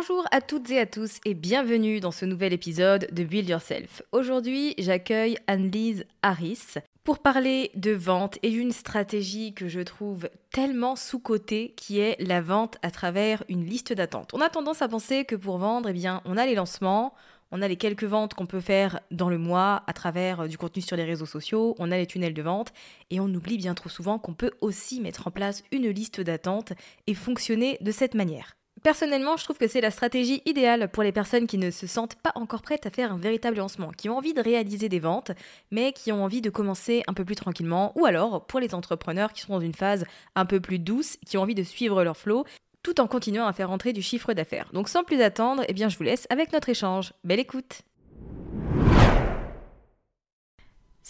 Bonjour 0.00 0.24
à 0.30 0.40
toutes 0.40 0.70
et 0.70 0.78
à 0.78 0.86
tous 0.86 1.18
et 1.24 1.34
bienvenue 1.34 1.98
dans 1.98 2.12
ce 2.12 2.24
nouvel 2.24 2.52
épisode 2.52 3.08
de 3.10 3.24
Build 3.24 3.48
Yourself. 3.48 4.00
Aujourd'hui, 4.12 4.74
j'accueille 4.78 5.36
Anne-Lise 5.48 6.04
Harris 6.22 6.74
pour 7.02 7.18
parler 7.18 7.72
de 7.74 7.90
vente 7.90 8.38
et 8.44 8.50
d'une 8.50 8.70
stratégie 8.70 9.54
que 9.54 9.66
je 9.66 9.80
trouve 9.80 10.28
tellement 10.52 10.94
sous-cotée 10.94 11.74
qui 11.76 11.98
est 11.98 12.14
la 12.20 12.40
vente 12.40 12.76
à 12.82 12.92
travers 12.92 13.42
une 13.48 13.64
liste 13.64 13.92
d'attente. 13.92 14.30
On 14.34 14.40
a 14.40 14.48
tendance 14.48 14.82
à 14.82 14.88
penser 14.88 15.24
que 15.24 15.34
pour 15.34 15.58
vendre, 15.58 15.88
eh 15.88 15.92
bien, 15.92 16.22
on 16.24 16.36
a 16.36 16.46
les 16.46 16.54
lancements, 16.54 17.12
on 17.50 17.60
a 17.60 17.66
les 17.66 17.76
quelques 17.76 18.04
ventes 18.04 18.34
qu'on 18.34 18.46
peut 18.46 18.60
faire 18.60 19.00
dans 19.10 19.28
le 19.28 19.38
mois 19.38 19.82
à 19.88 19.92
travers 19.94 20.42
euh, 20.42 20.46
du 20.46 20.58
contenu 20.58 20.80
sur 20.80 20.96
les 20.96 21.04
réseaux 21.04 21.26
sociaux, 21.26 21.74
on 21.80 21.90
a 21.90 21.96
les 21.96 22.06
tunnels 22.06 22.34
de 22.34 22.42
vente 22.42 22.72
et 23.10 23.18
on 23.18 23.34
oublie 23.34 23.56
bien 23.56 23.74
trop 23.74 23.88
souvent 23.88 24.20
qu'on 24.20 24.34
peut 24.34 24.52
aussi 24.60 25.00
mettre 25.00 25.26
en 25.26 25.32
place 25.32 25.64
une 25.72 25.88
liste 25.88 26.20
d'attente 26.20 26.72
et 27.08 27.14
fonctionner 27.14 27.78
de 27.80 27.90
cette 27.90 28.14
manière. 28.14 28.57
Personnellement, 28.82 29.36
je 29.36 29.44
trouve 29.44 29.58
que 29.58 29.66
c'est 29.66 29.80
la 29.80 29.90
stratégie 29.90 30.42
idéale 30.44 30.88
pour 30.88 31.02
les 31.02 31.12
personnes 31.12 31.46
qui 31.46 31.58
ne 31.58 31.70
se 31.70 31.86
sentent 31.86 32.14
pas 32.16 32.32
encore 32.34 32.62
prêtes 32.62 32.86
à 32.86 32.90
faire 32.90 33.12
un 33.12 33.18
véritable 33.18 33.56
lancement, 33.56 33.90
qui 33.90 34.08
ont 34.08 34.16
envie 34.16 34.34
de 34.34 34.40
réaliser 34.40 34.88
des 34.88 35.00
ventes, 35.00 35.32
mais 35.70 35.92
qui 35.92 36.12
ont 36.12 36.22
envie 36.22 36.40
de 36.40 36.50
commencer 36.50 37.02
un 37.08 37.14
peu 37.14 37.24
plus 37.24 37.34
tranquillement, 37.34 37.92
ou 37.96 38.06
alors 38.06 38.46
pour 38.46 38.60
les 38.60 38.74
entrepreneurs 38.74 39.32
qui 39.32 39.42
sont 39.42 39.54
dans 39.54 39.60
une 39.60 39.74
phase 39.74 40.04
un 40.36 40.46
peu 40.46 40.60
plus 40.60 40.78
douce, 40.78 41.16
qui 41.26 41.36
ont 41.38 41.42
envie 41.42 41.54
de 41.54 41.62
suivre 41.62 42.04
leur 42.04 42.16
flow, 42.16 42.44
tout 42.82 43.00
en 43.00 43.08
continuant 43.08 43.46
à 43.46 43.52
faire 43.52 43.70
entrer 43.70 43.92
du 43.92 44.02
chiffre 44.02 44.32
d'affaires. 44.32 44.70
Donc 44.72 44.88
sans 44.88 45.02
plus 45.02 45.20
attendre, 45.20 45.64
eh 45.68 45.72
bien 45.72 45.88
je 45.88 45.98
vous 45.98 46.04
laisse 46.04 46.26
avec 46.30 46.52
notre 46.52 46.68
échange. 46.68 47.12
Belle 47.24 47.40
écoute 47.40 47.82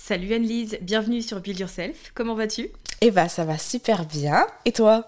Salut 0.01 0.33
Anne-Lise, 0.33 0.79
bienvenue 0.81 1.21
sur 1.21 1.41
Build 1.41 1.59
Yourself. 1.59 2.13
Comment 2.15 2.35
vas-tu? 2.35 2.71
Eh 3.03 3.11
bah 3.11 3.29
ça 3.29 3.45
va 3.45 3.59
super 3.59 4.07
bien. 4.07 4.47
Et 4.65 4.73
toi? 4.73 5.05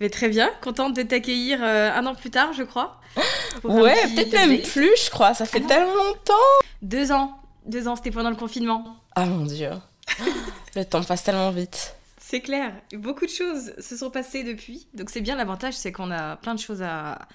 Mais 0.00 0.10
Très 0.10 0.28
bien, 0.28 0.50
contente 0.60 0.94
de 0.94 1.02
t'accueillir 1.02 1.60
euh, 1.62 1.90
un 1.94 2.04
an 2.04 2.14
plus 2.14 2.28
tard, 2.28 2.52
je 2.52 2.64
crois. 2.64 3.00
Ouais, 3.64 3.94
peut-être 4.14 4.32
même 4.32 4.60
plus, 4.60 4.90
je 5.04 5.10
crois. 5.10 5.32
Ça 5.32 5.46
fait 5.46 5.62
ah 5.64 5.68
tellement 5.68 5.94
longtemps. 5.94 6.34
Deux 6.82 7.12
ans. 7.12 7.38
Deux 7.64 7.88
ans, 7.88 7.96
c'était 7.96 8.10
pendant 8.10 8.30
le 8.30 8.36
confinement. 8.36 8.96
Ah 9.14 9.26
mon 9.26 9.46
dieu. 9.46 9.70
le 10.76 10.84
temps 10.84 11.02
passe 11.04 11.22
tellement 11.22 11.52
vite. 11.52 11.94
C'est 12.18 12.40
clair. 12.40 12.72
Beaucoup 12.92 13.24
de 13.24 13.30
choses 13.30 13.72
se 13.78 13.96
sont 13.96 14.10
passées 14.10 14.42
depuis. 14.42 14.88
Donc 14.92 15.08
c'est 15.08 15.20
bien 15.20 15.36
l'avantage, 15.36 15.74
c'est 15.74 15.92
qu'on 15.92 16.10
a 16.10 16.36
plein 16.36 16.54
de 16.54 16.60
choses 16.60 16.82
à, 16.82 17.26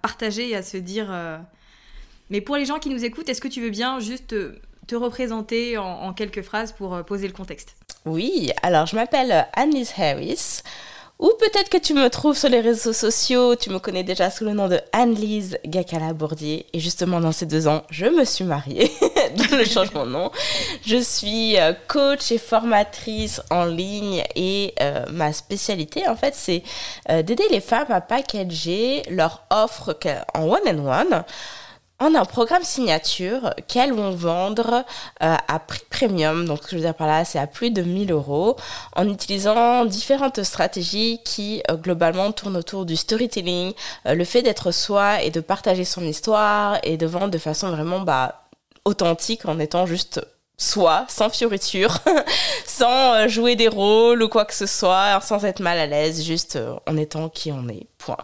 partager 0.00 0.48
et 0.48 0.56
à 0.56 0.62
se 0.62 0.78
dire. 0.78 1.08
Euh. 1.10 1.36
Mais 2.30 2.40
pour 2.40 2.56
les 2.56 2.64
gens 2.64 2.78
qui 2.78 2.90
nous 2.90 3.04
écoutent, 3.04 3.28
est-ce 3.28 3.40
que 3.40 3.48
tu 3.48 3.60
veux 3.60 3.70
bien 3.70 3.98
juste 3.98 4.34
te 4.86 4.94
représenter 4.94 5.78
en, 5.78 6.12
quelques 6.12 6.42
phrases 6.42 6.72
pour 6.72 6.94
euh, 6.94 7.02
poser 7.02 7.26
le 7.26 7.32
contexte 7.32 7.76
Oui, 8.04 8.50
alors 8.62 8.86
je 8.86 8.96
m'appelle 8.96 9.46
Annelise 9.54 9.92
Harris. 9.96 10.62
Ou 11.18 11.30
peut-être 11.38 11.68
que 11.68 11.78
tu 11.78 11.94
me 11.94 12.10
trouves 12.10 12.36
sur 12.36 12.48
les 12.48 12.60
réseaux 12.60 12.92
sociaux, 12.92 13.54
tu 13.54 13.70
me 13.70 13.78
connais 13.78 14.02
déjà 14.02 14.28
sous 14.28 14.44
le 14.44 14.54
nom 14.54 14.66
de 14.66 14.80
Annelise 14.92 15.56
Gacala-Bourdier. 15.64 16.66
Et 16.72 16.80
justement, 16.80 17.20
dans 17.20 17.30
ces 17.30 17.46
deux 17.46 17.68
ans, 17.68 17.84
je 17.90 18.06
me 18.06 18.24
suis 18.24 18.44
mariée, 18.44 18.90
dans 19.36 19.56
le 19.56 19.64
changement 19.64 20.04
de 20.04 20.10
nom. 20.10 20.32
Je 20.84 20.96
suis 20.96 21.56
euh, 21.60 21.74
coach 21.86 22.32
et 22.32 22.38
formatrice 22.38 23.40
en 23.50 23.66
ligne 23.66 24.24
et 24.34 24.74
euh, 24.80 25.04
ma 25.12 25.32
spécialité, 25.32 26.08
en 26.08 26.16
fait, 26.16 26.34
c'est 26.34 26.64
d'aider 27.08 27.44
les 27.50 27.60
femmes 27.60 27.90
à 27.90 28.00
packager 28.00 29.02
leur 29.08 29.44
offre 29.50 29.96
en 30.34 30.42
one-on-one. 30.48 31.12
one 31.12 31.24
on 32.02 32.14
a 32.14 32.20
un 32.20 32.24
programme 32.24 32.64
signature 32.64 33.54
qu'elles 33.68 33.92
vont 33.92 34.10
vendre 34.10 34.84
euh, 35.22 35.36
à 35.48 35.58
prix 35.60 35.82
premium. 35.88 36.44
Donc, 36.46 36.58
ce 36.58 36.62
que 36.62 36.70
je 36.72 36.76
veux 36.76 36.82
dire 36.82 36.94
par 36.94 37.06
là, 37.06 37.24
c'est 37.24 37.38
à 37.38 37.46
plus 37.46 37.70
de 37.70 37.82
1000 37.82 38.10
euros 38.12 38.56
en 38.96 39.08
utilisant 39.08 39.84
différentes 39.84 40.42
stratégies 40.42 41.20
qui, 41.24 41.62
euh, 41.70 41.76
globalement, 41.76 42.32
tournent 42.32 42.56
autour 42.56 42.86
du 42.86 42.96
storytelling, 42.96 43.72
euh, 44.06 44.14
le 44.14 44.24
fait 44.24 44.42
d'être 44.42 44.72
soi 44.72 45.22
et 45.22 45.30
de 45.30 45.40
partager 45.40 45.84
son 45.84 46.02
histoire 46.02 46.78
et 46.82 46.96
de 46.96 47.06
vendre 47.06 47.30
de 47.30 47.38
façon 47.38 47.70
vraiment 47.70 48.00
bah, 48.00 48.42
authentique 48.84 49.46
en 49.46 49.58
étant 49.60 49.86
juste 49.86 50.20
soi, 50.58 51.06
sans 51.08 51.30
fioriture, 51.30 51.98
sans 52.66 53.28
jouer 53.28 53.54
des 53.54 53.68
rôles 53.68 54.22
ou 54.22 54.28
quoi 54.28 54.44
que 54.44 54.54
ce 54.54 54.66
soit, 54.66 55.20
sans 55.20 55.44
être 55.44 55.60
mal 55.60 55.78
à 55.78 55.86
l'aise, 55.86 56.24
juste 56.24 56.58
en 56.86 56.96
étant 56.96 57.28
qui 57.28 57.52
on 57.52 57.68
est. 57.68 57.86
Point. 57.98 58.16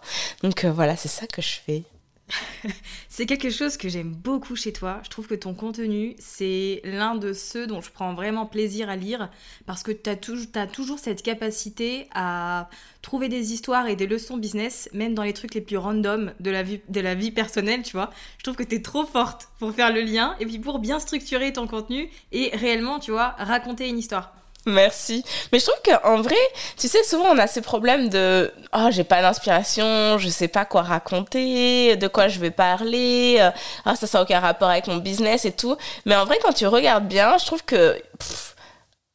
Donc 0.42 0.64
voilà, 0.64 0.96
c'est 0.96 1.08
ça 1.08 1.26
que 1.28 1.40
je 1.40 1.58
fais. 1.64 1.84
c'est 3.08 3.26
quelque 3.26 3.50
chose 3.50 3.76
que 3.76 3.88
j'aime 3.88 4.12
beaucoup 4.12 4.56
chez 4.56 4.72
toi. 4.72 5.00
Je 5.04 5.10
trouve 5.10 5.26
que 5.26 5.34
ton 5.34 5.54
contenu, 5.54 6.14
c'est 6.18 6.80
l'un 6.84 7.14
de 7.14 7.32
ceux 7.32 7.66
dont 7.66 7.80
je 7.80 7.90
prends 7.90 8.14
vraiment 8.14 8.46
plaisir 8.46 8.88
à 8.88 8.96
lire 8.96 9.30
parce 9.66 9.82
que 9.82 9.92
tu 9.92 10.10
as, 10.10 10.66
toujours 10.66 10.98
cette 10.98 11.22
capacité 11.22 12.06
à 12.14 12.68
trouver 13.02 13.28
des 13.28 13.52
histoires 13.52 13.88
et 13.88 13.96
des 13.96 14.06
leçons 14.06 14.36
business, 14.36 14.88
même 14.92 15.14
dans 15.14 15.22
les 15.22 15.32
trucs 15.32 15.54
les 15.54 15.60
plus 15.60 15.76
random 15.76 16.32
de 16.40 16.50
la 16.50 16.62
vie, 16.62 16.80
de 16.88 17.00
la 17.00 17.14
vie 17.14 17.30
personnelle, 17.30 17.82
tu 17.82 17.92
vois. 17.92 18.10
Je 18.38 18.44
trouve 18.44 18.56
que 18.56 18.62
tu 18.62 18.76
es 18.76 18.82
trop 18.82 19.06
forte 19.06 19.48
pour 19.58 19.72
faire 19.72 19.92
le 19.92 20.00
lien 20.00 20.36
et 20.40 20.46
puis 20.46 20.58
pour 20.58 20.78
bien 20.78 20.98
structurer 20.98 21.52
ton 21.52 21.66
contenu 21.66 22.10
et 22.32 22.50
réellement, 22.54 22.98
tu 22.98 23.10
vois, 23.10 23.34
raconter 23.38 23.88
une 23.88 23.98
histoire. 23.98 24.37
Merci. 24.72 25.24
Mais 25.50 25.58
je 25.58 25.64
trouve 25.64 25.80
qu'en 25.84 26.20
vrai, 26.20 26.36
tu 26.76 26.88
sais, 26.88 27.02
souvent 27.02 27.30
on 27.30 27.38
a 27.38 27.46
ces 27.46 27.62
problèmes 27.62 28.08
de 28.08 28.52
oh, 28.74 28.88
j'ai 28.90 29.04
pas 29.04 29.22
d'inspiration, 29.22 30.18
je 30.18 30.28
sais 30.28 30.48
pas 30.48 30.64
quoi 30.64 30.82
raconter, 30.82 31.96
de 31.96 32.06
quoi 32.06 32.28
je 32.28 32.38
vais 32.38 32.50
parler, 32.50 33.40
ah, 33.84 33.96
ça 33.96 34.06
n'a 34.12 34.22
aucun 34.22 34.40
rapport 34.40 34.68
avec 34.68 34.86
mon 34.86 34.98
business 34.98 35.44
et 35.44 35.52
tout. 35.52 35.76
Mais 36.04 36.14
en 36.16 36.24
vrai, 36.26 36.38
quand 36.42 36.52
tu 36.52 36.66
regardes 36.66 37.08
bien, 37.08 37.38
je 37.38 37.46
trouve 37.46 37.64
que 37.64 37.96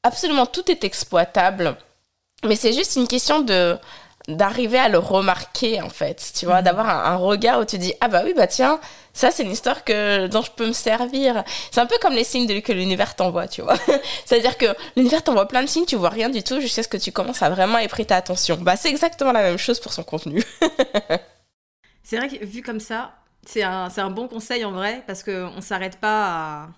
absolument 0.03 0.45
tout 0.45 0.69
est 0.71 0.83
exploitable. 0.83 1.77
Mais 2.43 2.55
c'est 2.55 2.73
juste 2.73 2.95
une 2.95 3.07
question 3.07 3.41
de 3.41 3.77
d'arriver 4.29 4.79
à 4.79 4.87
le 4.87 4.99
remarquer 4.99 5.81
en 5.81 5.89
fait 5.89 6.31
tu 6.33 6.45
vois 6.45 6.59
mhm. 6.59 6.63
d'avoir 6.63 6.89
un, 6.89 7.17
regard 7.17 7.59
où 7.59 7.65
tu 7.65 7.77
dis 7.77 7.93
ah 7.99 8.07
bah 8.07 8.21
oui 8.23 8.33
bah 8.33 8.47
tiens 8.47 8.79
ça 9.13 9.31
c'est 9.31 9.43
une 9.43 9.51
histoire 9.51 9.83
que 9.83 10.27
dont 10.27 10.41
je 10.41 10.51
peux 10.51 10.67
me 10.67 10.73
servir. 10.73 11.43
C'est 11.71 11.79
un 11.79 11.85
peu 11.85 11.95
comme 12.01 12.13
les 12.13 12.23
signes 12.23 12.47
de, 12.47 12.59
que 12.59 12.73
l'univers 12.73 13.15
t'envoie 13.15 13.47
tu 13.47 13.61
vois. 13.61 13.77
C'est 14.25 14.37
à 14.37 14.39
dire 14.39 14.57
que 14.57 14.65
l'univers 14.95 15.23
t'envoie 15.23 15.47
plein 15.47 15.61
de 15.61 15.67
signes 15.67 15.85
tu 15.85 15.95
vois 15.95 16.09
rien 16.09 16.29
du 16.29 16.43
tout 16.43 16.59
jusqu'à 16.59 16.83
ce 16.83 16.87
que 16.87 16.97
tu 16.97 17.11
commences 17.11 17.41
à 17.41 17.49
vraiment 17.49 17.77
y 17.77 17.87
prêter 17.87 18.13
attention. 18.13 18.57
Bah 18.57 18.75
c'est 18.75 18.89
exactement 18.89 19.31
la 19.31 19.43
même 19.43 19.57
chose 19.57 19.79
pour 19.79 19.93
son 19.93 20.03
contenu. 20.03 20.43
C'est 22.03 22.17
vrai 22.17 22.27
que 22.27 22.43
vu 22.43 22.61
comme 22.61 22.79
ça 22.79 23.13
c'est 23.45 23.63
un, 23.63 23.89
un 23.95 24.09
bon 24.09 24.27
conseil 24.27 24.65
en 24.65 24.71
vrai 24.71 25.03
parce 25.07 25.23
qu'on 25.23 25.61
s'arrête 25.61 25.97
pas 25.97 26.63
à 26.63 26.69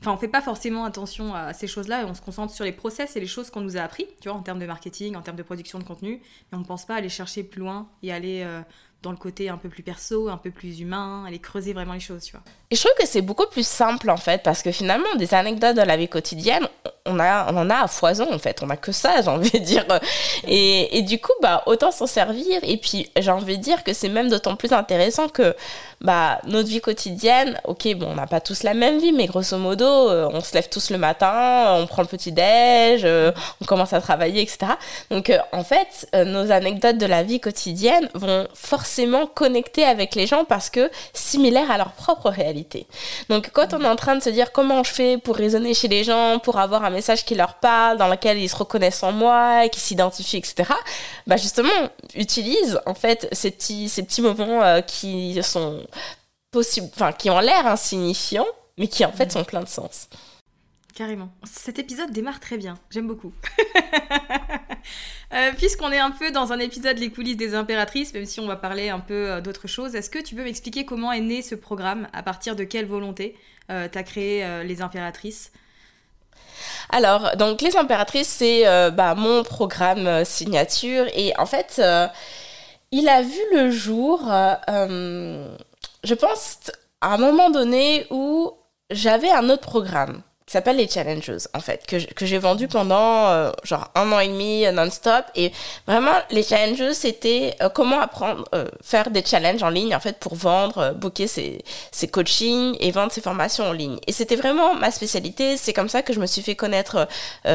Enfin, 0.00 0.12
on 0.12 0.16
fait 0.16 0.28
pas 0.28 0.40
forcément 0.40 0.84
attention 0.84 1.34
à 1.34 1.52
ces 1.52 1.66
choses-là 1.66 2.02
et 2.02 2.04
on 2.04 2.14
se 2.14 2.22
concentre 2.22 2.54
sur 2.54 2.64
les 2.64 2.72
process 2.72 3.16
et 3.16 3.20
les 3.20 3.26
choses 3.26 3.50
qu'on 3.50 3.60
nous 3.62 3.76
a 3.76 3.80
appris, 3.80 4.06
tu 4.20 4.28
vois, 4.28 4.38
en 4.38 4.42
termes 4.42 4.60
de 4.60 4.66
marketing, 4.66 5.16
en 5.16 5.22
termes 5.22 5.36
de 5.36 5.42
production 5.42 5.80
de 5.80 5.84
contenu, 5.84 6.22
mais 6.50 6.58
on 6.58 6.60
ne 6.60 6.64
pense 6.64 6.86
pas 6.86 6.94
aller 6.94 7.08
chercher 7.08 7.42
plus 7.42 7.60
loin 7.60 7.90
et 8.04 8.12
aller 8.12 8.42
euh, 8.44 8.62
dans 9.02 9.12
le 9.12 9.16
côté 9.16 9.48
un 9.48 9.56
peu 9.56 9.68
plus 9.68 9.82
perso, 9.84 10.28
un 10.28 10.36
peu 10.36 10.50
plus 10.50 10.80
humain, 10.80 11.24
aller 11.26 11.38
creuser 11.38 11.72
vraiment 11.72 11.92
les 11.92 12.00
choses, 12.00 12.24
tu 12.24 12.32
vois. 12.32 12.42
Et 12.70 12.76
je 12.76 12.80
trouve 12.80 12.94
que 12.98 13.06
c'est 13.06 13.22
beaucoup 13.22 13.46
plus 13.46 13.66
simple 13.66 14.10
en 14.10 14.16
fait, 14.16 14.42
parce 14.42 14.62
que 14.62 14.72
finalement, 14.72 15.14
des 15.16 15.34
anecdotes 15.34 15.76
de 15.76 15.82
la 15.82 15.96
vie 15.96 16.08
quotidienne, 16.08 16.68
on, 17.06 17.18
a, 17.20 17.50
on 17.50 17.56
en 17.56 17.70
a 17.70 17.76
à 17.84 17.86
foison 17.86 18.26
en 18.30 18.38
fait, 18.38 18.60
on 18.62 18.68
a 18.70 18.76
que 18.76 18.92
ça, 18.92 19.22
j'ai 19.22 19.28
envie 19.28 19.52
de 19.52 19.58
dire. 19.58 19.86
Et, 20.46 20.98
et 20.98 21.02
du 21.02 21.20
coup, 21.20 21.32
bah, 21.40 21.62
autant 21.66 21.90
s'en 21.92 22.06
servir. 22.06 22.58
Et 22.62 22.76
puis, 22.76 23.10
j'ai 23.16 23.30
envie 23.30 23.56
de 23.56 23.62
dire 23.62 23.84
que 23.84 23.92
c'est 23.92 24.08
même 24.08 24.28
d'autant 24.28 24.56
plus 24.56 24.72
intéressant 24.72 25.28
que 25.28 25.54
bah, 26.00 26.40
notre 26.44 26.68
vie 26.68 26.80
quotidienne, 26.80 27.58
ok, 27.64 27.94
bon, 27.96 28.08
on 28.10 28.14
n'a 28.16 28.26
pas 28.26 28.40
tous 28.40 28.64
la 28.64 28.74
même 28.74 28.98
vie, 28.98 29.12
mais 29.12 29.26
grosso 29.26 29.56
modo, 29.56 29.84
euh, 29.86 30.28
on 30.32 30.40
se 30.40 30.54
lève 30.54 30.68
tous 30.68 30.90
le 30.90 30.98
matin, 30.98 31.76
on 31.78 31.86
prend 31.86 32.02
le 32.02 32.08
petit-déj, 32.08 33.02
euh, 33.04 33.32
on 33.60 33.64
commence 33.64 33.92
à 33.92 34.00
travailler, 34.00 34.42
etc. 34.42 34.72
Donc, 35.10 35.30
euh, 35.30 35.38
en 35.52 35.64
fait, 35.64 36.08
nos 36.14 36.50
anecdotes 36.50 36.98
de 36.98 37.06
la 37.06 37.22
vie 37.22 37.40
quotidienne 37.40 38.08
vont 38.14 38.46
forcément 38.54 38.87
connecter 39.26 39.84
avec 39.84 40.14
les 40.14 40.26
gens 40.26 40.44
parce 40.44 40.70
que 40.70 40.90
similaires 41.12 41.70
à 41.70 41.78
leur 41.78 41.92
propre 41.92 42.30
réalité. 42.30 42.86
Donc 43.28 43.50
quand 43.52 43.74
on 43.74 43.82
est 43.82 43.88
en 43.88 43.96
train 43.96 44.16
de 44.16 44.22
se 44.22 44.30
dire 44.30 44.52
comment 44.52 44.82
je 44.82 44.92
fais 44.92 45.18
pour 45.18 45.36
raisonner 45.36 45.74
chez 45.74 45.88
les 45.88 46.04
gens, 46.04 46.38
pour 46.38 46.58
avoir 46.58 46.84
un 46.84 46.90
message 46.90 47.24
qui 47.24 47.34
leur 47.34 47.54
parle, 47.54 47.98
dans 47.98 48.08
lequel 48.08 48.38
ils 48.38 48.48
se 48.48 48.56
reconnaissent 48.56 49.02
en 49.02 49.12
moi, 49.12 49.68
qui 49.68 49.80
s'identifient, 49.80 50.38
etc., 50.38 50.70
bah 51.26 51.36
justement, 51.36 51.68
utilise 52.14 52.80
en 52.86 52.94
fait 52.94 53.28
ces 53.32 53.50
petits, 53.50 53.88
ces 53.88 54.02
petits 54.02 54.22
moments 54.22 54.62
euh, 54.62 54.80
qui 54.80 55.40
sont 55.42 55.82
possibles, 56.50 56.88
enfin 56.94 57.12
qui 57.12 57.30
ont 57.30 57.40
l'air 57.40 57.66
insignifiants, 57.66 58.46
mais 58.76 58.88
qui 58.88 59.04
en 59.04 59.12
fait 59.12 59.32
sont 59.32 59.44
pleins 59.44 59.62
de 59.62 59.68
sens. 59.68 60.08
Carrément. 60.98 61.28
Cet 61.44 61.78
épisode 61.78 62.10
démarre 62.10 62.40
très 62.40 62.56
bien. 62.56 62.74
J'aime 62.90 63.06
beaucoup. 63.06 63.32
Euh, 65.34 65.52
puisqu'on 65.58 65.92
est 65.92 65.98
un 65.98 66.10
peu 66.10 66.30
dans 66.30 66.54
un 66.54 66.58
épisode 66.58 66.96
Les 66.96 67.10
coulisses 67.10 67.36
des 67.36 67.54
impératrices, 67.54 68.14
même 68.14 68.24
si 68.24 68.40
on 68.40 68.46
va 68.46 68.56
parler 68.56 68.88
un 68.88 69.00
peu 69.00 69.30
euh, 69.30 69.40
d'autre 69.42 69.68
chose, 69.68 69.94
est-ce 69.94 70.08
que 70.08 70.18
tu 70.18 70.34
peux 70.34 70.42
m'expliquer 70.42 70.86
comment 70.86 71.12
est 71.12 71.20
né 71.20 71.42
ce 71.42 71.54
programme 71.54 72.08
À 72.14 72.22
partir 72.22 72.56
de 72.56 72.64
quelle 72.64 72.86
volonté 72.86 73.36
euh, 73.70 73.88
tu 73.92 73.98
as 73.98 74.02
créé 74.04 74.64
Les 74.64 74.80
impératrices? 74.80 75.52
Alors, 76.88 77.36
donc 77.36 77.60
les 77.60 77.76
impératrices, 77.76 78.28
c'est 78.28 78.64
bah, 78.92 79.14
mon 79.14 79.42
programme 79.42 80.24
signature. 80.24 81.04
Et 81.14 81.36
en 81.36 81.44
fait, 81.44 81.82
il 82.90 83.08
a 83.10 83.20
vu 83.20 83.40
le 83.52 83.70
jour, 83.70 84.20
je 84.68 86.14
pense, 86.14 86.70
à 87.02 87.14
un 87.14 87.18
moment 87.18 87.50
donné 87.50 88.06
où 88.08 88.54
j'avais 88.90 89.30
un 89.30 89.50
autre 89.50 89.68
programme 89.68 90.22
qui 90.48 90.52
s'appelle 90.52 90.76
les 90.76 90.88
Challenges, 90.88 91.46
en 91.52 91.60
fait, 91.60 91.86
que, 91.86 92.10
que 92.14 92.24
j'ai 92.24 92.38
vendu 92.38 92.68
pendant 92.68 93.26
euh, 93.28 93.50
genre 93.64 93.90
un 93.94 94.10
an 94.12 94.18
et 94.18 94.28
demi 94.28 94.64
euh, 94.64 94.72
non-stop. 94.72 95.26
Et 95.34 95.52
vraiment, 95.86 96.14
les 96.30 96.42
Challenges, 96.42 96.92
c'était 96.94 97.54
euh, 97.60 97.68
comment 97.68 98.00
apprendre, 98.00 98.46
faire 98.82 99.10
des 99.10 99.22
challenges 99.22 99.62
en 99.62 99.68
ligne, 99.68 99.94
en 99.94 100.00
fait, 100.00 100.18
pour 100.18 100.36
vendre, 100.36 100.94
booker 100.94 101.26
ses, 101.26 101.62
ses 101.92 102.08
coachings 102.08 102.78
et 102.80 102.90
vendre 102.92 103.12
ses 103.12 103.20
formations 103.20 103.66
en 103.66 103.72
ligne. 103.72 103.98
Et 104.06 104.12
c'était 104.12 104.36
vraiment 104.36 104.72
ma 104.74 104.90
spécialité. 104.90 105.58
C'est 105.58 105.74
comme 105.74 105.90
ça 105.90 106.00
que 106.00 106.14
je 106.14 106.20
me 106.20 106.26
suis 106.26 106.40
fait 106.40 106.56
connaître 106.56 107.06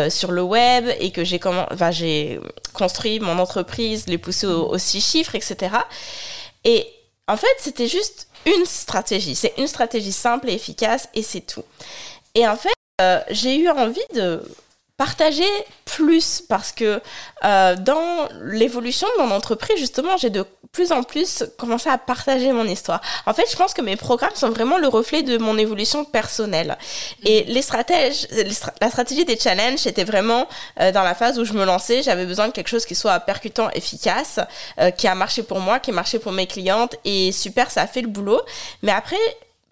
sur 0.09 0.31
le 0.31 0.43
web 0.43 0.87
et 0.99 1.09
que 1.09 1.23
j'ai 1.23 1.39
comment, 1.39 1.65
enfin, 1.71 1.89
j'ai 1.89 2.39
construit 2.73 3.19
mon 3.19 3.39
entreprise, 3.39 4.05
les 4.05 4.19
pousser 4.19 4.45
aux 4.45 4.77
six 4.77 5.01
chiffres, 5.01 5.33
etc. 5.33 5.75
Et 6.63 6.87
en 7.27 7.37
fait, 7.37 7.55
c'était 7.57 7.87
juste 7.87 8.27
une 8.45 8.65
stratégie. 8.65 9.33
C'est 9.33 9.53
une 9.57 9.67
stratégie 9.67 10.11
simple 10.11 10.51
et 10.51 10.53
efficace 10.53 11.09
et 11.15 11.23
c'est 11.23 11.41
tout. 11.41 11.63
Et 12.35 12.47
en 12.47 12.55
fait, 12.55 12.73
euh, 13.01 13.19
j'ai 13.29 13.57
eu 13.57 13.69
envie 13.69 13.99
de 14.13 14.43
partager 14.97 15.49
plus 15.85 16.43
parce 16.47 16.71
que 16.71 17.01
euh, 17.43 17.75
dans 17.75 18.29
l'évolution 18.43 19.07
de 19.17 19.23
mon 19.23 19.31
entreprise, 19.31 19.77
justement, 19.77 20.15
j'ai 20.17 20.29
de 20.29 20.45
plus 20.71 20.91
en 20.91 21.01
plus 21.01 21.43
commencé 21.57 21.89
à 21.89 21.97
partager 21.97 22.51
mon 22.51 22.65
histoire. 22.65 23.01
En 23.25 23.33
fait, 23.33 23.45
je 23.49 23.55
pense 23.55 23.73
que 23.73 23.81
mes 23.81 23.95
programmes 23.95 24.35
sont 24.35 24.51
vraiment 24.51 24.77
le 24.77 24.87
reflet 24.87 25.23
de 25.23 25.39
mon 25.39 25.57
évolution 25.57 26.05
personnelle. 26.05 26.77
Et 27.23 27.43
les 27.45 27.63
stratèges, 27.63 28.27
la 28.79 28.89
stratégie 28.89 29.25
des 29.25 29.39
challenges, 29.39 29.79
c'était 29.79 30.03
vraiment 30.03 30.47
euh, 30.79 30.91
dans 30.91 31.03
la 31.03 31.15
phase 31.15 31.39
où 31.39 31.45
je 31.45 31.53
me 31.53 31.65
lançais, 31.65 32.03
j'avais 32.03 32.27
besoin 32.27 32.47
de 32.47 32.53
quelque 32.53 32.69
chose 32.69 32.85
qui 32.85 32.95
soit 32.95 33.19
percutant, 33.21 33.71
efficace, 33.71 34.39
qui 34.97 35.07
a 35.07 35.15
marché 35.15 35.41
pour 35.41 35.59
moi, 35.59 35.79
qui 35.79 35.89
a 35.89 35.93
marché 35.93 36.19
pour 36.19 36.31
mes 36.31 36.45
clientes 36.45 36.95
et 37.05 37.31
super, 37.31 37.71
ça 37.71 37.81
a 37.81 37.87
fait 37.87 38.01
le 38.01 38.07
boulot. 38.07 38.41
Mais 38.83 38.91
après, 38.91 39.17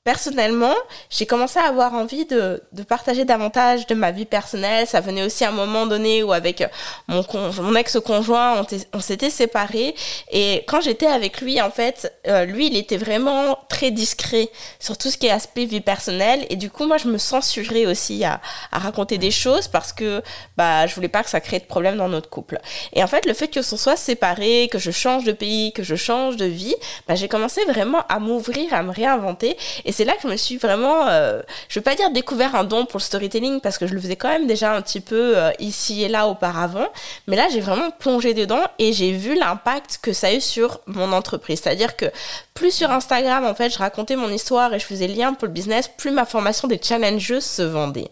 personnellement, 0.03 0.73
j'ai 1.11 1.27
commencé 1.27 1.59
à 1.59 1.65
avoir 1.65 1.93
envie 1.93 2.25
de, 2.25 2.63
de, 2.71 2.81
partager 2.81 3.23
davantage 3.23 3.85
de 3.85 3.93
ma 3.93 4.09
vie 4.09 4.25
personnelle. 4.25 4.87
Ça 4.87 4.99
venait 4.99 5.23
aussi 5.23 5.45
à 5.45 5.49
un 5.49 5.51
moment 5.51 5.85
donné 5.85 6.23
où 6.23 6.33
avec 6.33 6.63
mon, 7.07 7.23
mon 7.61 7.75
ex-conjoint, 7.75 8.65
on, 8.93 8.99
s'était 8.99 9.29
séparés. 9.29 9.93
Et 10.31 10.63
quand 10.67 10.81
j'étais 10.81 11.05
avec 11.05 11.41
lui, 11.41 11.61
en 11.61 11.69
fait, 11.69 12.11
euh, 12.27 12.45
lui, 12.45 12.67
il 12.67 12.77
était 12.77 12.97
vraiment 12.97 13.59
très 13.69 13.91
discret 13.91 14.49
sur 14.79 14.97
tout 14.97 15.11
ce 15.11 15.17
qui 15.17 15.27
est 15.27 15.31
aspect 15.31 15.65
vie 15.65 15.81
personnelle. 15.81 16.47
Et 16.49 16.55
du 16.55 16.71
coup, 16.71 16.87
moi, 16.87 16.97
je 16.97 17.07
me 17.07 17.19
censurais 17.19 17.85
aussi 17.85 18.23
à, 18.23 18.41
à 18.71 18.79
raconter 18.79 19.19
des 19.19 19.31
choses 19.31 19.67
parce 19.67 19.93
que 19.93 20.23
bah, 20.57 20.87
je 20.87 20.95
voulais 20.95 21.09
pas 21.09 21.23
que 21.23 21.29
ça 21.29 21.41
crée 21.41 21.59
de 21.59 21.65
problèmes 21.65 21.97
dans 21.97 22.09
notre 22.09 22.29
couple. 22.29 22.59
Et 22.93 23.03
en 23.03 23.07
fait, 23.07 23.27
le 23.27 23.35
fait 23.35 23.49
que 23.49 23.61
ce 23.61 23.77
soit 23.77 23.97
séparé, 23.97 24.67
que 24.71 24.79
je 24.79 24.89
change 24.89 25.25
de 25.25 25.31
pays, 25.31 25.73
que 25.73 25.83
je 25.83 25.95
change 25.95 26.37
de 26.37 26.45
vie, 26.45 26.75
bah, 27.07 27.13
j'ai 27.13 27.27
commencé 27.27 27.63
vraiment 27.65 28.03
à 28.09 28.17
m'ouvrir, 28.17 28.73
à 28.73 28.81
me 28.81 28.91
réinventer. 28.91 29.57
C'est 29.91 30.05
là 30.05 30.13
que 30.13 30.21
je 30.23 30.27
me 30.27 30.37
suis 30.37 30.57
vraiment, 30.57 31.07
euh, 31.07 31.41
je 31.69 31.79
veux 31.79 31.83
pas 31.83 31.95
dire 31.95 32.09
découvert 32.11 32.55
un 32.55 32.63
don 32.63 32.85
pour 32.85 32.99
le 32.99 33.03
storytelling 33.03 33.61
parce 33.61 33.77
que 33.77 33.87
je 33.87 33.93
le 33.93 34.01
faisais 34.01 34.15
quand 34.15 34.29
même 34.29 34.47
déjà 34.47 34.73
un 34.73 34.81
petit 34.81 34.99
peu 35.01 35.37
euh, 35.37 35.51
ici 35.59 36.03
et 36.03 36.07
là 36.07 36.27
auparavant. 36.27 36.87
Mais 37.27 37.35
là, 37.35 37.47
j'ai 37.51 37.61
vraiment 37.61 37.91
plongé 37.91 38.33
dedans 38.33 38.61
et 38.79 38.93
j'ai 38.93 39.11
vu 39.11 39.35
l'impact 39.35 39.99
que 40.01 40.13
ça 40.13 40.27
a 40.27 40.33
eu 40.33 40.41
sur 40.41 40.79
mon 40.85 41.11
entreprise. 41.11 41.61
C'est-à-dire 41.63 41.95
que 41.95 42.05
plus 42.53 42.71
sur 42.71 42.91
Instagram, 42.91 43.45
en 43.45 43.55
fait, 43.55 43.69
je 43.69 43.77
racontais 43.77 44.15
mon 44.15 44.29
histoire 44.29 44.73
et 44.73 44.79
je 44.79 44.85
faisais 44.85 45.07
lien 45.07 45.33
pour 45.33 45.47
le 45.47 45.53
business, 45.53 45.89
plus 45.97 46.11
ma 46.11 46.25
formation 46.25 46.67
des 46.67 46.79
challengeuses 46.81 47.45
se 47.45 47.61
vendait. 47.61 48.09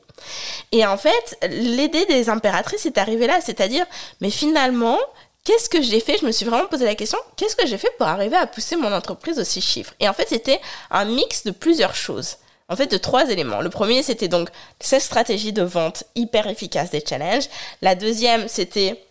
Et 0.72 0.86
en 0.86 0.98
fait, 0.98 1.38
l'idée 1.50 2.06
des 2.06 2.30
impératrices 2.30 2.86
est 2.86 2.98
arrivée 2.98 3.28
là, 3.28 3.40
c'est-à-dire, 3.42 3.86
mais 4.22 4.30
finalement, 4.30 4.98
qu'est-ce 5.50 5.68
que 5.68 5.82
j'ai 5.82 6.00
fait? 6.00 6.18
Je 6.22 6.28
me 6.28 6.32
suis 6.32 6.46
vraiment 6.46 6.68
posé 6.68 6.86
la 6.86 6.94
question, 6.94 7.18
qu'est-ce 7.36 7.56
que 7.56 7.66
j'ai 7.66 7.80
fait 7.80 7.90
pour 7.98 8.06
arriver 8.06 8.36
à 8.36 8.46
pousser 8.46 8.76
mon 8.76 8.94
entreprise 8.94 9.40
aux 9.40 9.44
six 9.44 9.62
chiffres 9.62 9.96
Et 10.00 10.08
en 10.08 10.14
fait, 10.14 10.30
c'était 10.30 10.62
un 10.92 11.06
mix 11.06 11.44
de 11.44 11.50
plusieurs 11.50 11.96
choses. 11.96 12.38
En 12.68 12.76
fait, 12.76 12.86
de 12.86 12.98
trois 12.98 13.28
éléments. 13.32 13.62
Le 13.62 13.72
premier, 13.72 14.04
c'était 14.04 14.28
donc 14.28 14.50
cette 14.80 15.02
stratégie 15.02 15.52
de 15.52 15.64
vente 15.64 16.04
hyper 16.14 16.46
efficace 16.46 16.92
des 16.92 17.04
challenges. 17.04 17.50
La 17.82 17.96
deuxième, 17.96 18.48
c'était 18.48 19.04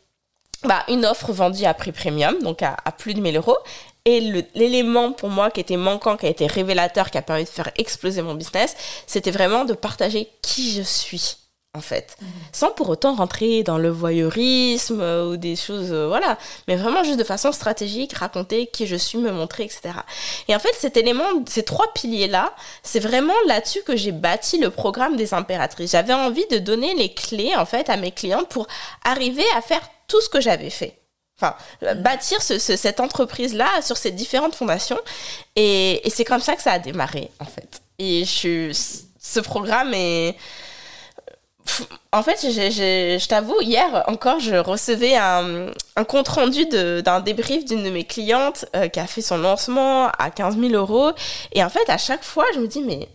bah, 0.62 0.84
une 0.86 1.04
offre 1.04 1.32
vendue 1.32 1.64
à 1.64 1.74
prix 1.74 1.90
premium, 1.90 2.38
donc 2.40 2.62
à, 2.62 2.76
plus 2.96 3.14
de 3.14 3.20
1000 3.20 3.36
euros. 3.36 3.58
Et 4.04 4.20
l'élément 4.54 5.10
pour 5.10 5.30
moi 5.30 5.50
qui 5.50 5.58
était 5.58 5.76
manquant, 5.76 6.16
qui 6.16 6.26
a 6.26 6.28
été 6.28 6.46
révélateur, 6.46 7.10
qui 7.10 7.18
a 7.18 7.22
permis 7.22 7.44
de 7.44 7.48
faire 7.48 7.72
exploser 7.76 8.22
mon 8.22 8.36
business, 8.36 8.76
c'était 9.08 9.32
vraiment 9.32 9.64
de 9.64 9.74
partager 9.74 10.28
qui 10.40 10.70
je 10.70 10.82
suis 10.82 11.36
en 11.78 11.80
fait, 11.80 12.16
sans 12.52 12.72
pour 12.72 12.88
autant 12.88 13.14
rentrer 13.14 13.62
dans 13.62 13.78
le 13.78 13.88
voyeurisme 13.88 15.00
euh, 15.00 15.30
ou 15.30 15.36
des 15.36 15.54
choses, 15.54 15.92
euh, 15.92 16.08
voilà, 16.08 16.36
mais 16.66 16.74
vraiment 16.74 17.04
juste 17.04 17.18
de 17.18 17.24
façon 17.24 17.52
stratégique, 17.52 18.12
raconter 18.14 18.66
qui 18.66 18.86
je 18.86 18.96
suis, 18.96 19.18
me 19.18 19.30
montrer, 19.30 19.64
etc. 19.64 19.94
Et 20.48 20.56
en 20.56 20.58
fait, 20.58 20.74
cet 20.76 20.96
élément, 20.96 21.24
ces 21.46 21.62
trois 21.62 21.92
piliers-là, 21.94 22.52
c'est 22.82 23.00
vraiment 23.00 23.34
là-dessus 23.46 23.82
que 23.82 23.96
j'ai 23.96 24.12
bâti 24.12 24.58
le 24.58 24.70
programme 24.70 25.16
des 25.16 25.32
impératrices. 25.34 25.92
J'avais 25.92 26.14
envie 26.14 26.46
de 26.50 26.58
donner 26.58 26.94
les 26.94 27.14
clés, 27.14 27.54
en 27.56 27.64
fait, 27.64 27.88
à 27.88 27.96
mes 27.96 28.10
clientes 28.10 28.48
pour 28.48 28.66
arriver 29.04 29.44
à 29.56 29.62
faire 29.62 29.88
tout 30.08 30.20
ce 30.20 30.28
que 30.28 30.40
j'avais 30.40 30.70
fait. 30.70 30.98
Enfin, 31.40 31.54
mhm. 31.82 32.02
bâtir 32.02 32.42
cette 32.42 32.98
entreprise-là 32.98 33.80
sur 33.82 33.96
ces 33.96 34.10
différentes 34.10 34.56
fondations. 34.56 34.98
Et, 35.54 36.06
et 36.06 36.10
c'est 36.10 36.24
comme 36.24 36.40
ça 36.40 36.56
que 36.56 36.62
ça 36.62 36.72
a 36.72 36.78
démarré, 36.80 37.30
en 37.38 37.44
fait. 37.44 37.80
Et 38.00 38.24
je, 38.24 38.72
ce 39.20 39.40
programme 39.40 39.92
est 39.94 40.36
en 42.12 42.22
fait, 42.22 42.38
je 42.42 43.26
t'avoue, 43.28 43.60
hier 43.60 44.04
encore, 44.06 44.40
je 44.40 44.54
recevais 44.56 45.16
un, 45.16 45.72
compte 46.08 46.28
rendu 46.28 46.66
d'un 46.66 47.20
débrief 47.20 47.64
d'une 47.64 47.82
de 47.82 47.90
mes 47.90 48.04
clientes 48.04 48.66
euh, 48.74 48.88
qui 48.88 49.00
a 49.00 49.06
fait 49.06 49.22
son 49.22 49.38
lancement 49.38 50.08
à 50.18 50.30
15 50.30 50.58
000 50.58 50.72
euros. 50.72 51.12
Et 51.52 51.62
en 51.62 51.68
fait, 51.68 51.88
à 51.88 51.98
chaque 51.98 52.24
fois, 52.24 52.44
je 52.54 52.60
me 52.60 52.66
dis, 52.66 52.82
mais 52.82 53.08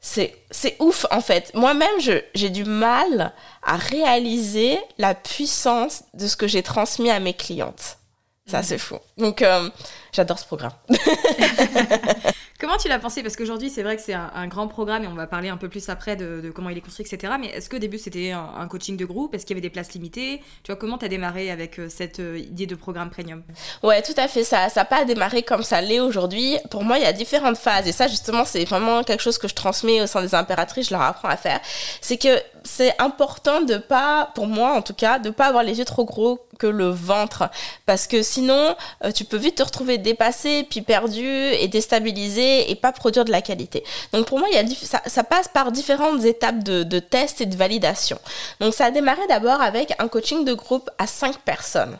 c'est 0.00 0.76
ouf, 0.78 1.06
en 1.10 1.20
fait. 1.20 1.52
Moi-même, 1.54 2.00
j'ai 2.34 2.50
du 2.50 2.64
mal 2.64 3.32
à 3.62 3.76
réaliser 3.76 4.78
la 4.96 5.14
puissance 5.14 6.04
de 6.14 6.26
ce 6.26 6.36
que 6.36 6.46
j'ai 6.46 6.62
transmis 6.62 7.10
à 7.10 7.20
mes 7.20 7.34
clientes. 7.34 7.98
Ça, 8.46 8.62
c'est 8.62 8.78
fou. 8.78 8.96
Donc, 9.18 9.42
euh, 9.42 9.68
j'adore 10.12 10.38
ce 10.38 10.46
programme. 10.46 10.72
Comment 12.60 12.76
tu 12.76 12.88
l'as 12.88 12.98
pensé? 12.98 13.22
Parce 13.22 13.36
qu'aujourd'hui, 13.36 13.70
c'est 13.70 13.84
vrai 13.84 13.94
que 13.94 14.02
c'est 14.02 14.14
un, 14.14 14.48
grand 14.48 14.66
programme 14.66 15.04
et 15.04 15.06
on 15.06 15.14
va 15.14 15.28
parler 15.28 15.48
un 15.48 15.56
peu 15.56 15.68
plus 15.68 15.88
après 15.88 16.16
de, 16.16 16.50
comment 16.52 16.70
il 16.70 16.78
est 16.78 16.80
construit, 16.80 17.06
etc. 17.08 17.34
Mais 17.40 17.48
est-ce 17.48 17.70
qu'au 17.70 17.78
début, 17.78 17.98
c'était 17.98 18.32
un, 18.32 18.66
coaching 18.66 18.96
de 18.96 19.04
groupe? 19.04 19.32
Est-ce 19.32 19.46
qu'il 19.46 19.56
y 19.56 19.58
avait 19.58 19.66
des 19.66 19.70
places 19.70 19.92
limitées? 19.92 20.42
Tu 20.64 20.72
vois, 20.72 20.76
comment 20.76 20.98
tu 20.98 21.04
as 21.04 21.08
démarré 21.08 21.52
avec 21.52 21.78
euh, 21.78 21.88
cette 21.88 22.18
euh, 22.18 22.36
idée 22.36 22.66
de 22.66 22.74
programme 22.74 23.10
premium? 23.10 23.44
Ouais, 23.84 24.02
tout 24.02 24.14
à 24.16 24.26
fait. 24.26 24.42
Ça 24.42 24.66
n'a 24.74 24.84
pas 24.84 25.04
démarré 25.04 25.44
comme 25.44 25.62
ça 25.62 25.80
l'est 25.80 26.00
aujourd'hui. 26.00 26.56
Pour 26.68 26.82
moi, 26.82 26.98
il 26.98 27.02
y 27.02 27.06
a 27.06 27.12
différentes 27.12 27.58
phases. 27.58 27.86
Et 27.86 27.92
ça, 27.92 28.08
justement, 28.08 28.44
c'est 28.44 28.64
vraiment 28.64 29.04
quelque 29.04 29.22
chose 29.22 29.38
que 29.38 29.46
je 29.46 29.54
transmets 29.54 30.02
au 30.02 30.08
sein 30.08 30.20
des 30.20 30.34
impératrices. 30.34 30.88
Je 30.88 30.94
leur 30.94 31.02
apprends 31.02 31.28
à 31.28 31.36
faire. 31.36 31.60
C'est 32.00 32.18
que 32.18 32.42
c'est 32.68 32.94
important 33.00 33.62
de 33.62 33.78
pas, 33.78 34.30
pour 34.34 34.46
moi 34.46 34.74
en 34.74 34.82
tout 34.82 34.94
cas, 34.94 35.18
de 35.18 35.30
pas 35.30 35.46
avoir 35.46 35.64
les 35.64 35.78
yeux 35.78 35.84
trop 35.84 36.04
gros 36.04 36.38
que 36.58 36.66
le 36.66 36.88
ventre. 36.88 37.48
Parce 37.86 38.06
que 38.06 38.22
sinon, 38.22 38.76
euh, 39.04 39.10
tu 39.10 39.24
peux 39.24 39.36
vite 39.36 39.56
te 39.56 39.62
retrouver 39.62 39.96
dépassé, 39.98 40.66
puis 40.68 40.82
perdu 40.82 41.24
et 41.24 41.66
déstabilisé 41.68 42.70
et 42.70 42.74
pas 42.74 42.92
produire 42.92 43.24
de 43.24 43.30
la 43.30 43.42
qualité. 43.42 43.84
Donc 44.12 44.26
pour 44.26 44.38
moi, 44.38 44.48
il 44.52 44.56
y 44.56 44.58
a, 44.58 45.00
ça, 45.06 45.24
passe 45.24 45.48
par 45.48 45.72
différentes 45.72 46.24
étapes 46.24 46.62
de, 46.62 46.82
de 46.82 46.98
tests 46.98 47.40
et 47.40 47.46
de 47.46 47.56
validation. 47.56 48.18
Donc 48.60 48.74
ça 48.74 48.86
a 48.86 48.90
démarré 48.90 49.26
d'abord 49.28 49.60
avec 49.62 49.94
un 49.98 50.08
coaching 50.08 50.44
de 50.44 50.52
groupe 50.52 50.90
à 50.98 51.06
5 51.06 51.38
personnes. 51.38 51.96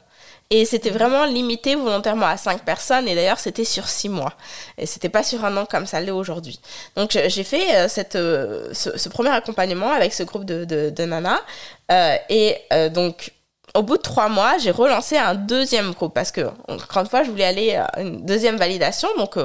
Et 0.51 0.65
c'était 0.65 0.91
vraiment 0.91 1.27
limité 1.27 1.75
volontairement 1.75 2.27
à 2.27 2.39
5 2.39 2.65
personnes. 2.65 3.07
Et 3.07 3.15
d'ailleurs, 3.15 3.39
c'était 3.39 3.65
sur 3.65 3.87
6 3.87 4.09
mois. 4.09 4.33
Et 4.79 4.87
c'était 4.87 5.11
pas 5.11 5.23
sur 5.23 5.45
un 5.45 5.55
an 5.59 5.67
comme 5.67 5.85
ça 5.87 6.01
l'est 6.01 6.11
aujourd'hui. 6.11 6.59
Donc, 6.97 7.19
j'ai 7.27 7.45
fait 7.45 7.77
euh, 7.77 7.89
cette, 7.89 8.17
euh, 8.17 8.73
ce, 8.73 9.09
premier 9.11 9.31
accompagnement 9.31 9.91
avec 9.91 10.15
ce 10.15 10.23
groupe 10.23 10.45
de, 10.45 10.65
de. 10.65 10.93
Euh, 11.91 12.17
et 12.31 12.57
donc, 12.91 13.33
au 13.75 13.83
bout 13.83 13.99
de 13.99 14.03
trois 14.03 14.31
mois, 14.31 14.57
j'ai 14.59 14.71
relancé 14.71 15.19
un 15.19 15.35
deuxième 15.35 15.93
groupe 15.93 16.15
parce 16.15 16.33
que, 16.33 16.51
encore 16.69 17.03
une 17.03 17.09
fois, 17.09 17.25
je 17.25 17.31
voulais 17.31 17.45
aller 17.45 17.77
à 17.77 18.01
une 18.01 18.25
deuxième 18.25 18.57
validation, 18.57 19.09
donc 19.19 19.37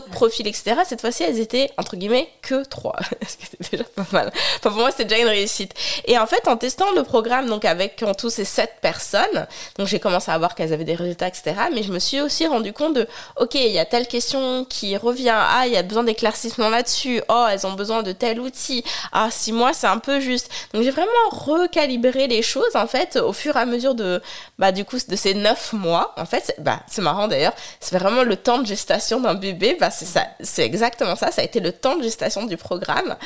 de 0.00 0.08
profil, 0.08 0.46
etc. 0.46 0.76
Cette 0.86 1.00
fois-ci, 1.00 1.22
elles 1.22 1.40
étaient, 1.40 1.70
entre 1.76 1.96
guillemets, 1.96 2.28
que 2.42 2.64
trois. 2.64 2.96
ce 3.28 3.36
qui 3.36 3.44
était 3.44 3.76
déjà 3.76 3.84
pas 3.84 4.06
mal. 4.12 4.32
Enfin, 4.58 4.70
pour 4.70 4.78
moi, 4.78 4.90
c'était 4.90 5.04
déjà 5.04 5.20
une 5.20 5.28
réussite. 5.28 5.74
Et 6.06 6.18
en 6.18 6.26
fait, 6.26 6.48
en 6.48 6.56
testant 6.56 6.92
le 6.92 7.02
programme, 7.02 7.46
donc 7.46 7.64
avec 7.64 8.02
en 8.02 8.14
tout 8.14 8.30
ces 8.30 8.44
sept 8.44 8.74
personnes, 8.80 9.46
donc 9.78 9.88
j'ai 9.88 10.00
commencé 10.00 10.30
à 10.30 10.38
voir 10.38 10.54
qu'elles 10.54 10.72
avaient 10.72 10.84
des 10.84 10.94
résultats, 10.94 11.28
etc. 11.28 11.54
Mais 11.74 11.82
je 11.82 11.92
me 11.92 11.98
suis 11.98 12.20
aussi 12.20 12.46
rendu 12.46 12.72
compte 12.72 12.94
de, 12.94 13.06
ok, 13.38 13.54
il 13.54 13.72
y 13.72 13.78
a 13.78 13.84
telle 13.84 14.06
question 14.06 14.64
qui 14.64 14.96
revient, 14.96 15.34
ah, 15.34 15.66
il 15.66 15.72
y 15.72 15.76
a 15.76 15.82
besoin 15.82 16.04
d'éclaircissement 16.04 16.68
là-dessus, 16.68 17.22
oh, 17.28 17.46
elles 17.50 17.66
ont 17.66 17.72
besoin 17.72 18.02
de 18.02 18.12
tel 18.12 18.40
outil, 18.40 18.84
ah, 19.12 19.28
six 19.30 19.52
mois, 19.52 19.72
c'est 19.72 19.86
un 19.86 19.98
peu 19.98 20.20
juste. 20.20 20.50
Donc 20.72 20.82
j'ai 20.82 20.90
vraiment 20.90 21.10
recalibré 21.30 22.26
les 22.26 22.42
choses, 22.42 22.74
en 22.74 22.86
fait, 22.86 23.16
au 23.16 23.32
fur 23.32 23.56
et 23.56 23.60
à 23.60 23.66
mesure 23.66 23.94
de, 23.94 24.22
bah, 24.58 24.72
du 24.72 24.84
coup, 24.84 24.96
de 25.08 25.16
ces 25.16 25.34
neuf 25.34 25.72
mois. 25.72 26.14
En 26.16 26.26
fait, 26.26 26.42
c'est 26.46 26.60
bah, 26.62 26.80
marrant 26.98 27.28
d'ailleurs, 27.28 27.54
c'est 27.80 27.96
vraiment 27.98 28.22
le 28.22 28.36
temps 28.36 28.58
de 28.58 28.66
gestation 28.66 29.20
d'un 29.20 29.34
bébé. 29.34 29.76
C'est 29.90 30.64
exactement 30.64 31.16
ça. 31.16 31.30
Ça 31.30 31.42
a 31.42 31.44
été 31.44 31.60
le 31.60 31.72
temps 31.72 31.96
de 31.96 32.02
gestation 32.02 32.46
du 32.46 32.56
programme 32.56 33.16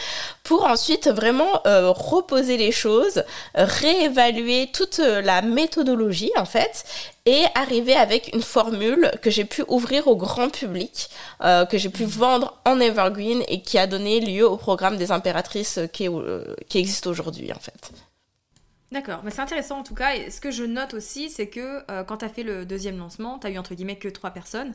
pour 0.43 0.65
ensuite 0.65 1.09
vraiment 1.09 1.61
euh, 1.67 1.91
reposer 1.91 2.57
les 2.57 2.73
choses, 2.73 3.25
réévaluer 3.55 4.71
toute 4.73 4.99
la 4.99 5.43
méthodologie 5.43 6.33
en 6.37 6.45
fait 6.45 6.85
et 7.27 7.45
arriver 7.55 7.95
avec 7.95 8.31
une 8.33 8.43
formule 8.43 9.11
que 9.21 9.31
j'ai 9.31 9.45
pu 9.45 9.65
ouvrir 9.69 10.07
au 10.07 10.17
grand 10.17 10.49
public, 10.49 11.11
euh, 11.43 11.67
que 11.67 11.77
j'ai 11.77 11.91
pu 11.91 12.05
vendre 12.05 12.59
en 12.65 12.79
Evergreen 12.81 13.43
et 13.49 13.61
qui 13.63 13.79
a 13.79 13.87
donné 13.89 14.21
lieu 14.21 14.49
au 14.49 14.57
programme 14.57 14.97
des 14.97 15.11
impératrices 15.11 15.81
qui, 15.93 16.09
euh, 16.09 16.55
qui 16.69 16.79
existe 16.79 17.07
aujourd'hui 17.07 17.53
en 17.53 17.59
fait. 17.59 17.91
D'accord, 18.93 19.23
mais 19.25 19.33
c'est 19.33 19.41
intéressant 19.41 19.81
en 19.81 19.83
tout 19.83 19.95
cas. 19.95 20.15
Et 20.15 20.31
ce 20.31 20.41
que 20.41 20.53
je 20.53 20.63
note 20.63 20.95
aussi, 20.95 21.29
c'est 21.29 21.49
que 21.49 21.83
euh, 21.91 22.05
quand 22.05 22.19
tu 22.19 22.25
as 22.25 22.29
fait 22.29 22.45
le 22.45 22.65
deuxième 22.65 22.97
lancement, 22.99 23.39
tu 23.41 23.49
as 23.49 23.51
eu 23.51 23.59
entre 23.59 23.75
guillemets 23.75 23.97
que 23.97 24.09
trois 24.09 24.31
personnes. 24.31 24.73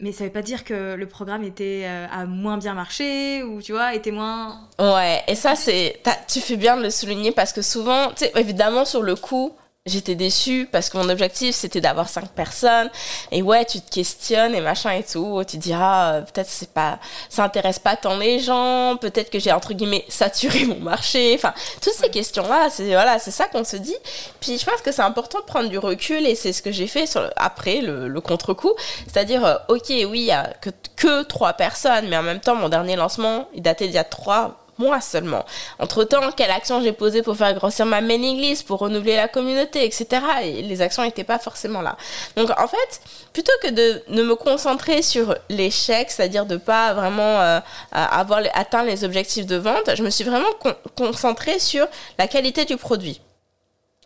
Mais 0.00 0.12
ça 0.12 0.24
veut 0.24 0.30
pas 0.30 0.42
dire 0.42 0.64
que 0.64 0.94
le 0.94 1.06
programme 1.06 1.42
était 1.42 1.82
euh, 1.84 2.06
à 2.12 2.24
moins 2.24 2.56
bien 2.56 2.74
marché 2.74 3.42
ou 3.42 3.60
tu 3.60 3.72
vois, 3.72 3.94
était 3.94 4.12
moins. 4.12 4.68
Ouais, 4.78 5.22
et 5.26 5.34
ça, 5.34 5.56
c'est. 5.56 6.00
Tu 6.28 6.40
fais 6.40 6.56
bien 6.56 6.76
de 6.76 6.82
le 6.82 6.90
souligner 6.90 7.32
parce 7.32 7.52
que 7.52 7.62
souvent, 7.62 8.10
tu 8.10 8.24
sais, 8.24 8.32
évidemment, 8.36 8.84
sur 8.84 9.02
le 9.02 9.16
coup, 9.16 9.56
j'étais 9.88 10.14
déçue 10.14 10.68
parce 10.70 10.90
que 10.90 10.98
mon 10.98 11.08
objectif 11.08 11.54
c'était 11.54 11.80
d'avoir 11.80 12.08
cinq 12.08 12.28
personnes. 12.30 12.90
Et 13.32 13.42
ouais 13.42 13.64
tu 13.64 13.80
te 13.80 13.90
questionnes 13.90 14.54
et 14.54 14.60
machin 14.60 14.92
et 14.92 15.02
tout. 15.02 15.42
Tu 15.48 15.56
te 15.56 15.62
diras 15.62 16.18
ah, 16.18 16.20
peut-être 16.22 16.48
c'est 16.48 16.72
pas 16.72 16.98
ça 17.28 17.44
intéresse 17.44 17.78
pas 17.78 17.96
tant 17.96 18.16
les 18.18 18.38
gens. 18.38 18.96
Peut-être 19.00 19.30
que 19.30 19.38
j'ai 19.38 19.52
entre 19.52 19.72
guillemets 19.72 20.04
saturé 20.08 20.64
mon 20.64 20.78
marché. 20.78 21.32
Enfin 21.34 21.54
toutes 21.80 21.94
ces 21.94 22.10
questions 22.10 22.46
là 22.46 22.68
c'est 22.70 22.88
voilà 22.88 23.18
c'est 23.18 23.30
ça 23.30 23.46
qu'on 23.46 23.64
se 23.64 23.76
dit. 23.76 23.96
Puis 24.40 24.58
je 24.58 24.64
pense 24.64 24.80
que 24.80 24.92
c'est 24.92 25.02
important 25.02 25.40
de 25.40 25.44
prendre 25.44 25.68
du 25.68 25.78
recul 25.78 26.26
et 26.26 26.34
c'est 26.34 26.52
ce 26.52 26.62
que 26.62 26.70
j'ai 26.70 26.86
fait 26.86 27.06
sur 27.06 27.28
après 27.36 27.80
le, 27.80 28.18
contre-coup. 28.20 28.74
C'est-à-dire 29.06 29.44
euh, 29.44 29.54
ok 29.68 29.86
oui 29.88 30.20
il 30.20 30.24
y 30.24 30.32
a 30.32 30.52
que 30.60 30.70
que 30.96 31.22
trois 31.22 31.52
personnes 31.52 32.08
mais 32.08 32.16
en 32.16 32.22
même 32.22 32.40
temps 32.40 32.56
mon 32.56 32.68
dernier 32.68 32.96
lancement 32.96 33.48
il 33.54 33.62
datait 33.62 33.86
d'il 33.86 33.94
y 33.94 33.98
a 33.98 34.04
trois 34.04 34.67
moi 34.78 35.00
seulement. 35.00 35.44
Entre-temps, 35.78 36.32
quelle 36.32 36.50
action 36.50 36.80
j'ai 36.80 36.92
posée 36.92 37.22
pour 37.22 37.36
faire 37.36 37.52
grossir 37.54 37.86
ma 37.86 38.00
mailing 38.00 38.38
list, 38.38 38.66
pour 38.66 38.78
renouveler 38.78 39.16
la 39.16 39.28
communauté, 39.28 39.84
etc. 39.84 40.06
Et 40.42 40.62
les 40.62 40.80
actions 40.80 41.02
n'étaient 41.02 41.24
pas 41.24 41.38
forcément 41.38 41.82
là. 41.82 41.96
Donc 42.36 42.50
en 42.50 42.68
fait, 42.68 43.00
plutôt 43.32 43.52
que 43.62 43.68
de 43.68 44.02
ne 44.08 44.22
me 44.22 44.34
concentrer 44.34 45.02
sur 45.02 45.34
l'échec, 45.48 46.10
c'est-à-dire 46.10 46.46
de 46.46 46.56
pas 46.56 46.94
vraiment 46.94 47.40
euh, 47.40 47.60
avoir 47.92 48.40
atteint 48.54 48.84
les 48.84 49.04
objectifs 49.04 49.46
de 49.46 49.56
vente, 49.56 49.94
je 49.94 50.02
me 50.02 50.10
suis 50.10 50.24
vraiment 50.24 50.48
concentrée 50.96 51.58
sur 51.58 51.86
la 52.18 52.28
qualité 52.28 52.64
du 52.64 52.76
produit 52.76 53.20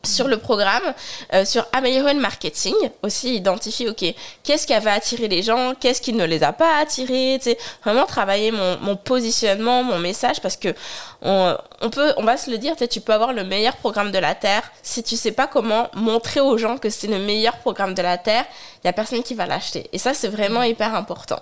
sur 0.05 0.27
le 0.27 0.39
programme, 0.39 0.95
euh, 1.33 1.45
sur 1.45 1.65
améliorer 1.73 2.15
le 2.15 2.21
marketing, 2.21 2.75
aussi 3.03 3.37
identifier, 3.37 3.89
ok, 3.89 4.05
qu'est-ce 4.43 4.67
qui 4.67 4.75
avait 4.75 4.91
attiré 4.91 5.29
les 5.29 5.43
gens, 5.43 5.75
qu'est-ce 5.79 6.01
qui 6.01 6.13
ne 6.13 6.25
les 6.25 6.43
a 6.43 6.53
pas 6.53 6.79
attirés, 6.79 7.39
tu 7.39 7.51
sais, 7.51 7.59
vraiment 7.85 8.05
travailler 8.05 8.51
mon, 8.51 8.79
mon 8.79 8.97
positionnement, 8.97 9.85
mon 9.85 9.99
message, 9.99 10.41
parce 10.41 10.57
que 10.57 10.75
on, 11.23 11.57
on, 11.81 11.91
peut, 11.91 12.13
on 12.17 12.25
va 12.25 12.37
se 12.37 12.51
le 12.51 12.59
dire, 12.59 12.75
tu 12.91 13.01
peux 13.01 13.13
avoir 13.13 13.33
le 13.33 13.45
meilleur 13.45 13.77
programme 13.77 14.11
de 14.11 14.19
la 14.19 14.35
Terre, 14.35 14.73
si 14.83 15.05
tu 15.05 15.17
sais 15.17 15.31
pas 15.31 15.47
comment 15.47 15.89
montrer 15.95 16.41
aux 16.41 16.59
gens 16.59 16.79
que 16.79 16.91
c'est 16.91 17.07
le 17.07 17.19
meilleur 17.19 17.57
programme 17.59 17.95
de 17.95 18.03
la 18.03 18.19
Terre, 18.19 18.45
il 18.83 18.89
y 18.89 18.91
a 18.91 18.93
personne 18.93 19.23
qui 19.23 19.35
va 19.35 19.47
l'acheter. 19.47 19.89
Et 19.93 19.99
ça, 19.99 20.15
c'est 20.15 20.27
vraiment 20.27 20.65
hyper 20.65 20.97
important. 20.97 21.39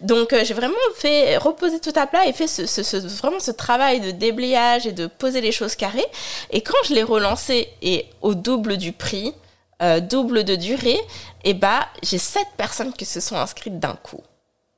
Donc, 0.00 0.32
euh, 0.32 0.44
j'ai 0.44 0.54
vraiment 0.54 0.74
fait 0.96 1.36
reposer 1.36 1.80
tout 1.80 1.92
à 1.94 2.06
plat 2.06 2.26
et 2.26 2.32
fait 2.32 2.46
ce, 2.46 2.64
ce, 2.64 2.82
ce, 2.82 2.96
vraiment 2.96 3.40
ce 3.40 3.50
travail 3.50 4.00
de 4.00 4.10
déblayage 4.10 4.86
et 4.86 4.92
de 4.92 5.06
poser 5.06 5.42
les 5.42 5.52
choses 5.52 5.76
carrées. 5.76 6.06
Et 6.50 6.62
quand 6.62 6.78
je 6.88 6.94
l'ai 6.94 7.02
relancé 7.02 7.68
et 7.82 7.97
au 8.20 8.34
double 8.34 8.76
du 8.76 8.92
prix, 8.92 9.34
euh, 9.82 10.00
double 10.00 10.44
de 10.44 10.56
durée, 10.56 11.00
et 11.44 11.54
bah, 11.54 11.86
j'ai 12.02 12.18
sept 12.18 12.46
personnes 12.56 12.92
qui 12.92 13.04
se 13.04 13.20
sont 13.20 13.36
inscrites 13.36 13.78
d'un 13.78 13.94
coup. 13.94 14.22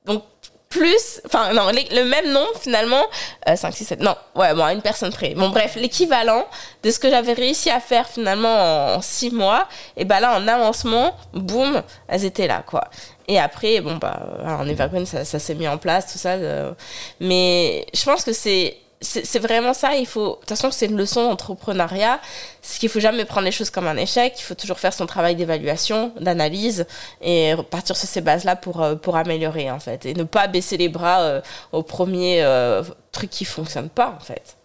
Donc, 0.07 0.23
plus, 0.71 1.21
enfin 1.27 1.53
non, 1.53 1.67
le 1.73 2.05
même 2.05 2.33
nom 2.33 2.47
finalement, 2.61 3.03
5, 3.45 3.75
6, 3.75 3.85
7, 3.85 4.01
non, 4.01 4.15
ouais, 4.37 4.55
bon, 4.55 4.65
une 4.69 4.83
personne 4.83 5.13
près. 5.13 5.35
Bon, 5.35 5.49
bref, 5.49 5.75
l'équivalent 5.75 6.47
de 6.85 6.91
ce 6.93 7.01
que 7.01 7.11
j'avais 7.11 7.33
réussi 7.33 7.71
à 7.71 7.81
faire 7.81 8.09
finalement 8.09 8.95
en 8.95 9.01
6 9.01 9.33
mois, 9.33 9.67
et 9.97 10.05
bah 10.05 10.21
là, 10.21 10.39
en 10.39 10.47
avancement, 10.47 11.17
boum, 11.33 11.83
elles 12.07 12.25
étaient 12.25 12.47
là, 12.47 12.63
quoi. 12.65 12.89
Et 13.27 13.39
après, 13.39 13.81
bon, 13.81 13.97
bah, 13.97 14.21
en 14.45 14.67
Evergreen, 14.69 15.07
ça, 15.07 15.25
ça 15.25 15.41
s'est 15.41 15.55
mis 15.57 15.67
en 15.67 15.77
place, 15.77 16.13
tout 16.13 16.19
ça. 16.19 16.31
Euh, 16.31 16.73
mais 17.19 17.87
je 17.93 18.05
pense 18.05 18.25
que 18.25 18.33
c'est 18.33 18.77
c'est 19.03 19.39
vraiment 19.39 19.73
ça. 19.73 19.97
Il 19.97 20.07
faut, 20.07 20.33
de 20.33 20.35
toute 20.41 20.49
façon, 20.51 20.71
c'est 20.71 20.87
une 20.87 20.97
leçon 20.97 21.23
d'entrepreneuriat. 21.23 22.21
Ce 22.61 22.79
qu'il 22.79 22.91
faut 22.91 23.01
jamais 23.01 23.25
prendre 23.25 23.47
les 23.47 23.53
choses 23.53 23.71
comme 23.71 23.87
un 23.87 23.97
échec. 23.97 24.35
Il 24.39 24.43
faut 24.43 24.55
toujours 24.55 24.79
faire 24.79 24.93
son 24.93 25.07
travail 25.07 25.37
d'évaluation, 25.37 26.13
d'analyse 26.21 26.87
et 27.23 27.55
partir 27.71 27.97
sur 27.97 28.07
ces 28.07 28.21
bases-là 28.21 28.57
pour, 28.57 28.83
euh, 28.83 28.97
pour 28.97 29.17
améliorer, 29.17 29.71
en 29.71 29.81
fait. 29.81 30.05
Et 30.05 30.13
ne 30.13 30.25
pas 30.25 30.49
baisser 30.49 30.77
les 30.77 30.91
bras 30.91 31.23
euh, 31.23 31.41
au 31.73 31.83
premier 31.83 32.43
euh, 32.43 32.83
truc 33.11 33.31
qui 33.31 33.47
fonctionne 33.47 33.89
pas, 33.89 34.15
en 34.15 34.21
fait. 34.21 34.59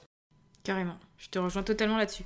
Carrément. 0.63 0.95
Je 1.17 1.29
te 1.29 1.39
rejoins 1.39 1.63
totalement 1.63 1.97
là-dessus. 1.97 2.25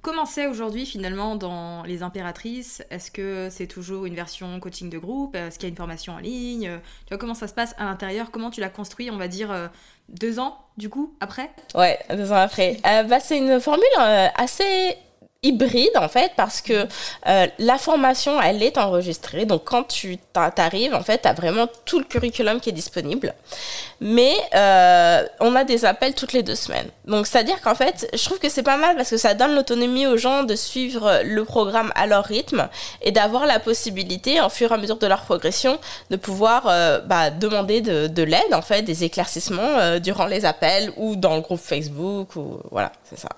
Comment 0.00 0.24
c'est 0.26 0.48
aujourd'hui 0.48 0.86
finalement 0.86 1.36
dans 1.36 1.84
les 1.84 2.02
impératrices? 2.02 2.82
Est-ce 2.90 3.12
que 3.12 3.46
c'est 3.48 3.68
toujours 3.68 4.06
une 4.06 4.16
version 4.16 4.58
coaching 4.58 4.90
de 4.90 4.98
groupe? 4.98 5.36
Est-ce 5.36 5.56
qu'il 5.56 5.68
y 5.68 5.70
a 5.70 5.70
une 5.70 5.76
formation 5.76 6.14
en 6.14 6.18
ligne? 6.18 6.80
Tu 7.06 7.10
vois 7.10 7.18
comment 7.18 7.34
ça 7.34 7.46
se 7.46 7.54
passe 7.54 7.76
à 7.78 7.84
l'intérieur? 7.84 8.32
Comment 8.32 8.50
tu 8.50 8.60
l'as 8.60 8.70
construit, 8.70 9.08
on 9.12 9.18
va 9.18 9.28
dire, 9.28 9.70
deux 10.08 10.38
ans 10.38 10.58
du 10.76 10.88
coup 10.88 11.14
après? 11.20 11.50
Ouais, 11.74 11.98
deux 12.10 12.32
ans 12.32 12.36
après. 12.36 12.78
Euh, 12.86 13.02
bah, 13.04 13.20
c'est 13.20 13.38
une 13.38 13.60
formule 13.60 13.84
assez 14.36 14.96
hybride 15.44 15.96
en 15.96 16.08
fait 16.08 16.32
parce 16.36 16.60
que 16.60 16.86
euh, 17.26 17.46
la 17.58 17.76
formation 17.76 18.40
elle 18.40 18.62
est 18.62 18.78
enregistrée. 18.78 19.44
Donc 19.44 19.64
quand 19.64 19.82
tu 19.82 20.16
t'arrives 20.32 20.94
en 20.94 21.02
fait 21.02 21.22
tu 21.22 21.28
as 21.28 21.32
vraiment 21.32 21.66
tout 21.84 21.98
le 21.98 22.04
curriculum 22.04 22.60
qui 22.60 22.68
est 22.68 22.72
disponible. 22.72 23.34
Mais 24.00 24.34
euh, 24.54 25.26
on 25.40 25.56
a 25.56 25.64
des 25.64 25.84
appels 25.84 26.14
toutes 26.14 26.32
les 26.32 26.44
deux 26.44 26.54
semaines. 26.54 26.88
Donc 27.06 27.26
c'est 27.26 27.38
à 27.38 27.42
dire 27.42 27.60
qu'en 27.60 27.74
fait 27.74 28.08
je 28.14 28.24
trouve 28.24 28.38
que 28.38 28.48
c'est 28.48 28.62
pas 28.62 28.76
mal 28.76 28.94
parce 28.94 29.10
que 29.10 29.16
ça 29.16 29.34
donne 29.34 29.56
l'autonomie 29.56 30.06
aux 30.06 30.16
gens 30.16 30.44
de 30.44 30.54
suivre 30.54 31.22
le 31.24 31.44
programme 31.44 31.90
à 31.96 32.06
leur 32.06 32.24
rythme 32.24 32.68
et 33.02 33.10
d'avoir 33.10 33.44
la 33.44 33.58
possibilité 33.58 34.40
en 34.40 34.48
fur 34.48 34.70
et 34.70 34.74
à 34.74 34.78
mesure 34.78 34.98
de 34.98 35.06
leur 35.08 35.22
progression 35.22 35.80
de 36.10 36.16
pouvoir 36.16 36.68
euh, 36.68 37.00
bah, 37.00 37.30
demander 37.30 37.80
de, 37.80 38.06
de 38.06 38.22
l'aide 38.22 38.54
en 38.54 38.62
fait 38.62 38.82
des 38.82 39.02
éclaircissements 39.02 39.98
durant 39.98 40.26
les 40.26 40.44
appels 40.44 40.92
ou 40.96 41.16
dans 41.16 41.34
le 41.34 41.40
groupe 41.40 41.60
Facebook 41.60 42.36
ou 42.36 42.60
voilà 42.70 42.92
c'est 43.10 43.18
ça. 43.18 43.28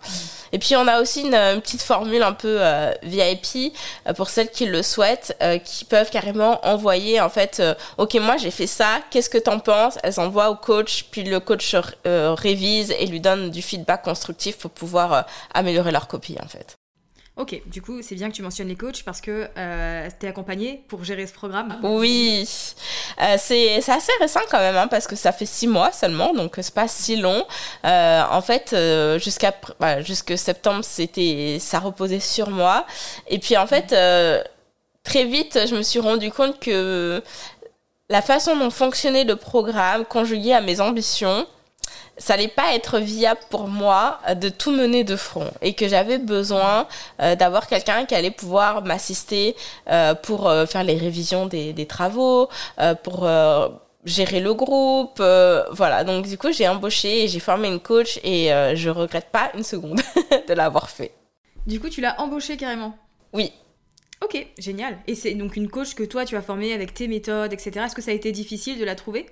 Et 0.52 0.58
puis 0.58 0.76
on 0.76 0.86
a 0.86 1.00
aussi 1.00 1.22
une, 1.22 1.34
une 1.34 1.62
petite 1.62 1.82
formule 1.94 2.24
un 2.24 2.32
peu 2.32 2.56
euh, 2.60 2.92
VIP 3.04 3.72
euh, 4.08 4.12
pour 4.14 4.28
celles 4.28 4.50
qui 4.50 4.66
le 4.66 4.82
souhaitent, 4.82 5.36
euh, 5.42 5.58
qui 5.58 5.84
peuvent 5.84 6.10
carrément 6.10 6.58
envoyer 6.66 7.20
en 7.20 7.28
fait, 7.28 7.62
ok 7.98 8.14
moi 8.14 8.36
j'ai 8.36 8.50
fait 8.50 8.66
ça, 8.66 9.00
qu'est-ce 9.10 9.30
que 9.30 9.38
t'en 9.38 9.60
penses? 9.60 9.98
Elles 10.02 10.18
envoient 10.18 10.50
au 10.50 10.56
coach, 10.56 11.04
puis 11.10 11.22
le 11.22 11.38
coach 11.38 11.76
révise 12.04 12.92
et 12.98 13.06
lui 13.06 13.20
donne 13.20 13.50
du 13.50 13.62
feedback 13.62 14.02
constructif 14.02 14.58
pour 14.58 14.72
pouvoir 14.72 15.26
améliorer 15.52 15.92
leur 15.92 16.08
copie 16.08 16.36
en 16.42 16.48
fait. 16.48 16.76
Ok, 17.36 17.60
du 17.66 17.82
coup, 17.82 18.00
c'est 18.00 18.14
bien 18.14 18.30
que 18.30 18.34
tu 18.34 18.42
mentionnes 18.42 18.68
les 18.68 18.76
coachs 18.76 19.02
parce 19.02 19.20
que 19.20 19.48
euh, 19.58 20.08
tu 20.20 20.26
es 20.26 20.28
accompagné 20.28 20.84
pour 20.86 21.02
gérer 21.02 21.26
ce 21.26 21.32
programme. 21.32 21.80
Oui, 21.82 22.48
euh, 23.20 23.34
c'est 23.38 23.78
assez 23.78 24.12
récent 24.20 24.38
quand 24.48 24.60
même, 24.60 24.76
hein, 24.76 24.86
parce 24.86 25.08
que 25.08 25.16
ça 25.16 25.32
fait 25.32 25.44
six 25.44 25.66
mois 25.66 25.90
seulement, 25.90 26.32
donc 26.32 26.54
c'est 26.60 26.72
pas 26.72 26.86
si 26.86 27.16
long. 27.16 27.44
Euh, 27.84 28.22
en 28.30 28.40
fait, 28.40 28.72
euh, 28.72 29.18
jusqu'à 29.18 29.52
bah, 29.80 29.96
septembre, 30.36 30.84
c'était 30.84 31.58
ça 31.58 31.80
reposait 31.80 32.20
sur 32.20 32.50
moi. 32.50 32.86
Et 33.26 33.40
puis 33.40 33.56
en 33.56 33.66
fait, 33.66 33.92
euh, 33.92 34.40
très 35.02 35.24
vite, 35.24 35.58
je 35.68 35.74
me 35.74 35.82
suis 35.82 35.98
rendu 35.98 36.30
compte 36.30 36.60
que 36.60 37.20
la 38.10 38.22
façon 38.22 38.56
dont 38.56 38.70
fonctionnait 38.70 39.24
le 39.24 39.34
programme, 39.34 40.04
conjugué 40.04 40.52
à 40.52 40.60
mes 40.60 40.80
ambitions, 40.80 41.48
ça 42.16 42.34
n'allait 42.36 42.48
pas 42.48 42.74
être 42.74 42.98
viable 42.98 43.40
pour 43.50 43.68
moi 43.68 44.20
euh, 44.28 44.34
de 44.34 44.48
tout 44.48 44.70
mener 44.70 45.04
de 45.04 45.16
front 45.16 45.50
et 45.62 45.74
que 45.74 45.88
j'avais 45.88 46.18
besoin 46.18 46.86
euh, 47.20 47.34
d'avoir 47.34 47.66
quelqu'un 47.66 48.04
qui 48.04 48.14
allait 48.14 48.30
pouvoir 48.30 48.84
m'assister 48.84 49.56
euh, 49.90 50.14
pour 50.14 50.50
faire 50.68 50.84
les 50.84 50.96
révisions 50.96 51.46
des, 51.46 51.72
des 51.72 51.86
travaux, 51.86 52.48
pour 53.02 53.28
gérer 54.04 54.40
le 54.40 54.54
groupe, 54.54 55.22
voilà. 55.72 56.04
Donc 56.04 56.26
du 56.26 56.38
coup, 56.38 56.52
j'ai 56.52 56.68
embauché 56.68 57.24
et 57.24 57.28
j'ai 57.28 57.40
formé 57.40 57.68
une 57.68 57.80
coach 57.80 58.18
et 58.22 58.50
je 58.74 58.90
regrette 58.90 59.30
pas 59.30 59.50
une 59.54 59.64
seconde 59.64 60.00
de 60.48 60.54
l'avoir 60.54 60.90
fait. 60.90 61.12
Du 61.66 61.80
coup, 61.80 61.88
tu 61.88 62.00
l'as 62.00 62.20
embauché 62.20 62.56
carrément? 62.56 62.96
Oui. 63.32 63.52
Ok, 64.22 64.46
génial. 64.58 64.98
Et 65.06 65.14
c'est 65.14 65.34
donc 65.34 65.56
une 65.56 65.68
coach 65.68 65.94
que 65.94 66.02
toi, 66.02 66.24
tu 66.24 66.36
as 66.36 66.42
formée 66.42 66.72
avec 66.72 66.94
tes 66.94 67.08
méthodes, 67.08 67.52
etc. 67.52 67.86
Est-ce 67.86 67.94
que 67.94 68.02
ça 68.02 68.10
a 68.10 68.14
été 68.14 68.32
difficile 68.32 68.78
de 68.78 68.84
la 68.84 68.94
trouver? 68.94 69.26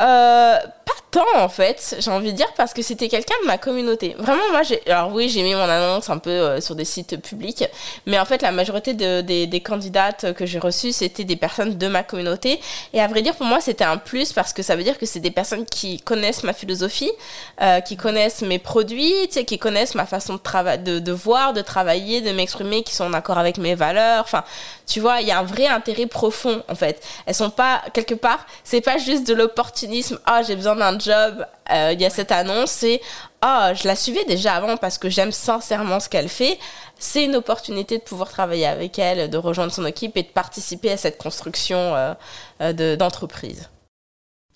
Euh, 0.00 0.56
pas 0.56 0.92
tant 1.12 1.26
en 1.36 1.48
fait, 1.48 1.96
j'ai 2.00 2.10
envie 2.10 2.32
de 2.32 2.36
dire, 2.36 2.52
parce 2.56 2.72
que 2.72 2.82
c'était 2.82 3.08
quelqu'un 3.08 3.34
de 3.42 3.46
ma 3.46 3.58
communauté. 3.58 4.16
Vraiment, 4.18 4.42
moi, 4.50 4.62
j'ai, 4.62 4.80
alors 4.90 5.12
oui, 5.12 5.28
j'ai 5.28 5.42
mis 5.42 5.54
mon 5.54 5.60
annonce 5.60 6.08
un 6.10 6.18
peu 6.18 6.30
euh, 6.30 6.60
sur 6.60 6.74
des 6.74 6.86
sites 6.86 7.20
publics, 7.20 7.64
mais 8.06 8.18
en 8.18 8.24
fait, 8.24 8.40
la 8.42 8.50
majorité 8.50 8.94
de, 8.94 9.20
des, 9.20 9.46
des 9.46 9.60
candidates 9.60 10.32
que 10.32 10.46
j'ai 10.46 10.58
reçues, 10.58 10.90
c'était 10.90 11.24
des 11.24 11.36
personnes 11.36 11.76
de 11.76 11.86
ma 11.86 12.02
communauté. 12.02 12.60
Et 12.94 13.00
à 13.00 13.06
vrai 13.06 13.20
dire, 13.20 13.36
pour 13.36 13.46
moi, 13.46 13.60
c'était 13.60 13.84
un 13.84 13.98
plus 13.98 14.32
parce 14.32 14.54
que 14.54 14.62
ça 14.62 14.74
veut 14.74 14.82
dire 14.82 14.98
que 14.98 15.04
c'est 15.04 15.20
des 15.20 15.30
personnes 15.30 15.66
qui 15.66 16.00
connaissent 16.00 16.44
ma 16.44 16.54
philosophie, 16.54 17.12
euh, 17.60 17.80
qui 17.80 17.96
connaissent 17.96 18.40
mes 18.40 18.58
produits, 18.58 19.28
qui 19.28 19.58
connaissent 19.58 19.94
ma 19.94 20.06
façon 20.06 20.34
de, 20.34 20.38
travailler 20.38 20.82
de, 20.82 20.98
de 20.98 21.12
voir, 21.12 21.52
de 21.52 21.60
travailler, 21.60 22.22
de 22.22 22.32
m'exprimer, 22.32 22.82
qui 22.82 22.94
sont 22.94 23.04
en 23.04 23.12
accord 23.12 23.36
avec 23.36 23.58
mes 23.58 23.74
valeurs. 23.74 24.24
Enfin, 24.24 24.44
tu 24.92 25.00
vois, 25.00 25.22
il 25.22 25.26
y 25.26 25.30
a 25.30 25.38
un 25.38 25.42
vrai 25.42 25.66
intérêt 25.66 26.06
profond 26.06 26.62
en 26.68 26.74
fait. 26.74 27.02
Elles 27.24 27.34
sont 27.34 27.48
pas 27.48 27.82
quelque 27.94 28.12
part, 28.14 28.46
c'est 28.62 28.82
pas 28.82 28.98
juste 28.98 29.26
de 29.26 29.32
l'opportunisme. 29.32 30.20
Ah, 30.26 30.42
j'ai 30.42 30.54
besoin 30.54 30.76
d'un 30.76 30.98
job. 30.98 31.46
Euh, 31.70 31.92
il 31.94 32.00
y 32.02 32.04
a 32.04 32.10
cette 32.10 32.30
annonce, 32.30 32.70
c'est 32.70 33.00
ah, 33.40 33.72
je 33.72 33.88
la 33.88 33.96
suivais 33.96 34.26
déjà 34.26 34.52
avant 34.52 34.76
parce 34.76 34.98
que 34.98 35.08
j'aime 35.08 35.32
sincèrement 35.32 35.98
ce 35.98 36.10
qu'elle 36.10 36.28
fait. 36.28 36.58
C'est 36.98 37.24
une 37.24 37.36
opportunité 37.36 37.96
de 37.96 38.02
pouvoir 38.02 38.28
travailler 38.28 38.66
avec 38.66 38.98
elle, 38.98 39.30
de 39.30 39.38
rejoindre 39.38 39.72
son 39.72 39.86
équipe 39.86 40.14
et 40.18 40.24
de 40.24 40.28
participer 40.28 40.90
à 40.90 40.98
cette 40.98 41.16
construction 41.16 41.78
euh, 41.78 42.12
euh, 42.60 42.96
d'entreprise. 42.96 43.70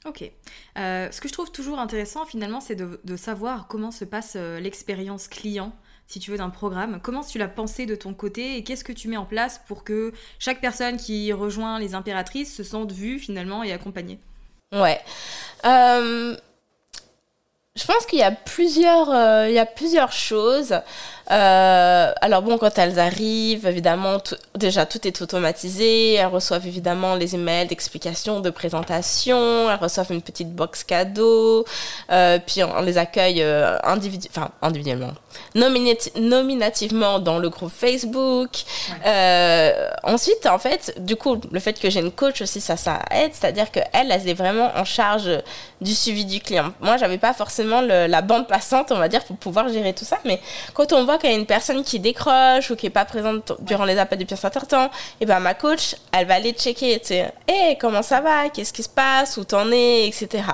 ok. 0.05 0.31
ce 0.77 1.19
que 1.19 1.29
je 1.29 1.33
trouve 1.33 1.51
toujours 1.51 1.79
intéressant 1.79 2.27
finalement, 2.27 2.61
c'est 2.61 2.77
de, 2.77 3.17
savoir 3.17 3.69
comment 3.69 3.91
se 3.91 4.05
passe 4.05 4.35
l'expérience 4.35 5.29
client 5.29 5.73
si 6.07 6.21
tu 6.21 6.31
veux, 6.31 6.37
d'un 6.37 6.51
programme. 6.51 7.01
Comment 7.03 7.23
tu 7.23 7.39
l'as 7.39 7.49
pensé 7.49 7.87
de 7.87 7.95
ton 7.95 8.15
côté 8.15 8.57
et 8.57 8.65
qu'est-ce 8.65 8.85
que 8.85 8.93
tu 8.93 9.09
mets 9.09 9.17
en 9.17 9.25
place 9.25 9.61
pour 9.67 9.85
que 9.85 10.13
chaque 10.39 10.61
personne 10.61 10.97
qui 10.97 11.33
rejoint 11.33 11.79
les 11.79 11.95
impératrices 11.95 12.55
se 12.55 12.63
sente 12.63 12.93
vue 12.93 13.19
finalement 13.19 13.63
et 13.63 13.73
accompagnée? 13.73 14.19
Ouais. 14.73 15.01
Euh, 15.65 16.37
je 17.75 17.85
pense 17.85 18.07
qu'il 18.07 18.19
y 18.19 18.23
euh, 18.23 19.51
y 19.51 19.59
a 19.59 19.67
plusieurs 19.67 20.13
choses. 20.13 20.75
Euh, 21.31 22.13
alors 22.21 22.43
bon, 22.43 22.57
quand 22.59 22.79
elles 22.79 22.99
arrivent, 22.99 23.67
évidemment, 23.67 24.19
déjà 24.55 24.87
tout 24.87 25.07
est 25.07 25.21
automatisé. 25.23 26.15
Elles 26.15 26.27
reçoivent 26.27 26.67
évidemment 26.67 27.15
les 27.15 27.35
emails 27.35 27.67
d'explication, 27.67 28.41
de 28.41 28.51
présentation. 28.51 29.71
Elles 29.71 29.79
reçoivent 29.81 30.13
une 30.13 30.23
petite 30.23 30.55
box 30.55 30.85
cadeau. 30.85 31.65
Euh, 32.11 32.39
puis 32.45 32.63
on, 32.63 32.81
les 32.81 32.99
accueille 32.99 33.43
euh, 33.43 33.79
individu 33.83 34.29
individuellement, 34.63 35.13
nominativement 35.55 37.19
dans 37.19 37.39
le 37.39 37.49
groupe 37.49 37.73
Facebook. 37.73 38.51
Ensuite, 40.05 40.47
en 40.47 40.59
fait, 40.59 40.95
du 40.99 41.17
coup, 41.17 41.41
le 41.51 41.61
fait 41.61 41.79
que 41.79 41.91
j'ai 41.91 42.01
une 42.01 42.13
coach 42.13 42.41
aussi, 42.43 42.61
ça, 42.61 42.77
ça 42.77 43.01
aide. 43.11 43.33
C'est-à-dire 43.35 43.71
qu'elle, 43.71 43.89
elle 43.93 44.29
est 44.29 44.35
vraiment 44.35 44.71
en 44.77 44.85
charge 44.85 45.31
du 45.81 45.95
suivi 45.95 46.25
du 46.25 46.41
client. 46.41 46.73
Moi, 46.81 46.97
j'avais 46.97 47.19
pas 47.19 47.35
forcément 47.35 47.81
le, 47.81 48.07
la 48.07 48.23
bande 48.23 48.47
passante, 48.47 48.93
on 48.93 48.99
va 48.99 49.09
dire, 49.09 49.25
pour 49.25 49.37
pouvoir 49.37 49.69
gérer 49.69 49.93
tout 49.93 50.05
ça. 50.05 50.19
Mais 50.25 50.41
quand 50.75 50.93
on 50.93 51.05
voit 51.05 51.16
qu'il 51.19 51.31
y 51.31 51.35
a 51.35 51.37
une 51.37 51.47
personne 51.47 51.83
qui 51.83 52.01
décroche 52.01 52.71
ou 52.71 52.77
qui 52.77 52.87
est 52.87 52.91
pas 52.91 53.05
présente 53.05 53.53
durant 53.61 53.85
les 53.85 53.99
appels 53.99 54.19
depuis 54.19 54.35
un 54.35 54.39
certain 54.39 54.61
temps, 54.61 54.91
et 55.21 55.27
ben 55.27 55.41
ma 55.41 55.55
coach, 55.55 55.97
elle 56.13 56.27
va 56.27 56.35
aller 56.35 56.53
checker, 56.53 56.99
tu 57.01 57.09
sais, 57.09 57.33
hey, 57.49 57.77
comment 57.79 58.03
ça 58.03 58.21
va, 58.21 58.49
qu'est-ce 58.49 58.73
qui 58.73 58.83
se 58.83 58.89
passe, 58.89 59.37
où 59.37 59.45
t'en 59.45 59.71
es, 59.71 60.07
etc. 60.07 60.45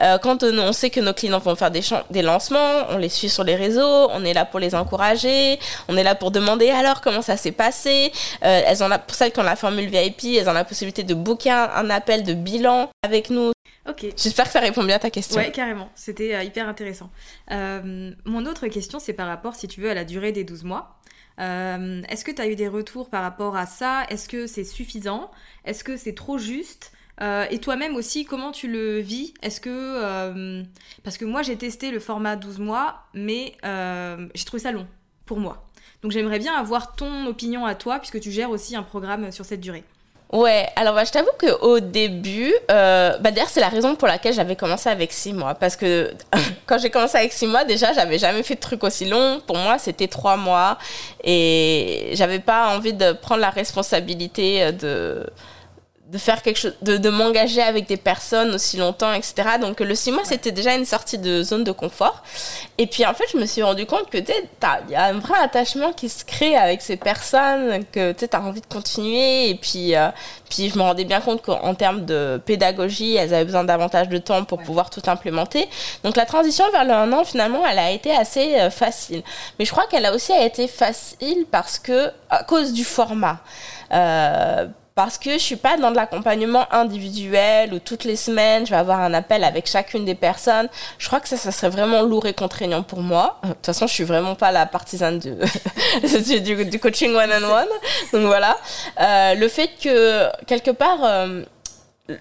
Euh, 0.00 0.18
quand 0.18 0.42
on, 0.42 0.72
sait 0.72 0.90
que 0.90 1.00
nos 1.00 1.12
clients 1.12 1.38
vont 1.38 1.56
faire 1.56 1.70
des, 1.70 1.82
des 2.10 2.22
lancements, 2.22 2.86
on 2.90 2.98
les 2.98 3.08
suit 3.08 3.28
sur 3.28 3.44
les 3.44 3.56
réseaux, 3.56 4.08
on 4.10 4.24
est 4.24 4.34
là 4.34 4.44
pour 4.44 4.60
les 4.60 4.74
encourager, 4.74 5.58
on 5.88 5.96
est 5.96 6.04
là 6.04 6.14
pour 6.14 6.30
demander 6.30 6.70
alors 6.70 7.00
comment 7.00 7.22
ça 7.22 7.36
s'est 7.36 7.52
passé. 7.52 8.12
Euh, 8.44 8.62
elles 8.66 8.82
ont 8.82 8.88
la, 8.88 8.98
pour 8.98 9.14
celles 9.14 9.32
qui 9.32 9.40
ont 9.40 9.44
la 9.44 9.56
formule 9.56 9.86
VIP, 9.88 10.38
elles 10.38 10.48
ont 10.48 10.52
la 10.52 10.64
possibilité 10.64 11.02
de 11.02 11.14
booker 11.14 11.50
un, 11.50 11.70
un 11.74 11.90
appel 11.90 12.22
de 12.22 12.34
bilan 12.34 12.90
avec 13.02 13.30
nous. 13.30 13.52
Ok. 13.88 14.06
J'espère 14.16 14.46
que 14.46 14.52
ça 14.52 14.60
répond 14.60 14.84
bien 14.84 14.96
à 14.96 15.00
ta 15.00 15.10
question. 15.10 15.36
Ouais, 15.36 15.50
carrément. 15.50 15.90
C'était 15.94 16.34
euh, 16.34 16.42
hyper 16.42 16.68
intéressant. 16.68 17.10
Euh, 17.50 18.12
mon 18.24 18.46
autre 18.46 18.68
question, 18.68 18.98
c'est 18.98 19.12
par 19.12 19.26
rapport, 19.26 19.54
si 19.54 19.66
tu 19.66 19.80
veux, 19.80 19.90
à 19.90 19.94
la 19.94 20.04
durée 20.04 20.32
des 20.32 20.44
12 20.44 20.64
mois. 20.64 21.00
Euh, 21.40 22.02
Est-ce 22.08 22.24
que 22.24 22.30
tu 22.30 22.40
as 22.40 22.48
eu 22.48 22.54
des 22.54 22.68
retours 22.68 23.10
par 23.10 23.22
rapport 23.22 23.56
à 23.56 23.66
ça? 23.66 24.04
Est-ce 24.08 24.28
que 24.28 24.46
c'est 24.46 24.64
suffisant? 24.64 25.30
Est-ce 25.64 25.82
que 25.82 25.96
c'est 25.96 26.14
trop 26.14 26.38
juste? 26.38 26.92
Et 27.50 27.60
toi-même 27.60 27.94
aussi, 27.94 28.24
comment 28.24 28.50
tu 28.50 28.66
le 28.66 28.98
vis? 28.98 29.32
Est-ce 29.42 29.60
que... 29.60 30.64
Parce 31.04 31.18
que 31.18 31.24
moi, 31.24 31.42
j'ai 31.42 31.56
testé 31.56 31.92
le 31.92 32.00
format 32.00 32.34
12 32.34 32.58
mois, 32.58 33.04
mais 33.14 33.56
j'ai 34.34 34.44
trouvé 34.44 34.60
ça 34.60 34.72
long, 34.72 34.88
pour 35.24 35.38
moi. 35.38 35.64
Donc 36.02 36.10
j'aimerais 36.10 36.40
bien 36.40 36.52
avoir 36.54 36.96
ton 36.96 37.26
opinion 37.26 37.64
à 37.64 37.76
toi, 37.76 38.00
puisque 38.00 38.18
tu 38.18 38.32
gères 38.32 38.50
aussi 38.50 38.74
un 38.74 38.82
programme 38.82 39.30
sur 39.30 39.44
cette 39.44 39.60
durée. 39.60 39.84
Ouais, 40.32 40.66
alors 40.76 40.94
bah, 40.94 41.04
je 41.04 41.12
t'avoue 41.12 41.30
qu'au 41.38 41.78
début, 41.78 42.54
euh, 42.70 43.18
bah, 43.18 43.30
d'ailleurs 43.30 43.50
c'est 43.50 43.60
la 43.60 43.68
raison 43.68 43.94
pour 43.94 44.08
laquelle 44.08 44.32
j'avais 44.32 44.56
commencé 44.56 44.88
avec 44.88 45.12
6 45.12 45.34
mois. 45.34 45.54
Parce 45.54 45.76
que 45.76 46.10
quand 46.66 46.78
j'ai 46.78 46.88
commencé 46.88 47.18
avec 47.18 47.34
6 47.34 47.46
mois, 47.48 47.64
déjà 47.64 47.92
j'avais 47.92 48.18
jamais 48.18 48.42
fait 48.42 48.54
de 48.54 48.60
truc 48.60 48.82
aussi 48.82 49.04
long. 49.04 49.40
Pour 49.46 49.58
moi 49.58 49.78
c'était 49.78 50.08
3 50.08 50.38
mois 50.38 50.78
et 51.22 52.12
j'avais 52.14 52.38
pas 52.38 52.74
envie 52.74 52.94
de 52.94 53.12
prendre 53.12 53.42
la 53.42 53.50
responsabilité 53.50 54.72
de 54.72 55.26
de 56.12 56.18
faire 56.18 56.42
quelque 56.42 56.58
chose, 56.58 56.74
de, 56.82 56.98
de 56.98 57.08
m'engager 57.08 57.62
avec 57.62 57.86
des 57.86 57.96
personnes 57.96 58.54
aussi 58.54 58.76
longtemps, 58.76 59.14
etc. 59.14 59.34
Donc 59.58 59.80
le 59.80 59.94
6 59.94 60.12
mois, 60.12 60.24
c'était 60.24 60.52
déjà 60.52 60.74
une 60.74 60.84
sortie 60.84 61.16
de 61.16 61.42
zone 61.42 61.64
de 61.64 61.72
confort. 61.72 62.22
Et 62.76 62.86
puis 62.86 63.06
en 63.06 63.14
fait, 63.14 63.24
je 63.32 63.38
me 63.38 63.46
suis 63.46 63.62
rendu 63.62 63.86
compte 63.86 64.10
que 64.10 64.18
tu 64.18 64.30
il 64.30 64.92
y 64.92 64.94
a 64.94 65.04
un 65.04 65.18
vrai 65.18 65.38
attachement 65.42 65.94
qui 65.94 66.10
se 66.10 66.26
crée 66.26 66.54
avec 66.54 66.82
ces 66.82 66.98
personnes, 66.98 67.82
que 67.90 68.12
tu 68.12 68.26
as 68.30 68.40
envie 68.42 68.60
de 68.60 68.66
continuer. 68.66 69.48
Et 69.48 69.54
puis, 69.54 69.96
euh, 69.96 70.08
puis 70.50 70.68
je 70.68 70.76
me 70.76 70.82
rendais 70.82 71.04
bien 71.04 71.22
compte 71.22 71.40
qu'en 71.40 71.74
termes 71.74 72.04
de 72.04 72.38
pédagogie, 72.44 73.16
elles 73.16 73.32
avaient 73.32 73.46
besoin 73.46 73.64
davantage 73.64 74.10
de 74.10 74.18
temps 74.18 74.44
pour 74.44 74.58
ouais. 74.58 74.64
pouvoir 74.64 74.90
tout 74.90 75.02
implémenter. 75.06 75.66
Donc 76.04 76.16
la 76.16 76.26
transition 76.26 76.70
vers 76.72 76.84
le 76.84 76.92
1 76.92 77.12
an, 77.14 77.24
finalement, 77.24 77.66
elle 77.66 77.78
a 77.78 77.90
été 77.90 78.14
assez 78.14 78.56
euh, 78.56 78.68
facile. 78.68 79.22
Mais 79.58 79.64
je 79.64 79.70
crois 79.70 79.86
qu'elle 79.86 80.04
a 80.04 80.14
aussi 80.14 80.32
été 80.32 80.68
facile 80.68 81.46
parce 81.50 81.78
que, 81.78 82.10
à 82.28 82.44
cause 82.44 82.74
du 82.74 82.84
format. 82.84 83.38
Euh, 83.94 84.66
parce 84.94 85.18
que 85.18 85.32
je 85.32 85.38
suis 85.38 85.56
pas 85.56 85.76
dans 85.76 85.90
de 85.90 85.96
l'accompagnement 85.96 86.66
individuel 86.72 87.72
où 87.72 87.78
toutes 87.78 88.04
les 88.04 88.16
semaines 88.16 88.66
je 88.66 88.70
vais 88.70 88.76
avoir 88.76 89.00
un 89.00 89.14
appel 89.14 89.44
avec 89.44 89.66
chacune 89.66 90.04
des 90.04 90.14
personnes. 90.14 90.68
Je 90.98 91.06
crois 91.06 91.20
que 91.20 91.28
ça, 91.28 91.36
ça 91.36 91.50
serait 91.52 91.70
vraiment 91.70 92.02
lourd 92.02 92.26
et 92.26 92.34
contraignant 92.34 92.82
pour 92.82 93.00
moi. 93.00 93.38
De 93.42 93.48
toute 93.48 93.66
façon, 93.66 93.86
je 93.86 93.94
suis 93.94 94.04
vraiment 94.04 94.34
pas 94.34 94.52
la 94.52 94.66
partisane 94.66 95.18
du, 95.18 96.78
coaching 96.80 97.14
one 97.14 97.30
on 97.32 97.44
one. 97.44 97.68
Donc 98.12 98.26
voilà. 98.26 98.58
Euh, 99.00 99.34
le 99.34 99.48
fait 99.48 99.70
que 99.82 100.28
quelque 100.46 100.70
part 100.70 100.98
euh, 101.04 101.42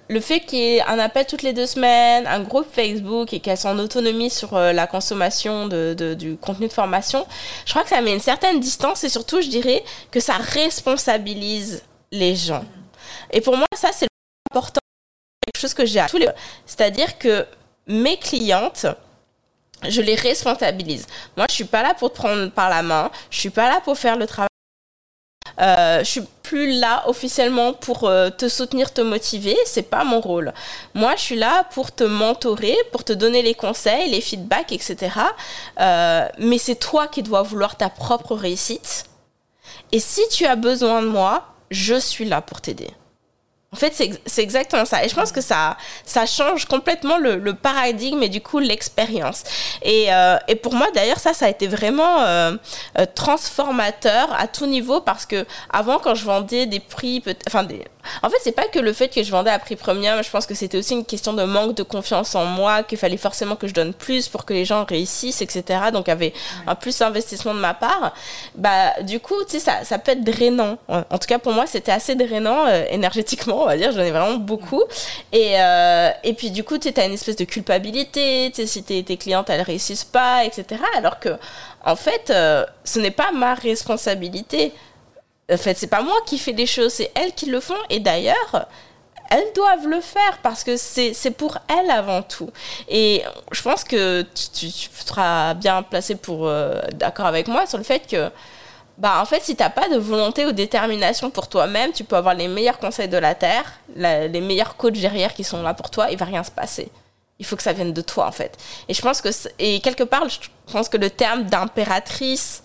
le 0.07 0.19
fait 0.19 0.41
qu'il 0.41 0.60
y 0.60 0.77
ait 0.77 0.81
un 0.84 0.99
appel 0.99 1.25
toutes 1.25 1.41
les 1.41 1.53
deux 1.53 1.65
semaines, 1.65 2.27
un 2.27 2.41
groupe 2.41 2.67
Facebook 2.71 3.34
et 3.34 3.39
qu'elle 3.39 3.57
soit 3.57 3.71
en 3.71 3.79
autonomie 3.79 4.29
sur 4.29 4.55
euh, 4.55 4.73
la 4.73 4.88
consommation 4.88 5.67
de, 5.67 5.95
de, 5.97 6.13
du 6.13 6.38
contenu 6.38 6.67
de 6.67 6.73
formation, 6.73 7.25
je 7.65 7.71
crois 7.71 7.84
que 7.84 7.89
ça 7.89 7.99
met 8.01 8.13
une 8.13 8.19
certaine 8.19 8.60
distance 8.60 9.03
et 9.03 9.10
surtout, 9.10 9.41
je 9.41 9.49
dirais 9.49 9.84
que 10.12 10.19
ça 10.19 10.34
responsabilise 10.34 11.84
les 12.12 12.36
gens. 12.36 12.65
Et 13.32 13.41
pour 13.41 13.58
moi, 13.58 13.67
ça, 13.76 13.89
c'est 13.93 14.08
important. 14.52 14.80
Quelque 15.45 15.62
chose 15.62 15.74
que 15.74 15.86
j'ai 15.86 16.00
à 16.00 16.08
tous 16.08 16.17
les. 16.17 16.30
C'est-à-dire 16.65 17.17
que 17.17 17.45
mes 17.88 18.17
clientes, 18.17 18.86
je 19.88 20.02
les 20.02 20.15
responsabilise. 20.15 21.08
Moi, 21.36 21.45
je 21.50 21.56
suis 21.56 21.65
pas 21.65 21.82
là 21.84 21.93
pour 21.93 22.12
te 22.12 22.17
prendre 22.17 22.52
par 22.52 22.69
la 22.69 22.84
main. 22.84 23.10
Je 23.30 23.39
suis 23.39 23.50
pas 23.50 23.69
là 23.69 23.82
pour 23.82 23.97
faire 23.97 24.17
le 24.17 24.28
travail. 24.28 24.47
Euh, 25.60 26.00
je 26.00 26.10
suis 26.10 26.21
plus 26.43 26.80
là 26.80 27.04
officiellement 27.08 27.74
pour 27.74 28.06
euh, 28.06 28.30
te 28.30 28.47
soutenir, 28.47 28.93
te 28.93 29.02
motiver, 29.02 29.58
c'est 29.65 29.84
pas 29.84 30.04
mon 30.04 30.19
rôle. 30.19 30.54
Moi, 30.93 31.15
je 31.17 31.21
suis 31.21 31.36
là 31.36 31.65
pour 31.74 31.91
te 31.91 32.04
mentorer, 32.04 32.76
pour 32.91 33.04
te 33.04 33.13
donner 33.13 33.41
les 33.41 33.54
conseils, 33.54 34.10
les 34.10 34.21
feedbacks, 34.21 34.71
etc. 34.71 35.10
Euh, 35.80 36.28
mais 36.38 36.58
c'est 36.58 36.76
toi 36.76 37.08
qui 37.08 37.21
dois 37.21 37.41
vouloir 37.41 37.76
ta 37.76 37.89
propre 37.89 38.36
réussite. 38.36 39.06
Et 39.91 40.00
si 40.00 40.21
tu 40.30 40.45
as 40.45 40.56
besoin 40.56 41.02
de 41.02 41.08
moi, 41.08 41.50
je 41.71 41.95
suis 41.95 42.25
là 42.25 42.41
pour 42.41 42.62
t'aider. 42.62 42.89
En 43.73 43.77
fait, 43.77 43.93
c'est 44.25 44.43
exactement 44.43 44.84
ça. 44.84 45.05
Et 45.05 45.07
je 45.07 45.15
pense 45.15 45.31
que 45.31 45.39
ça, 45.39 45.77
ça 46.03 46.25
change 46.25 46.65
complètement 46.65 47.17
le, 47.17 47.38
le 47.38 47.53
paradigme 47.53 48.21
et 48.21 48.27
du 48.27 48.41
coup 48.41 48.60
l'expérience. 48.60 49.43
Et, 49.81 50.13
euh, 50.13 50.38
et, 50.49 50.55
pour 50.55 50.73
moi, 50.73 50.88
d'ailleurs, 50.93 51.19
ça, 51.19 51.34
ça 51.34 51.45
a 51.45 51.49
été 51.49 51.67
vraiment 51.67 52.19
euh, 52.19 52.57
euh, 52.99 53.05
transformateur 53.15 54.27
à 54.38 54.47
tout 54.47 54.65
niveau 54.65 54.99
parce 54.99 55.25
que 55.25 55.45
avant, 55.69 55.99
quand 55.99 56.15
je 56.15 56.25
vendais 56.25 56.65
des 56.65 56.81
prix, 56.81 57.23
enfin 57.47 57.63
des, 57.63 57.86
en 58.23 58.29
fait, 58.29 58.37
c'est 58.41 58.51
pas 58.51 58.67
que 58.67 58.79
le 58.79 58.93
fait 58.93 59.09
que 59.09 59.23
je 59.23 59.31
vendais 59.31 59.51
à 59.51 59.59
prix 59.59 59.75
premium, 59.75 60.23
je 60.23 60.29
pense 60.29 60.45
que 60.45 60.53
c'était 60.55 60.77
aussi 60.77 60.93
une 60.93 61.05
question 61.05 61.33
de 61.33 61.43
manque 61.43 61.75
de 61.75 61.83
confiance 61.83 62.35
en 62.35 62.45
moi, 62.45 62.83
qu'il 62.83 62.97
fallait 62.97 63.17
forcément 63.17 63.55
que 63.55 63.67
je 63.67 63.73
donne 63.73 63.93
plus 63.93 64.27
pour 64.27 64.45
que 64.45 64.53
les 64.53 64.65
gens 64.65 64.85
réussissent, 64.85 65.41
etc. 65.41 65.63
Donc, 65.93 66.07
il 66.07 66.09
y 66.09 66.13
avait 66.13 66.33
un 66.67 66.75
plus 66.75 66.97
d'investissement 66.99 67.53
de 67.53 67.59
ma 67.59 67.73
part. 67.73 68.13
Bah, 68.55 68.93
du 69.01 69.19
coup, 69.19 69.43
tu 69.45 69.51
sais, 69.51 69.59
ça, 69.59 69.83
ça 69.83 69.99
peut 69.99 70.11
être 70.11 70.23
drainant. 70.23 70.77
En 70.87 71.17
tout 71.17 71.27
cas, 71.27 71.39
pour 71.39 71.53
moi, 71.53 71.65
c'était 71.67 71.91
assez 71.91 72.15
drainant 72.15 72.65
euh, 72.67 72.85
énergétiquement, 72.89 73.63
on 73.63 73.65
va 73.65 73.77
dire. 73.77 73.91
J'en 73.91 74.01
ai 74.01 74.11
vraiment 74.11 74.37
beaucoup. 74.37 74.83
Et, 75.31 75.59
euh, 75.59 76.09
et 76.23 76.33
puis, 76.33 76.51
du 76.51 76.63
coup, 76.63 76.77
tu 76.77 76.91
as 76.95 77.05
une 77.05 77.13
espèce 77.13 77.35
de 77.35 77.45
culpabilité, 77.45 78.51
tu 78.53 78.61
sais, 78.61 78.67
si 78.67 78.83
tes, 78.83 79.03
tes 79.03 79.17
clientes, 79.17 79.49
elles 79.49 79.61
réussissent 79.61 80.03
pas, 80.03 80.45
etc. 80.45 80.81
Alors 80.97 81.19
que, 81.19 81.29
en 81.85 81.95
fait, 81.95 82.29
euh, 82.29 82.65
ce 82.83 82.99
n'est 82.99 83.11
pas 83.11 83.31
ma 83.31 83.53
responsabilité. 83.53 84.73
En 85.51 85.57
fait, 85.57 85.77
c'est 85.77 85.87
pas 85.87 86.01
moi 86.01 86.15
qui 86.25 86.37
fais 86.37 86.53
les 86.53 86.65
choses, 86.65 86.93
c'est 86.93 87.11
elles 87.15 87.33
qui 87.33 87.47
le 87.47 87.59
font. 87.59 87.75
Et 87.89 87.99
d'ailleurs, 87.99 88.67
elles 89.31 89.53
doivent 89.55 89.87
le 89.87 90.01
faire 90.01 90.39
parce 90.43 90.63
que 90.63 90.75
c'est 90.75 91.31
pour 91.31 91.57
elles 91.69 91.89
avant 91.89 92.21
tout. 92.21 92.49
Et 92.89 93.23
je 93.51 93.61
pense 93.61 93.83
que 93.85 94.25
tu, 94.53 94.69
seras 94.69 95.53
bien 95.53 95.83
placé 95.83 96.15
pour 96.15 96.47
euh, 96.47 96.81
d'accord 96.93 97.25
avec 97.25 97.47
moi 97.47 97.65
sur 97.65 97.77
le 97.77 97.83
fait 97.85 98.05
que, 98.07 98.29
bah, 98.97 99.19
en 99.21 99.25
fait, 99.25 99.41
si 99.41 99.55
tu 99.55 99.63
n'as 99.63 99.69
pas 99.69 99.87
de 99.87 99.97
volonté 99.97 100.45
ou 100.45 100.51
détermination 100.51 101.29
pour 101.31 101.47
toi-même, 101.47 101.93
tu 101.93 102.03
peux 102.03 102.17
avoir 102.17 102.35
les 102.35 102.49
meilleurs 102.49 102.77
conseils 102.77 103.07
de 103.07 103.17
la 103.17 103.33
Terre, 103.33 103.63
les 103.95 104.41
meilleurs 104.41 104.75
coachs 104.75 104.93
derrière 104.99 105.33
qui 105.33 105.45
sont 105.45 105.63
là 105.63 105.73
pour 105.73 105.89
toi, 105.89 106.11
il 106.11 106.17
va 106.17 106.25
rien 106.25 106.43
se 106.43 106.51
passer. 106.51 106.89
Il 107.39 107.45
faut 107.45 107.55
que 107.55 107.63
ça 107.63 107.73
vienne 107.73 107.93
de 107.93 108.01
toi, 108.01 108.27
en 108.27 108.31
fait. 108.31 108.57
Et 108.89 108.93
je 108.93 109.01
pense 109.01 109.21
que, 109.21 109.29
et 109.59 109.79
quelque 109.79 110.03
part, 110.03 110.27
je 110.27 110.39
pense 110.71 110.89
que 110.89 110.97
le 110.97 111.09
terme 111.09 111.43
d'impératrice, 111.43 112.63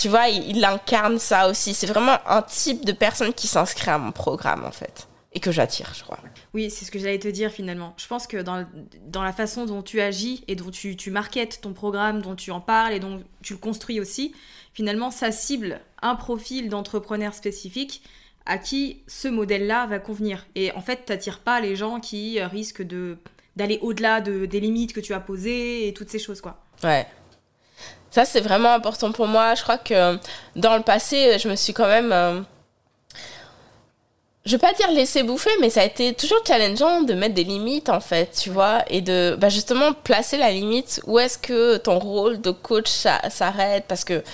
tu 0.00 0.08
vois, 0.08 0.28
il, 0.28 0.64
incarne 0.64 1.18
ça 1.18 1.48
aussi. 1.48 1.74
C'est 1.74 1.86
vraiment 1.86 2.16
un 2.26 2.40
type 2.40 2.86
de 2.86 2.92
personne 2.92 3.34
qui 3.34 3.46
s'inscrit 3.46 3.90
à 3.90 3.98
mon 3.98 4.12
programme, 4.12 4.64
en 4.64 4.70
fait. 4.70 5.08
Et 5.32 5.40
que 5.40 5.52
j'attire, 5.52 5.92
je 5.94 6.02
crois. 6.02 6.18
Oui, 6.54 6.70
c'est 6.70 6.84
ce 6.84 6.90
que 6.90 6.98
j'allais 6.98 7.18
te 7.18 7.28
dire 7.28 7.52
finalement. 7.52 7.94
Je 7.98 8.06
pense 8.06 8.26
que 8.26 8.38
dans, 8.38 8.66
dans 9.06 9.22
la 9.22 9.32
façon 9.32 9.66
dont 9.66 9.82
tu 9.82 10.00
agis 10.00 10.42
et 10.48 10.56
dont 10.56 10.70
tu, 10.70 10.96
tu 10.96 11.10
marketes 11.10 11.60
ton 11.60 11.72
programme, 11.72 12.22
dont 12.22 12.34
tu 12.34 12.50
en 12.50 12.60
parles 12.60 12.94
et 12.94 12.98
dont 12.98 13.22
tu 13.42 13.52
le 13.52 13.58
construis 13.58 14.00
aussi, 14.00 14.34
finalement, 14.72 15.10
ça 15.10 15.30
cible 15.30 15.80
un 16.02 16.16
profil 16.16 16.68
d'entrepreneur 16.68 17.34
spécifique 17.34 18.02
à 18.46 18.58
qui 18.58 19.02
ce 19.06 19.28
modèle-là 19.28 19.86
va 19.86 19.98
convenir. 19.98 20.46
Et 20.54 20.72
en 20.72 20.80
fait, 20.80 21.04
tu 21.06 21.12
n'attires 21.12 21.40
pas 21.40 21.60
les 21.60 21.76
gens 21.76 22.00
qui 22.00 22.40
risquent 22.42 22.82
de 22.82 23.18
d'aller 23.56 23.78
au-delà 23.82 24.20
de, 24.20 24.46
des 24.46 24.60
limites 24.60 24.92
que 24.92 25.00
tu 25.00 25.12
as 25.12 25.20
posées 25.20 25.86
et 25.86 25.92
toutes 25.92 26.08
ces 26.08 26.20
choses, 26.20 26.40
quoi. 26.40 26.62
Ouais, 26.82 27.06
ça, 28.10 28.24
c'est 28.24 28.40
vraiment 28.40 28.72
important 28.72 29.12
pour 29.12 29.26
moi. 29.26 29.54
Je 29.54 29.62
crois 29.62 29.78
que 29.78 30.18
dans 30.56 30.76
le 30.76 30.82
passé, 30.82 31.38
je 31.38 31.48
me 31.48 31.56
suis 31.56 31.72
quand 31.72 31.86
même. 31.86 32.12
Euh, 32.12 32.40
je 34.44 34.52
vais 34.52 34.58
pas 34.58 34.72
dire 34.72 34.90
laisser 34.90 35.22
bouffer, 35.22 35.50
mais 35.60 35.70
ça 35.70 35.82
a 35.82 35.84
été 35.84 36.14
toujours 36.14 36.40
challengeant 36.46 37.02
de 37.02 37.14
mettre 37.14 37.34
des 37.34 37.44
limites, 37.44 37.88
en 37.88 38.00
fait, 38.00 38.30
tu 38.42 38.50
vois, 38.50 38.82
et 38.88 39.00
de 39.00 39.36
bah, 39.38 39.48
justement 39.48 39.92
placer 39.92 40.38
la 40.38 40.50
limite. 40.50 41.00
Où 41.06 41.18
est-ce 41.18 41.38
que 41.38 41.76
ton 41.76 41.98
rôle 41.98 42.40
de 42.40 42.50
coach 42.50 42.88
s'arrête? 42.88 43.84
Parce 43.86 44.04
que 44.04 44.24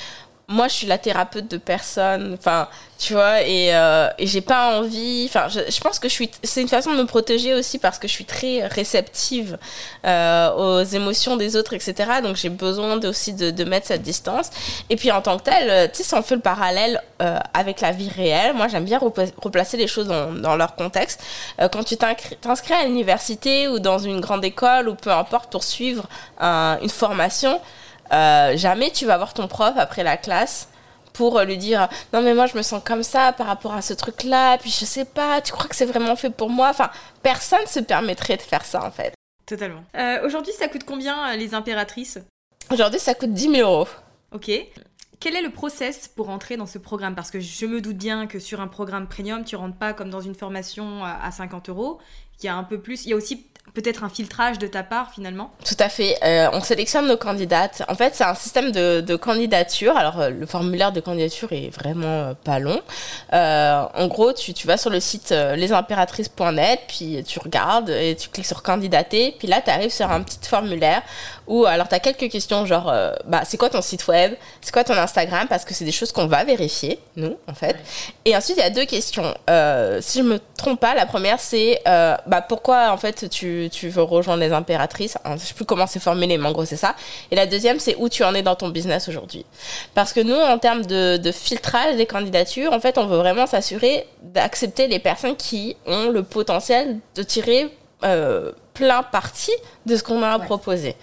moi, 0.48 0.68
je 0.68 0.74
suis 0.74 0.86
la 0.86 0.98
thérapeute 0.98 1.50
de 1.50 1.56
personne. 1.56 2.34
Enfin, 2.38 2.68
tu 2.98 3.14
vois, 3.14 3.42
et, 3.42 3.74
euh, 3.74 4.08
et 4.16 4.28
j'ai 4.28 4.40
pas 4.40 4.78
envie. 4.78 5.26
Enfin, 5.28 5.48
je, 5.48 5.60
je, 5.68 5.80
pense 5.80 5.98
que 5.98 6.08
je 6.08 6.14
suis. 6.14 6.30
C'est 6.44 6.62
une 6.62 6.68
façon 6.68 6.92
de 6.92 6.98
me 6.98 7.06
protéger 7.06 7.52
aussi 7.52 7.78
parce 7.78 7.98
que 7.98 8.06
je 8.06 8.12
suis 8.12 8.24
très 8.24 8.64
réceptive 8.66 9.58
euh, 10.04 10.52
aux 10.52 10.84
émotions 10.84 11.36
des 11.36 11.56
autres, 11.56 11.74
etc. 11.74 11.94
Donc, 12.22 12.36
j'ai 12.36 12.48
besoin 12.48 12.96
aussi 13.04 13.32
de, 13.32 13.50
de, 13.50 13.64
mettre 13.64 13.88
cette 13.88 14.02
distance. 14.02 14.50
Et 14.88 14.94
puis, 14.94 15.10
en 15.10 15.20
tant 15.20 15.36
que 15.38 15.42
tel, 15.44 15.68
euh, 15.68 15.88
tu 15.88 15.96
sais, 15.96 16.02
si 16.04 16.14
on 16.14 16.22
fait 16.22 16.36
le 16.36 16.40
parallèle 16.40 17.02
euh, 17.22 17.40
avec 17.52 17.80
la 17.80 17.90
vie 17.90 18.08
réelle, 18.08 18.54
moi, 18.54 18.68
j'aime 18.68 18.84
bien 18.84 18.98
replacer 18.98 19.76
les 19.76 19.88
choses 19.88 20.06
dans, 20.06 20.32
dans 20.32 20.54
leur 20.54 20.76
contexte. 20.76 21.24
Euh, 21.60 21.68
quand 21.68 21.82
tu 21.82 21.96
t'inscris 21.96 22.74
à 22.74 22.84
l'université 22.84 23.66
ou 23.66 23.80
dans 23.80 23.98
une 23.98 24.20
grande 24.20 24.44
école 24.44 24.88
ou 24.88 24.94
peu 24.94 25.10
importe 25.10 25.50
pour 25.50 25.64
suivre 25.64 26.08
une 26.40 26.88
formation, 26.88 27.60
euh, 28.12 28.56
jamais 28.56 28.90
tu 28.90 29.06
vas 29.06 29.16
voir 29.16 29.34
ton 29.34 29.48
prof 29.48 29.74
après 29.76 30.02
la 30.02 30.16
classe 30.16 30.68
pour 31.12 31.40
lui 31.40 31.56
dire 31.56 31.88
non 32.12 32.20
mais 32.22 32.34
moi 32.34 32.46
je 32.46 32.56
me 32.56 32.62
sens 32.62 32.82
comme 32.84 33.02
ça 33.02 33.32
par 33.32 33.46
rapport 33.46 33.74
à 33.74 33.82
ce 33.82 33.94
truc 33.94 34.22
là 34.24 34.58
puis 34.58 34.70
je 34.70 34.84
sais 34.84 35.06
pas 35.06 35.40
tu 35.40 35.52
crois 35.52 35.66
que 35.66 35.74
c'est 35.74 35.86
vraiment 35.86 36.14
fait 36.14 36.30
pour 36.30 36.50
moi 36.50 36.68
enfin 36.68 36.90
personne 37.22 37.66
se 37.66 37.80
permettrait 37.80 38.36
de 38.36 38.42
faire 38.42 38.64
ça 38.64 38.84
en 38.84 38.90
fait. 38.90 39.14
Totalement. 39.46 39.84
Euh, 39.96 40.26
aujourd'hui 40.26 40.52
ça 40.52 40.68
coûte 40.68 40.84
combien 40.84 41.32
euh, 41.32 41.36
les 41.36 41.54
impératrices? 41.54 42.18
Aujourd'hui 42.70 43.00
ça 43.00 43.14
coûte 43.14 43.32
10 43.32 43.50
000 43.50 43.70
euros. 43.70 43.88
Ok. 44.32 44.50
Quel 45.18 45.34
est 45.34 45.42
le 45.42 45.50
process 45.50 46.08
pour 46.08 46.28
entrer 46.28 46.58
dans 46.58 46.66
ce 46.66 46.78
programme? 46.78 47.14
Parce 47.14 47.30
que 47.30 47.40
je 47.40 47.64
me 47.64 47.80
doute 47.80 47.96
bien 47.96 48.26
que 48.26 48.38
sur 48.38 48.60
un 48.60 48.68
programme 48.68 49.08
premium, 49.08 49.44
tu 49.44 49.56
rentres 49.56 49.78
pas 49.78 49.94
comme 49.94 50.10
dans 50.10 50.20
une 50.20 50.34
formation 50.34 51.02
à 51.04 51.30
50 51.30 51.70
euros. 51.70 51.98
Il 52.38 52.46
y 52.46 52.48
a 52.48 52.54
un 52.54 52.64
peu 52.64 52.78
plus. 52.78 53.06
Il 53.06 53.10
y 53.10 53.12
a 53.14 53.16
aussi 53.16 53.46
peut-être 53.74 54.04
un 54.04 54.08
filtrage 54.08 54.58
de 54.58 54.66
ta 54.66 54.82
part 54.82 55.10
finalement 55.12 55.50
Tout 55.64 55.76
à 55.78 55.88
fait. 55.88 56.16
Euh, 56.24 56.48
on 56.52 56.60
sélectionne 56.60 57.06
nos 57.06 57.16
candidates. 57.16 57.82
En 57.88 57.94
fait, 57.94 58.14
c'est 58.14 58.24
un 58.24 58.34
système 58.34 58.72
de, 58.72 59.16
candidature. 59.16 59.96
Alors, 59.96 60.20
euh, 60.20 60.30
le 60.30 60.46
formulaire 60.46 60.92
de 60.92 61.00
candidature 61.00 61.52
est 61.52 61.70
vraiment 61.74 62.06
euh, 62.06 62.34
pas 62.34 62.58
long. 62.58 62.80
En 63.32 64.06
gros, 64.08 64.32
tu, 64.32 64.54
vas 64.66 64.76
sur 64.76 64.90
le 64.90 65.00
site 65.00 65.30
lesimpératrices.net, 65.30 66.80
puis 66.88 67.22
tu 67.26 67.38
regardes 67.38 67.90
et 67.90 68.16
tu 68.16 68.28
cliques 68.28 68.46
sur 68.46 68.62
candidater. 68.62 69.34
Puis 69.38 69.48
là, 69.48 69.60
tu 69.60 69.70
arrives 69.70 69.92
sur 69.92 70.10
un 70.10 70.22
petit 70.22 70.38
formulaire 70.48 71.02
où, 71.46 71.64
alors, 71.64 71.88
tu 71.88 71.94
as 71.94 72.00
quelques 72.00 72.30
questions 72.30 72.66
genre, 72.66 72.92
bah, 73.26 73.42
c'est 73.44 73.56
quoi 73.56 73.70
ton 73.70 73.82
site 73.82 74.06
web? 74.08 74.34
C'est 74.60 74.72
quoi 74.72 74.84
ton 74.84 74.94
Instagram? 74.94 75.46
Parce 75.48 75.64
que 75.64 75.74
c'est 75.74 75.84
des 75.84 75.92
choses 75.92 76.12
qu'on 76.12 76.26
va 76.26 76.44
vérifier, 76.44 76.98
nous, 77.16 77.36
en 77.46 77.54
fait. 77.54 77.76
Et 78.24 78.36
ensuite, 78.36 78.56
il 78.56 78.60
y 78.60 78.66
a 78.66 78.70
deux 78.70 78.86
questions. 78.86 79.34
si 80.00 80.18
je 80.18 80.24
me 80.24 80.40
trompe 80.56 80.80
pas, 80.80 80.94
la 80.94 81.06
première, 81.06 81.40
c'est 81.40 81.82
bah, 81.84 82.42
pourquoi, 82.48 82.90
en 82.90 82.96
fait, 82.96 83.28
tu 83.28 83.55
tu, 83.70 83.88
veux 83.88 84.02
rejoindre 84.02 84.40
les 84.40 84.52
impératrices. 84.52 85.16
je 85.24 85.30
ne 85.32 85.38
sais 85.38 85.54
plus 85.54 85.64
comment 85.64 85.86
c'est 85.86 86.00
formulé, 86.00 86.38
mais 86.38 86.48
en 86.48 86.52
gros, 86.52 86.64
c'est 86.64 86.76
ça. 86.76 86.94
Et 87.30 87.36
la 87.36 87.46
deuxième, 87.46 87.78
c'est 87.78 87.96
où 87.98 88.08
tu 88.08 88.24
en 88.24 88.34
es 88.34 88.42
dans 88.42 88.56
ton 88.56 88.68
business 88.68 89.08
aujourd'hui. 89.08 89.44
Parce 89.94 90.12
que 90.12 90.20
nous, 90.20 90.34
en 90.34 90.58
termes 90.58 90.84
de, 90.84 91.16
de, 91.16 91.32
filtrage 91.32 91.96
des 91.96 92.06
candidatures, 92.06 92.72
en 92.72 92.80
fait, 92.80 92.98
on 92.98 93.06
veut 93.06 93.18
vraiment 93.18 93.46
s'assurer 93.46 94.06
d'accepter 94.22 94.86
les 94.86 94.98
personnes 94.98 95.36
qui 95.36 95.76
ont 95.86 96.10
le 96.10 96.22
potentiel 96.22 96.98
de 97.14 97.22
tirer 97.22 97.70
euh, 98.04 98.52
plein 98.74 99.02
parti 99.02 99.52
de 99.86 99.96
ce 99.96 100.02
qu'on 100.02 100.22
a 100.22 100.28
à 100.28 100.38
ouais. 100.38 100.44
proposer. 100.44 100.96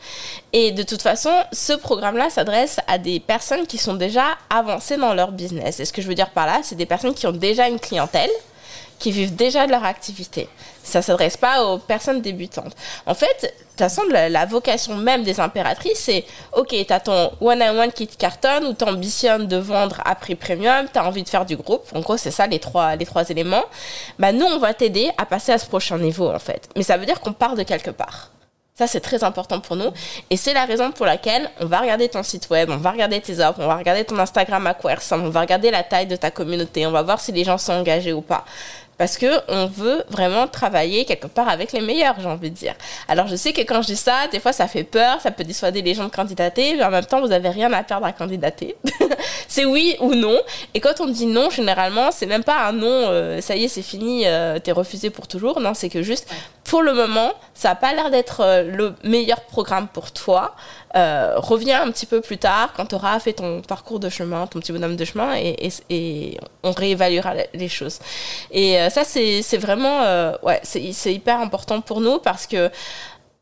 Et 0.53 0.71
de 0.71 0.83
toute 0.83 1.01
façon, 1.01 1.31
ce 1.51 1.73
programme-là 1.73 2.29
s'adresse 2.29 2.79
à 2.87 2.99
des 2.99 3.19
personnes 3.19 3.65
qui 3.65 3.79
sont 3.79 3.95
déjà 3.95 4.25
avancées 4.51 4.97
dans 4.97 5.15
leur 5.15 5.31
business. 5.31 5.79
Et 5.79 5.85
ce 5.85 5.91
que 5.91 6.03
je 6.03 6.07
veux 6.07 6.13
dire 6.13 6.29
par 6.29 6.45
là, 6.45 6.59
c'est 6.61 6.75
des 6.75 6.85
personnes 6.85 7.15
qui 7.15 7.25
ont 7.25 7.31
déjà 7.31 7.67
une 7.67 7.79
clientèle 7.79 8.29
qui 9.03 9.11
vivent 9.11 9.35
déjà 9.35 9.65
de 9.65 9.71
leur 9.71 9.83
activité. 9.83 10.47
Ça 10.81 10.99
ne 10.99 11.03
s'adresse 11.03 11.35
pas 11.35 11.65
aux 11.65 11.77
personnes 11.77 12.21
débutantes. 12.21 12.73
En 13.05 13.13
fait, 13.13 13.35
de 13.41 13.47
toute 13.47 13.79
façon, 13.79 14.01
la, 14.09 14.45
vocation 14.45 14.95
même 14.95 15.23
des 15.23 15.41
impératrices, 15.41 15.99
c'est 15.99 16.23
OK, 16.53 16.69
tu 16.69 16.93
as 16.93 17.01
ton 17.01 17.33
one-on-one 17.41 17.91
qui 17.91 18.07
te 18.07 18.15
cartonne 18.15 18.63
ou 18.63 18.73
tu 18.73 18.85
ambitionnes 18.85 19.47
de 19.47 19.57
vendre 19.57 20.01
à 20.05 20.15
prix 20.15 20.35
premium, 20.35 20.87
tu 20.91 20.97
as 20.97 21.05
envie 21.05 21.23
de 21.23 21.27
faire 21.27 21.45
du 21.45 21.57
groupe. 21.57 21.85
En 21.93 21.99
gros, 21.99 22.15
c'est 22.15 22.31
ça 22.31 22.47
les 22.47 22.59
trois, 22.59 22.95
les 22.95 23.05
trois 23.05 23.29
éléments. 23.29 23.65
Bah, 24.19 24.31
nous, 24.31 24.45
on 24.45 24.57
va 24.57 24.73
t'aider 24.73 25.11
à 25.17 25.25
passer 25.25 25.51
à 25.51 25.57
ce 25.57 25.65
prochain 25.65 25.97
niveau, 25.97 26.29
en 26.29 26.39
fait. 26.39 26.69
Mais 26.77 26.83
ça 26.83 26.95
veut 26.95 27.05
dire 27.05 27.19
qu'on 27.19 27.33
part 27.33 27.55
de 27.55 27.63
quelque 27.63 27.91
part. 27.91 28.29
Ça, 28.75 28.87
c'est 28.87 29.01
très 29.01 29.23
important 29.23 29.59
pour 29.59 29.75
nous. 29.75 29.91
Et 30.31 30.37
c'est 30.37 30.53
la 30.53 30.65
raison 30.65 30.91
pour 30.91 31.05
laquelle 31.05 31.47
on 31.59 31.67
va 31.67 31.81
regarder 31.81 32.09
ton 32.09 32.23
site 32.23 32.49
web, 32.49 32.71
on 32.71 32.77
va 32.77 32.89
regarder 32.89 33.21
tes 33.21 33.39
offres, 33.39 33.59
on 33.59 33.67
va 33.67 33.75
regarder 33.75 34.03
ton 34.03 34.17
Instagram 34.17 34.65
à 34.65 34.73
quoi 34.73 34.95
ressemble, 34.95 35.25
on 35.25 35.29
va 35.29 35.41
regarder 35.41 35.69
la 35.69 35.83
taille 35.83 36.07
de 36.07 36.15
ta 36.15 36.31
communauté, 36.31 36.87
on 36.87 36.91
va 36.91 37.03
voir 37.03 37.19
si 37.19 37.31
les 37.31 37.43
gens 37.43 37.59
sont 37.59 37.73
engagés 37.73 38.13
ou 38.13 38.21
pas 38.21 38.45
parce 38.97 39.17
que 39.17 39.27
on 39.47 39.65
veut 39.65 40.03
vraiment 40.09 40.47
travailler 40.47 41.05
quelque 41.05 41.27
part 41.27 41.49
avec 41.49 41.71
les 41.71 41.81
meilleurs, 41.81 42.15
j'ai 42.19 42.27
envie 42.27 42.51
de 42.51 42.55
dire. 42.55 42.75
Alors 43.07 43.27
je 43.27 43.35
sais 43.35 43.53
que 43.53 43.61
quand 43.61 43.81
je 43.81 43.87
dis 43.87 43.95
ça, 43.95 44.27
des 44.31 44.39
fois 44.39 44.53
ça 44.53 44.67
fait 44.67 44.83
peur, 44.83 45.19
ça 45.21 45.31
peut 45.31 45.43
dissuader 45.43 45.81
les 45.81 45.93
gens 45.93 46.05
de 46.05 46.11
candidater, 46.11 46.75
mais 46.75 46.83
en 46.83 46.91
même 46.91 47.05
temps 47.05 47.21
vous 47.21 47.31
avez 47.31 47.49
rien 47.49 47.71
à 47.73 47.83
perdre 47.83 48.05
à 48.05 48.11
candidater. 48.11 48.75
c'est 49.47 49.65
oui 49.65 49.95
ou 49.99 50.13
non. 50.13 50.39
Et 50.73 50.79
quand 50.79 50.99
on 50.99 51.07
dit 51.07 51.25
non, 51.25 51.49
généralement 51.49 52.11
c'est 52.11 52.25
même 52.25 52.43
pas 52.43 52.67
un 52.67 52.73
non, 52.73 52.87
euh, 52.87 53.41
ça 53.41 53.55
y 53.55 53.65
est 53.65 53.67
c'est 53.67 53.81
fini, 53.81 54.23
euh, 54.25 54.59
t'es 54.59 54.71
refusé 54.71 55.09
pour 55.09 55.27
toujours. 55.27 55.59
Non, 55.59 55.73
c'est 55.73 55.89
que 55.89 56.01
juste 56.01 56.27
pour 56.63 56.81
le 56.81 56.93
moment, 56.93 57.33
ça 57.53 57.71
a 57.71 57.75
pas 57.75 57.93
l'air 57.93 58.09
d'être 58.09 58.41
euh, 58.41 58.63
le 58.63 58.95
meilleur 59.03 59.41
programme 59.41 59.87
pour 59.87 60.11
toi. 60.11 60.55
Euh, 60.95 61.33
reviens 61.37 61.81
un 61.81 61.91
petit 61.91 62.05
peu 62.05 62.21
plus 62.21 62.37
tard 62.37 62.73
quand 62.75 62.85
tu 62.85 62.95
auras 62.95 63.19
fait 63.19 63.33
ton 63.33 63.61
parcours 63.61 63.99
de 63.99 64.09
chemin, 64.09 64.45
ton 64.45 64.59
petit 64.59 64.71
bonhomme 64.71 64.95
de 64.95 65.05
chemin, 65.05 65.35
et, 65.35 66.37
on 66.61 66.71
réévaluera 66.71 67.33
les 67.53 67.67
choses. 67.67 67.99
Et 68.51 68.79
euh, 68.79 68.89
ça, 68.89 69.03
c'est 69.03 69.57
vraiment, 69.57 70.01
euh, 70.01 70.33
ouais, 70.43 70.59
c'est 70.63 71.13
hyper 71.13 71.39
important 71.39 71.81
pour 71.81 71.99
nous 71.99 72.19
parce 72.19 72.45
que 72.45 72.69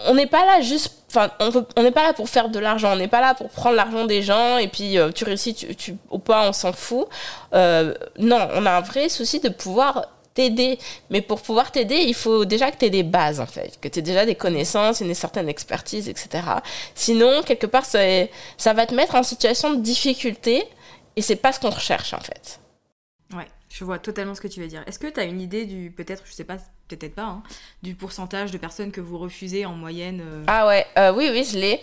on 0.03 0.15
n'est 0.15 0.27
pas 0.27 0.45
là 0.45 0.61
juste, 0.61 1.03
enfin, 1.09 1.29
on 1.75 1.83
n'est 1.83 1.91
pas 1.91 2.03
là 2.03 2.13
pour 2.13 2.27
faire 2.27 2.49
de 2.49 2.57
l'argent, 2.57 2.93
on 2.93 2.95
n'est 2.95 3.07
pas 3.07 3.21
là 3.21 3.35
pour 3.35 3.49
prendre 3.49 3.75
l'argent 3.75 4.05
des 4.05 4.23
gens 4.23 4.57
et 4.57 4.67
puis 4.67 4.97
tu 5.13 5.25
réussis 5.25 5.53
tu, 5.53 5.75
tu, 5.75 5.95
ou 6.09 6.17
pas, 6.17 6.47
on 6.47 6.53
s'en 6.53 6.73
fout. 6.73 7.07
non, 7.53 8.47
on 8.55 8.65
a 8.65 8.71
un 8.71 8.81
vrai 8.81 9.09
souci 9.09 9.39
de 9.39 9.49
pouvoir 9.49 10.07
t'aider. 10.33 10.79
Mais 11.09 11.21
pour 11.21 11.41
pouvoir 11.41 11.71
t'aider, 11.71 11.97
il 12.07 12.13
faut 12.13 12.45
déjà 12.45 12.71
que 12.71 12.77
tu 12.77 12.85
aies 12.85 12.89
des 12.89 13.03
bases, 13.03 13.39
en 13.39 13.45
fait, 13.45 13.79
que 13.81 13.87
tu 13.87 13.99
aies 13.99 14.03
déjà 14.03 14.25
des 14.25 14.35
connaissances, 14.35 15.01
une 15.01 15.13
certaine 15.13 15.49
expertise, 15.49 16.09
etc. 16.09 16.43
Sinon, 16.95 17.43
quelque 17.43 17.67
part, 17.67 17.85
ça, 17.85 17.99
ça 18.57 18.73
va 18.73 18.85
te 18.85 18.93
mettre 18.93 19.15
en 19.15 19.23
situation 19.23 19.73
de 19.73 19.81
difficulté 19.81 20.63
et 21.15 21.21
c'est 21.21 21.35
pas 21.35 21.51
ce 21.51 21.59
qu'on 21.59 21.69
recherche, 21.69 22.13
en 22.13 22.19
fait. 22.19 22.59
Ouais, 23.33 23.47
je 23.69 23.83
vois 23.83 23.99
totalement 23.99 24.35
ce 24.35 24.41
que 24.41 24.47
tu 24.47 24.59
veux 24.59 24.67
dire. 24.67 24.83
Est-ce 24.87 24.99
que 24.99 25.07
tu 25.07 25.19
as 25.19 25.23
une 25.23 25.41
idée 25.41 25.65
du, 25.65 25.91
peut-être, 25.91 26.23
je 26.25 26.33
sais 26.33 26.43
pas, 26.43 26.57
peut-être 26.87 27.15
pas, 27.15 27.23
hein, 27.23 27.43
du 27.83 27.95
pourcentage 27.95 28.51
de 28.51 28.57
personnes 28.57 28.91
que 28.91 29.01
vous 29.01 29.17
refusez 29.17 29.65
en 29.65 29.73
moyenne 29.73 30.21
euh 30.21 30.43
Ah 30.47 30.67
ouais, 30.67 30.85
euh, 30.97 31.13
oui, 31.13 31.29
oui, 31.31 31.47
je 31.49 31.57
l'ai. 31.57 31.81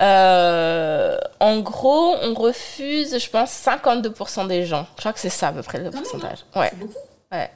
Euh, 0.00 1.18
en 1.40 1.60
gros, 1.60 2.14
on 2.22 2.34
refuse, 2.34 3.18
je 3.18 3.30
pense, 3.30 3.50
52% 3.50 4.46
des 4.46 4.64
gens. 4.66 4.86
Je 4.96 5.00
crois 5.00 5.12
que 5.12 5.20
c'est 5.20 5.28
ça 5.28 5.48
à 5.48 5.52
peu 5.52 5.62
près 5.62 5.78
le 5.78 5.90
pourcentage. 5.90 6.44
Ouais. 6.54 6.68
C'est 6.70 6.78
beaucoup. 6.78 6.94
Ouais. 7.32 7.50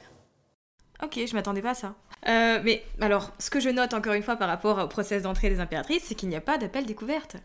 Ok, 1.03 1.19
je 1.25 1.33
m'attendais 1.33 1.61
pas 1.61 1.71
à 1.71 1.75
ça. 1.75 1.93
Euh, 2.27 2.59
mais 2.63 2.83
alors, 2.99 3.31
ce 3.39 3.49
que 3.49 3.59
je 3.59 3.69
note 3.69 3.93
encore 3.93 4.13
une 4.13 4.23
fois 4.23 4.35
par 4.35 4.47
rapport 4.47 4.77
au 4.77 4.87
process 4.87 5.23
d'entrée 5.23 5.49
des 5.49 5.59
impératrices, 5.59 6.03
c'est 6.05 6.15
qu'il 6.15 6.29
n'y 6.29 6.35
a 6.35 6.41
pas 6.41 6.57
d'appel 6.57 6.85
découverte. 6.85 7.35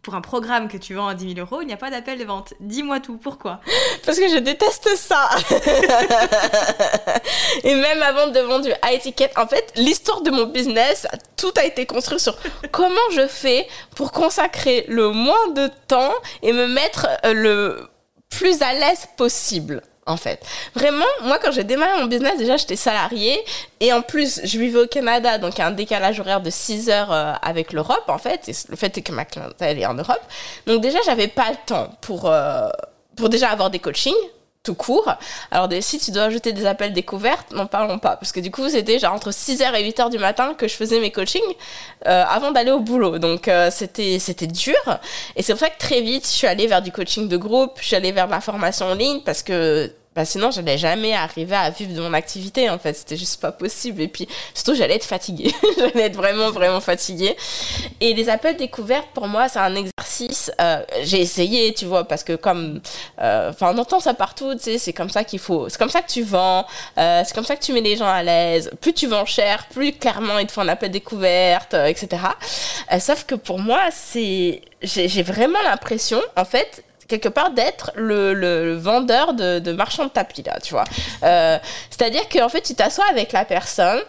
Pour 0.00 0.16
un 0.16 0.20
programme 0.20 0.66
que 0.66 0.78
tu 0.78 0.94
vends 0.94 1.06
à 1.06 1.14
10 1.14 1.34
000 1.34 1.46
euros, 1.46 1.60
il 1.60 1.66
n'y 1.66 1.72
a 1.72 1.76
pas 1.76 1.90
d'appel 1.90 2.18
de 2.18 2.24
vente. 2.24 2.54
Dis-moi 2.58 2.98
tout, 2.98 3.18
pourquoi? 3.18 3.60
Parce 4.04 4.18
que 4.18 4.28
je 4.28 4.38
déteste 4.38 4.96
ça 4.96 5.28
Et 7.64 7.74
même 7.76 8.02
avant 8.02 8.28
de 8.28 8.40
vendre 8.40 8.64
du 8.64 8.72
high 8.84 9.00
ticket, 9.00 9.30
en 9.36 9.46
fait, 9.46 9.72
l'histoire 9.76 10.22
de 10.22 10.30
mon 10.30 10.46
business, 10.46 11.06
tout 11.36 11.52
a 11.56 11.64
été 11.64 11.86
construit 11.86 12.18
sur 12.18 12.36
comment 12.72 13.10
je 13.12 13.28
fais 13.28 13.68
pour 13.94 14.10
consacrer 14.10 14.86
le 14.88 15.10
moins 15.10 15.50
de 15.50 15.70
temps 15.86 16.14
et 16.42 16.52
me 16.52 16.66
mettre 16.66 17.06
euh, 17.24 17.32
le 17.32 17.88
plus 18.28 18.60
à 18.62 18.72
l'aise 18.72 19.06
possible 19.16 19.82
en 20.06 20.16
fait. 20.16 20.44
Vraiment, 20.74 21.04
moi, 21.22 21.38
quand 21.42 21.52
j'ai 21.52 21.64
démarré 21.64 22.00
mon 22.00 22.06
business, 22.06 22.36
déjà, 22.38 22.56
j'étais 22.56 22.76
salariée. 22.76 23.38
Et 23.80 23.92
en 23.92 24.02
plus, 24.02 24.40
je 24.44 24.58
vivais 24.58 24.80
au 24.80 24.86
Canada, 24.86 25.38
donc 25.38 25.60
un 25.60 25.70
décalage 25.70 26.18
horaire 26.20 26.40
de 26.40 26.50
6 26.50 26.90
heures 26.90 27.12
euh, 27.12 27.32
avec 27.42 27.72
l'Europe, 27.72 28.04
en 28.08 28.18
fait. 28.18 28.48
Et 28.48 28.52
le 28.68 28.76
fait 28.76 28.96
est 28.98 29.02
que 29.02 29.12
ma 29.12 29.24
clientèle 29.24 29.78
est 29.78 29.86
en 29.86 29.94
Europe. 29.94 30.22
Donc 30.66 30.80
déjà, 30.80 30.98
j'avais 31.04 31.28
pas 31.28 31.50
le 31.50 31.56
temps 31.66 31.90
pour, 32.00 32.26
euh, 32.26 32.68
pour 33.16 33.28
déjà 33.28 33.50
avoir 33.50 33.70
des 33.70 33.78
coachings 33.78 34.14
tout 34.62 34.74
court. 34.74 35.14
Alors 35.50 35.68
si 35.80 35.98
tu 35.98 36.10
dois 36.10 36.24
ajouter 36.24 36.52
des 36.52 36.66
appels 36.66 36.92
découvertes, 36.92 37.52
n'en 37.52 37.66
parlons 37.66 37.98
pas. 37.98 38.16
Parce 38.16 38.32
que 38.32 38.40
du 38.40 38.50
coup, 38.50 38.68
c'était 38.68 38.98
genre 38.98 39.14
entre 39.14 39.30
6h 39.30 39.74
et 39.74 39.90
8h 39.90 40.10
du 40.10 40.18
matin 40.18 40.54
que 40.54 40.68
je 40.68 40.74
faisais 40.74 41.00
mes 41.00 41.10
coachings 41.10 41.40
euh, 42.06 42.24
avant 42.28 42.52
d'aller 42.52 42.70
au 42.70 42.80
boulot. 42.80 43.18
Donc 43.18 43.50
c'était 43.70 44.18
c'était 44.18 44.46
dur. 44.46 44.74
Et 45.36 45.42
c'est 45.42 45.52
pour 45.52 45.60
ça 45.60 45.70
que 45.70 45.78
très 45.78 46.00
vite, 46.00 46.24
je 46.24 46.32
suis 46.32 46.46
allée 46.46 46.66
vers 46.66 46.82
du 46.82 46.92
coaching 46.92 47.28
de 47.28 47.36
groupe, 47.36 47.78
je 47.80 47.86
suis 47.86 47.96
allée 47.96 48.12
vers 48.12 48.28
la 48.28 48.40
formation 48.40 48.86
en 48.86 48.94
ligne 48.94 49.20
parce 49.24 49.42
que 49.42 49.92
bah 50.14 50.26
sinon 50.26 50.50
j'allais 50.50 50.76
jamais 50.76 51.14
arriver 51.14 51.56
à 51.56 51.70
vivre 51.70 51.94
de 51.94 52.00
mon 52.00 52.12
activité 52.12 52.68
en 52.68 52.78
fait. 52.78 52.92
C'était 52.92 53.16
juste 53.16 53.40
pas 53.40 53.52
possible. 53.52 54.02
Et 54.02 54.08
puis 54.08 54.28
surtout 54.54 54.74
j'allais 54.74 54.96
être 54.96 55.04
fatiguée. 55.04 55.52
J'allais 55.78 56.06
être 56.06 56.16
vraiment 56.16 56.50
vraiment 56.50 56.80
fatiguée. 56.80 57.34
Et 58.00 58.12
les 58.12 58.28
appels 58.28 58.56
découvertes 58.56 59.08
pour 59.14 59.26
moi 59.26 59.48
c'est 59.48 59.58
un 59.58 59.74
exercice 59.74 60.50
euh, 60.60 60.82
j'ai 61.02 61.20
essayé 61.20 61.72
tu 61.72 61.86
vois 61.86 62.04
parce 62.04 62.24
que 62.24 62.34
comme 62.34 62.80
euh, 63.20 63.50
enfin 63.50 63.72
on 63.74 63.78
entend 63.78 64.00
ça 64.00 64.14
partout 64.14 64.54
tu 64.54 64.60
sais 64.60 64.78
c'est 64.78 64.92
comme 64.92 65.08
ça 65.08 65.24
qu'il 65.24 65.38
faut 65.38 65.68
c'est 65.68 65.78
comme 65.78 65.88
ça 65.88 66.02
que 66.02 66.10
tu 66.10 66.22
vends 66.22 66.66
euh, 66.98 67.22
c'est 67.24 67.34
comme 67.34 67.44
ça 67.44 67.56
que 67.56 67.62
tu 67.62 67.72
mets 67.72 67.80
les 67.80 67.96
gens 67.96 68.08
à 68.08 68.22
l'aise. 68.22 68.70
Plus 68.80 68.92
tu 68.92 69.06
vends 69.06 69.26
cher 69.26 69.66
plus 69.68 69.92
clairement 69.92 70.38
ils 70.38 70.46
te 70.46 70.52
font 70.52 70.62
un 70.62 70.68
appel 70.68 70.90
découverte 70.90 71.74
etc 71.74 72.22
sauf 73.00 73.24
que 73.24 73.34
pour 73.34 73.58
moi 73.58 73.80
c'est 73.90 74.60
j'ai 74.82 75.22
vraiment 75.22 75.62
l'impression 75.62 76.20
en 76.36 76.44
fait 76.44 76.84
quelque 77.18 77.28
part 77.28 77.50
d'être 77.50 77.90
le, 77.94 78.74
vendeur 78.74 79.34
de, 79.34 79.72
marchand 79.72 80.04
de 80.04 80.08
tapis, 80.08 80.42
là, 80.42 80.58
tu 80.62 80.72
vois. 80.72 80.84
Euh, 81.22 81.58
c'est-à-dire 81.90 82.26
qu'en 82.30 82.48
fait, 82.48 82.62
tu 82.62 82.74
t'assois 82.74 83.04
avec 83.10 83.32
la 83.32 83.44
personne, 83.44 84.00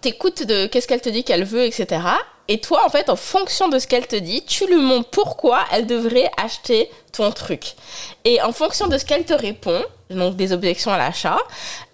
t'écoutes 0.00 0.42
de 0.42 0.66
qu'est-ce 0.66 0.88
qu'elle 0.88 1.02
te 1.02 1.10
dit 1.10 1.24
qu'elle 1.24 1.44
veut, 1.44 1.64
etc. 1.64 2.00
Et 2.48 2.58
toi, 2.58 2.84
en 2.86 2.88
fait, 2.88 3.10
en 3.10 3.16
fonction 3.16 3.68
de 3.68 3.78
ce 3.78 3.86
qu'elle 3.86 4.06
te 4.06 4.16
dit, 4.16 4.44
tu 4.46 4.66
lui 4.66 4.76
montres 4.76 5.10
pourquoi 5.10 5.64
elle 5.72 5.86
devrait 5.86 6.30
acheter 6.42 6.90
ton 7.12 7.30
truc. 7.32 7.74
Et 8.24 8.40
en 8.40 8.52
fonction 8.52 8.86
de 8.86 8.96
ce 8.96 9.04
qu'elle 9.04 9.24
te 9.24 9.34
répond, 9.34 9.82
donc 10.08 10.36
des 10.36 10.52
objections 10.52 10.92
à 10.92 10.96
l'achat, 10.96 11.38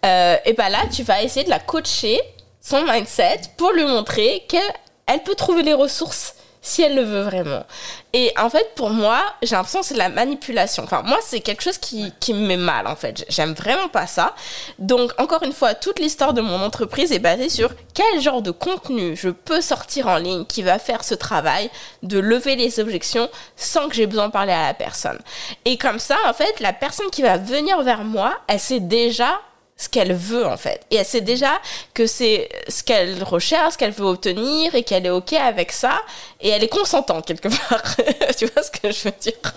euh, 0.05 0.37
et 0.45 0.53
ben 0.53 0.69
là, 0.69 0.83
tu 0.93 1.03
vas 1.03 1.23
essayer 1.23 1.45
de 1.45 1.51
la 1.51 1.59
coacher, 1.59 2.21
son 2.61 2.85
mindset, 2.85 3.41
pour 3.57 3.73
lui 3.73 3.85
montrer 3.85 4.45
qu'elle 4.49 5.23
peut 5.25 5.35
trouver 5.35 5.65
les 5.65 5.75
ressources 5.75 6.35
si 6.63 6.81
elle 6.81 6.95
le 6.95 7.03
veut 7.03 7.23
vraiment. 7.23 7.65
Et 8.13 8.33
en 8.39 8.49
fait, 8.49 8.75
pour 8.77 8.91
moi, 8.91 9.21
j'ai 9.43 9.57
l'impression 9.57 9.81
que 9.81 9.87
c'est 9.87 9.95
de 9.95 9.99
la 9.99 10.09
manipulation. 10.09 10.85
Enfin, 10.85 11.03
moi, 11.03 11.19
c'est 11.23 11.41
quelque 11.41 11.63
chose 11.63 11.79
qui, 11.79 12.13
qui 12.21 12.33
me 12.33 12.47
met 12.47 12.57
mal, 12.57 12.87
en 12.87 12.95
fait. 12.95 13.25
J'aime 13.29 13.53
vraiment 13.53 13.89
pas 13.89 14.07
ça. 14.07 14.35
Donc, 14.79 15.13
encore 15.19 15.43
une 15.43 15.53
fois, 15.53 15.75
toute 15.75 15.99
l'histoire 15.99 16.33
de 16.35 16.41
mon 16.41 16.63
entreprise 16.63 17.11
est 17.11 17.19
basée 17.19 17.49
sur 17.49 17.71
quel 17.95 18.21
genre 18.21 18.41
de 18.41 18.53
contenu 18.53 19.17
je 19.17 19.29
peux 19.29 19.61
sortir 19.61 20.07
en 20.07 20.19
ligne 20.19 20.45
qui 20.45 20.63
va 20.63 20.79
faire 20.79 21.03
ce 21.03 21.15
travail 21.15 21.69
de 22.03 22.19
lever 22.19 22.55
les 22.55 22.79
objections 22.79 23.29
sans 23.57 23.89
que 23.89 23.95
j'ai 23.97 24.07
besoin 24.07 24.29
de 24.29 24.33
parler 24.33 24.53
à 24.53 24.69
la 24.69 24.75
personne. 24.75 25.19
Et 25.65 25.77
comme 25.77 25.99
ça, 25.99 26.17
en 26.27 26.33
fait, 26.33 26.61
la 26.61 26.73
personne 26.73 27.11
qui 27.11 27.23
va 27.23 27.39
venir 27.39 27.83
vers 27.83 28.05
moi, 28.05 28.39
elle 28.47 28.61
sait 28.61 28.81
déjà 28.81 29.41
ce 29.83 29.89
qu'elle 29.89 30.13
veut 30.15 30.47
en 30.47 30.57
fait. 30.57 30.81
Et 30.91 30.97
elle 30.97 31.05
sait 31.05 31.21
déjà 31.21 31.61
que 31.95 32.07
c'est 32.07 32.49
ce 32.69 32.83
qu'elle 32.83 33.23
recherche, 33.23 33.75
ce 33.75 33.79
qu'elle 33.79 33.91
veut 33.93 34.07
obtenir 34.07 34.75
et 34.75 34.83
qu'elle 34.83 35.07
est 35.07 35.11
OK 35.11 35.33
avec 35.33 35.73
ça. 35.73 36.01
Et 36.41 36.51
elle 36.51 36.63
est 36.63 36.69
consentante 36.69 37.27
quelque 37.27 37.49
part. 37.49 37.97
tu 38.39 38.47
vois 38.47 38.63
ce 38.63 38.71
que 38.71 38.93
je 38.93 39.05
veux 39.05 39.15
dire? 39.21 39.55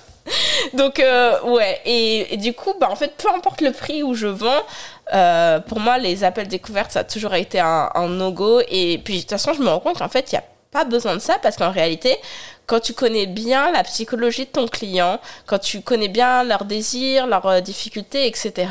Donc 0.74 1.00
euh, 1.00 1.40
ouais 1.44 1.80
et, 1.86 2.38
du 2.38 2.54
coup 2.54 2.74
bah 2.80 2.88
en 2.90 2.96
fait 2.96 3.14
peu 3.16 3.30
importe 3.30 3.62
le 3.62 3.72
prix 3.72 4.02
où 4.02 4.16
je 4.16 4.26
vends 4.26 4.64
euh, 5.14 5.60
pour 5.60 5.80
moi 5.80 6.00
les 6.00 6.24
appels 6.24 6.48
découvertes 6.48 6.92
ça 6.92 7.02
a 7.02 7.04
toujours 7.04 7.36
été 7.36 7.60
un, 7.60 7.92
un 7.94 8.08
no 8.08 8.32
go 8.32 8.60
et 8.68 9.00
puis 9.06 9.18
de 9.18 9.22
toute 9.22 9.30
façon 9.30 9.54
je 9.54 9.62
me 9.62 9.70
rends 9.70 9.80
compte 9.80 10.00
qu'en 10.00 10.10
fait 10.10 10.32
il 10.32 10.36
y 10.36 10.38
a 10.40 10.44
pas 10.72 10.84
besoin 10.84 11.14
de 11.14 11.20
ça 11.20 11.38
parce 11.44 11.58
qu'en 11.58 11.70
réalité 11.70 12.18
quand 12.66 12.80
tu 12.80 12.94
connais 12.94 13.26
bien 13.26 13.72
la 13.72 13.84
psychologie 13.84 14.46
de 14.46 14.52
ton 14.52 14.68
client, 14.68 15.20
quand 15.46 15.60
tu 15.60 15.82
connais 15.82 16.08
bien 16.08 16.44
leurs 16.44 16.66
désirs, 16.66 17.28
leurs 17.28 17.46
euh, 17.48 17.62
difficultés, 17.62 18.28
etc., 18.28 18.68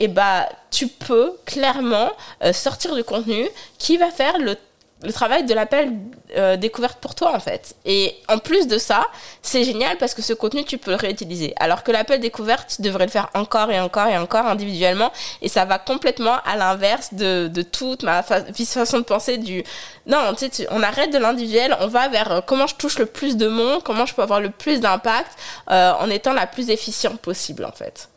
et 0.00 0.08
bah, 0.08 0.48
tu 0.70 0.88
peux 0.88 1.32
clairement 1.44 2.10
euh, 2.42 2.52
sortir 2.52 2.94
du 2.94 3.04
contenu 3.04 3.46
qui 3.78 3.96
va 3.96 4.10
faire 4.10 4.38
le 4.38 4.56
le 5.02 5.12
travail 5.12 5.44
de 5.44 5.52
l'appel 5.52 5.92
euh, 6.36 6.56
découverte 6.56 6.98
pour 7.00 7.14
toi 7.14 7.34
en 7.34 7.40
fait. 7.40 7.76
Et 7.84 8.16
en 8.28 8.38
plus 8.38 8.66
de 8.66 8.78
ça, 8.78 9.06
c'est 9.42 9.62
génial 9.62 9.98
parce 9.98 10.14
que 10.14 10.22
ce 10.22 10.32
contenu 10.32 10.64
tu 10.64 10.78
peux 10.78 10.90
le 10.90 10.96
réutiliser. 10.96 11.52
Alors 11.58 11.82
que 11.82 11.92
l'appel 11.92 12.20
découverte, 12.20 12.74
tu 12.76 12.82
devrais 12.82 13.04
le 13.04 13.10
faire 13.10 13.28
encore 13.34 13.70
et 13.70 13.78
encore 13.78 14.06
et 14.06 14.16
encore 14.16 14.46
individuellement 14.46 15.12
et 15.42 15.48
ça 15.48 15.66
va 15.66 15.78
complètement 15.78 16.38
à 16.46 16.56
l'inverse 16.56 17.12
de, 17.12 17.48
de, 17.48 17.62
toute 17.62 18.04
ma 18.04 18.22
façon 18.22 18.98
de 18.98 19.04
penser 19.04 19.36
du 19.36 19.62
non, 20.06 20.34
tu 20.34 20.48
sais, 20.50 20.66
on 20.70 20.82
arrête 20.82 21.12
de 21.12 21.18
l'individuel, 21.18 21.76
on 21.80 21.88
va 21.88 22.08
vers 22.08 22.32
euh, 22.32 22.40
comment 22.40 22.66
je 22.66 22.76
touche 22.76 22.98
le 22.98 23.06
plus 23.06 23.36
de 23.36 23.48
monde, 23.48 23.82
comment 23.82 24.06
je 24.06 24.14
peux 24.14 24.22
avoir 24.22 24.40
le 24.40 24.50
plus 24.50 24.80
d'impact 24.80 25.36
euh, 25.70 25.92
en 25.92 26.08
étant 26.08 26.32
la 26.32 26.46
plus 26.46 26.70
efficiente 26.70 27.20
possible 27.20 27.64
en 27.64 27.72
fait. 27.72 28.08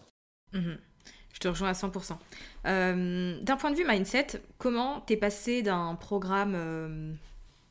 Mhm 0.53 0.77
Je 1.33 1.39
te 1.39 1.47
rejoins 1.49 1.69
à 1.69 1.73
100%. 1.73 2.13
Euh, 2.65 3.39
d'un 3.41 3.55
point 3.55 3.71
de 3.71 3.75
vue 3.75 3.85
mindset, 3.87 4.41
comment 4.57 5.01
t'es 5.01 5.17
passé 5.17 5.61
d'un 5.61 5.95
programme, 5.95 6.53
euh, 6.55 7.13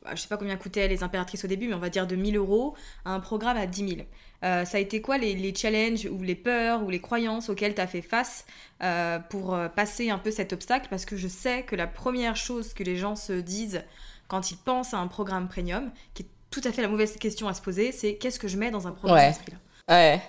bah, 0.03 0.11
je 0.15 0.23
sais 0.23 0.29
pas 0.29 0.37
combien 0.37 0.57
coûtaient 0.57 0.89
les 0.89 1.03
impératrices 1.03 1.45
au 1.45 1.49
début, 1.49 1.69
mais 1.69 1.75
on 1.75 1.79
va 1.79 1.91
dire 1.91 2.07
de 2.07 2.17
1000 2.17 2.37
euros, 2.37 2.75
à 3.05 3.13
un 3.13 3.21
programme 3.21 3.57
à 3.57 3.67
10 3.67 3.89
000 3.89 4.01
euh, 4.45 4.65
Ça 4.65 4.79
a 4.79 4.81
été 4.81 5.01
quoi 5.03 5.19
les, 5.19 5.35
les, 5.35 5.55
challenges 5.55 6.07
ou 6.07 6.23
les 6.23 6.35
peurs 6.35 6.83
ou 6.83 6.91
les 6.91 7.01
croyances 7.01 7.49
auxquelles 7.49 7.75
tu 7.75 7.81
as 7.81 7.87
fait 7.87 8.03
face 8.03 8.47
euh, 8.83 9.19
pour 9.19 9.59
passer 9.77 10.11
un 10.11 10.19
peu 10.19 10.31
cet 10.31 10.53
obstacle? 10.53 10.89
Parce 10.89 11.05
que 11.05 11.17
je 11.17 11.29
sais 11.29 11.63
que 11.63 11.77
la 11.77 11.87
première 11.87 12.37
chose 12.37 12.73
que 12.73 12.83
les 12.83 12.97
gens 12.97 13.17
se 13.17 13.35
disent 13.35 13.83
quand 14.27 14.51
ils 14.51 14.59
pensent 14.59 14.95
à 14.95 14.99
un 14.99 15.07
programme 15.07 15.49
premium, 15.49 15.91
qui 16.15 16.23
est 16.23 16.27
tout 16.51 16.61
à 16.65 16.73
fait 16.73 16.83
la 16.83 16.89
mauvaise 16.89 17.17
question 17.17 17.49
à 17.49 17.55
se 17.55 17.61
poser, 17.61 17.93
c'est 17.93 18.17
qu'est-ce 18.17 18.39
que 18.39 18.49
je 18.49 18.57
mets 18.57 18.71
dans 18.71 18.87
un 18.87 18.93
programme 18.93 19.19
ouais. 19.19 19.33
là 19.51 19.59
Ouais. 19.89 20.21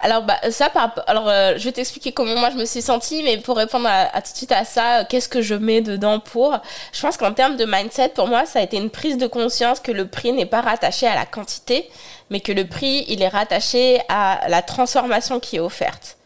Alors 0.00 0.22
bah 0.22 0.38
ça 0.50 0.70
par 0.70 0.94
alors 1.06 1.28
euh, 1.28 1.54
je 1.58 1.64
vais 1.64 1.72
t'expliquer 1.72 2.12
comment 2.12 2.36
moi 2.36 2.48
je 2.50 2.56
me 2.56 2.64
suis 2.64 2.80
sentie 2.80 3.22
mais 3.22 3.36
pour 3.36 3.58
répondre 3.58 3.86
à, 3.86 4.22
tout 4.22 4.32
de 4.32 4.36
suite 4.36 4.52
à 4.52 4.64
ça 4.64 5.00
euh, 5.00 5.04
qu'est-ce 5.06 5.28
que 5.28 5.42
je 5.42 5.54
mets 5.54 5.82
dedans 5.82 6.20
pour 6.20 6.58
je 6.90 7.02
pense 7.02 7.18
qu'en 7.18 7.34
termes 7.34 7.58
de 7.58 7.66
mindset 7.66 8.10
pour 8.10 8.28
moi 8.28 8.46
ça 8.46 8.60
a 8.60 8.62
été 8.62 8.78
une 8.78 8.88
prise 8.88 9.18
de 9.18 9.26
conscience 9.26 9.80
que 9.80 9.92
le 9.92 10.06
prix 10.06 10.32
n'est 10.32 10.46
pas 10.46 10.62
rattaché 10.62 11.06
à 11.06 11.14
la 11.14 11.26
quantité 11.26 11.90
mais 12.30 12.40
que 12.40 12.52
le 12.52 12.66
prix 12.66 13.04
il 13.08 13.20
est 13.20 13.28
rattaché 13.28 14.00
à 14.08 14.48
la 14.48 14.62
transformation 14.62 15.38
qui 15.38 15.56
est 15.56 15.60
offerte. 15.60 16.16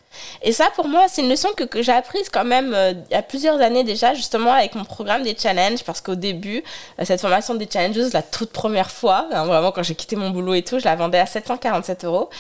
Et 0.43 0.53
ça, 0.53 0.71
pour 0.75 0.89
moi, 0.89 1.07
c'est 1.09 1.23
une 1.23 1.29
leçon 1.29 1.49
que, 1.57 1.83
j'ai 1.83 1.93
apprise 1.93 2.29
quand 2.29 2.45
même 2.45 2.75
euh, 2.75 2.93
il 3.11 3.13
y 3.13 3.17
a 3.17 3.23
plusieurs 3.23 3.61
années 3.61 3.85
déjà, 3.85 4.15
justement 4.15 4.53
avec 4.53 4.75
mon 4.75 4.85
programme 4.85 5.23
des 5.23 5.37
challenges, 5.37 5.83
parce 5.85 6.01
qu'au 6.01 6.15
début, 6.15 6.63
euh, 7.01 7.05
cette 7.05 7.21
formation 7.21 7.55
des 7.55 7.69
challenges, 7.71 8.13
la 8.13 8.23
toute 8.23 8.51
première 8.51 8.91
fois, 8.91 9.29
hein, 9.33 9.45
vraiment 9.45 9.73
quand 9.73 9.83
j'ai 9.83 9.95
quitté 9.95 10.17
mon 10.17 10.31
boulot 10.31 10.55
et 10.55 10.63
tout, 10.63 10.79
je 10.79 10.85
la 10.85 10.97
vendais 10.97 11.19
à 11.19 11.27
747 11.27 12.05
euros. 12.05 12.31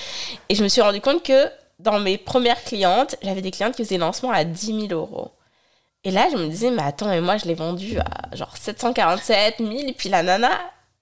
Et 0.48 0.54
je 0.54 0.62
me 0.62 0.68
suis 0.68 0.80
rendu 0.80 1.00
compte 1.00 1.22
que 1.22 1.48
dans 1.78 2.00
mes 2.00 2.18
premières 2.18 2.62
clientes, 2.64 3.16
j'avais 3.22 3.42
des 3.42 3.50
clientes 3.50 3.74
qui 3.76 3.84
faisaient 3.84 3.98
lancement 3.98 4.30
à 4.30 4.44
10 4.44 4.88
000 4.88 5.00
euros. 5.00 5.30
Et 6.04 6.10
là, 6.10 6.28
je 6.30 6.36
me 6.36 6.46
disais, 6.48 6.70
mais 6.70 6.82
attends, 6.82 7.08
mais 7.08 7.20
moi, 7.20 7.36
je 7.36 7.46
l'ai 7.46 7.54
vendu 7.54 7.98
à 7.98 8.34
genre 8.34 8.56
747 8.56 9.56
000, 9.58 9.70
et 9.72 9.92
puis 9.92 10.08
la 10.08 10.22
nana, 10.22 10.50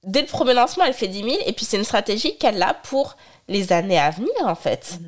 dès 0.02 0.22
le 0.22 0.26
premier 0.26 0.54
lancement, 0.54 0.84
elle 0.84 0.94
fait 0.94 1.08
10 1.08 1.22
000, 1.22 1.36
et 1.46 1.52
puis 1.52 1.64
c'est 1.64 1.76
une 1.76 1.84
stratégie 1.84 2.36
qu'elle 2.38 2.62
a 2.62 2.74
pour 2.74 3.16
les 3.48 3.72
années 3.72 3.98
à 3.98 4.10
venir, 4.10 4.32
en 4.44 4.54
fait. 4.54 4.98
Mmh. 5.00 5.04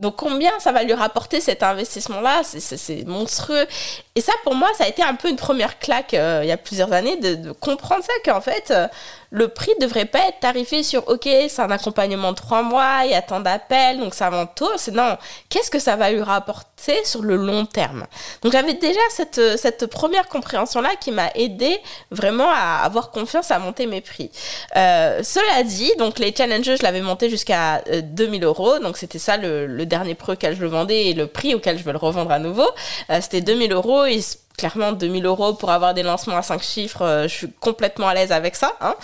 Donc 0.00 0.16
combien 0.16 0.50
ça 0.58 0.72
va 0.72 0.82
lui 0.82 0.94
rapporter 0.94 1.40
cet 1.40 1.62
investissement-là? 1.62 2.42
C'est 2.42 3.06
monstrueux. 3.06 3.66
Et 4.14 4.20
ça, 4.20 4.32
pour 4.44 4.54
moi, 4.54 4.68
ça 4.76 4.84
a 4.84 4.88
été 4.88 5.02
un 5.02 5.14
peu 5.14 5.28
une 5.28 5.36
première 5.36 5.78
claque 5.78 6.14
euh, 6.14 6.40
il 6.42 6.48
y 6.48 6.52
a 6.52 6.56
plusieurs 6.56 6.92
années 6.92 7.16
de, 7.16 7.34
de 7.34 7.52
comprendre 7.52 8.02
ça, 8.02 8.12
qu'en 8.24 8.40
fait, 8.40 8.70
euh, 8.70 8.88
le 9.30 9.48
prix 9.48 9.72
devrait 9.80 10.06
pas 10.06 10.28
être 10.28 10.40
tarifé 10.40 10.82
sur 10.82 11.06
OK, 11.08 11.28
c'est 11.48 11.60
un 11.60 11.70
accompagnement 11.70 12.32
de 12.32 12.36
trois 12.36 12.62
mois, 12.62 13.02
il 13.04 13.12
y 13.12 13.14
a 13.14 13.22
tant 13.22 13.40
d'appels, 13.40 13.98
donc 13.98 14.14
ça 14.14 14.28
vend 14.28 14.46
tôt. 14.46 14.70
C'est 14.76 14.92
non, 14.92 15.16
qu'est-ce 15.48 15.70
que 15.70 15.78
ça 15.78 15.96
va 15.96 16.10
lui 16.10 16.22
rapporter 16.22 17.04
sur 17.04 17.22
le 17.22 17.36
long 17.36 17.64
terme? 17.64 18.06
Donc 18.42 18.52
j'avais 18.52 18.74
déjà 18.74 19.00
cette, 19.10 19.40
cette 19.56 19.86
première 19.86 20.28
compréhension-là 20.28 20.90
qui 21.00 21.12
m'a 21.12 21.30
aidé 21.34 21.78
vraiment 22.10 22.50
à 22.50 22.82
avoir 22.84 23.10
confiance 23.10 23.50
à 23.50 23.58
monter 23.58 23.86
mes 23.86 24.00
prix. 24.00 24.30
Euh, 24.76 25.22
cela 25.22 25.62
dit, 25.62 25.92
donc 25.98 26.18
les 26.18 26.34
challenges, 26.34 26.76
je 26.76 26.82
l'avais 26.82 27.02
monté 27.02 27.30
jusqu'à 27.30 27.82
2000 28.02 28.44
euros, 28.44 28.78
donc 28.80 28.96
c'était 28.96 29.18
ça 29.18 29.36
le, 29.36 29.84
dernier 29.86 30.14
prix 30.14 30.32
auquel 30.32 30.56
je 30.56 30.60
le 30.60 30.68
vendais 30.68 31.06
et 31.06 31.14
le 31.14 31.26
prix 31.26 31.54
auquel 31.54 31.78
je 31.78 31.84
veux 31.84 31.92
le 31.92 31.98
revendre 31.98 32.30
à 32.30 32.38
nouveau. 32.38 32.68
Euh, 33.10 33.20
c'était 33.20 33.40
2000 33.40 33.72
euros 33.72 34.06
clairement 34.60 34.92
2000 34.92 35.24
euros 35.24 35.54
pour 35.54 35.70
avoir 35.70 35.94
des 35.94 36.02
lancements 36.02 36.36
à 36.36 36.42
5 36.42 36.62
chiffres, 36.62 37.02
euh, 37.02 37.22
je 37.22 37.34
suis 37.34 37.50
complètement 37.60 38.08
à 38.08 38.14
l'aise 38.14 38.30
avec 38.30 38.56
ça. 38.56 38.76
Hein. 38.82 38.94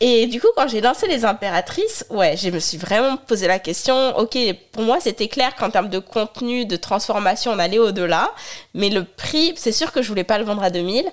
Et 0.00 0.26
du 0.26 0.40
coup, 0.40 0.48
quand 0.56 0.66
j'ai 0.66 0.80
lancé 0.80 1.06
les 1.06 1.24
impératrices, 1.24 2.04
ouais, 2.10 2.36
je 2.36 2.50
me 2.50 2.58
suis 2.58 2.78
vraiment 2.78 3.16
posé 3.16 3.46
la 3.46 3.60
question, 3.60 4.18
ok, 4.18 4.36
pour 4.72 4.82
moi 4.82 4.98
c'était 5.00 5.28
clair 5.28 5.54
qu'en 5.54 5.70
termes 5.70 5.88
de 5.88 6.00
contenu, 6.00 6.66
de 6.66 6.74
transformation, 6.74 7.52
on 7.52 7.60
allait 7.60 7.78
au-delà, 7.78 8.32
mais 8.74 8.90
le 8.90 9.04
prix, 9.04 9.54
c'est 9.56 9.70
sûr 9.70 9.92
que 9.92 10.02
je 10.02 10.08
voulais 10.08 10.24
pas 10.24 10.38
le 10.38 10.44
vendre 10.44 10.64
à 10.64 10.70
2000, 10.70 11.04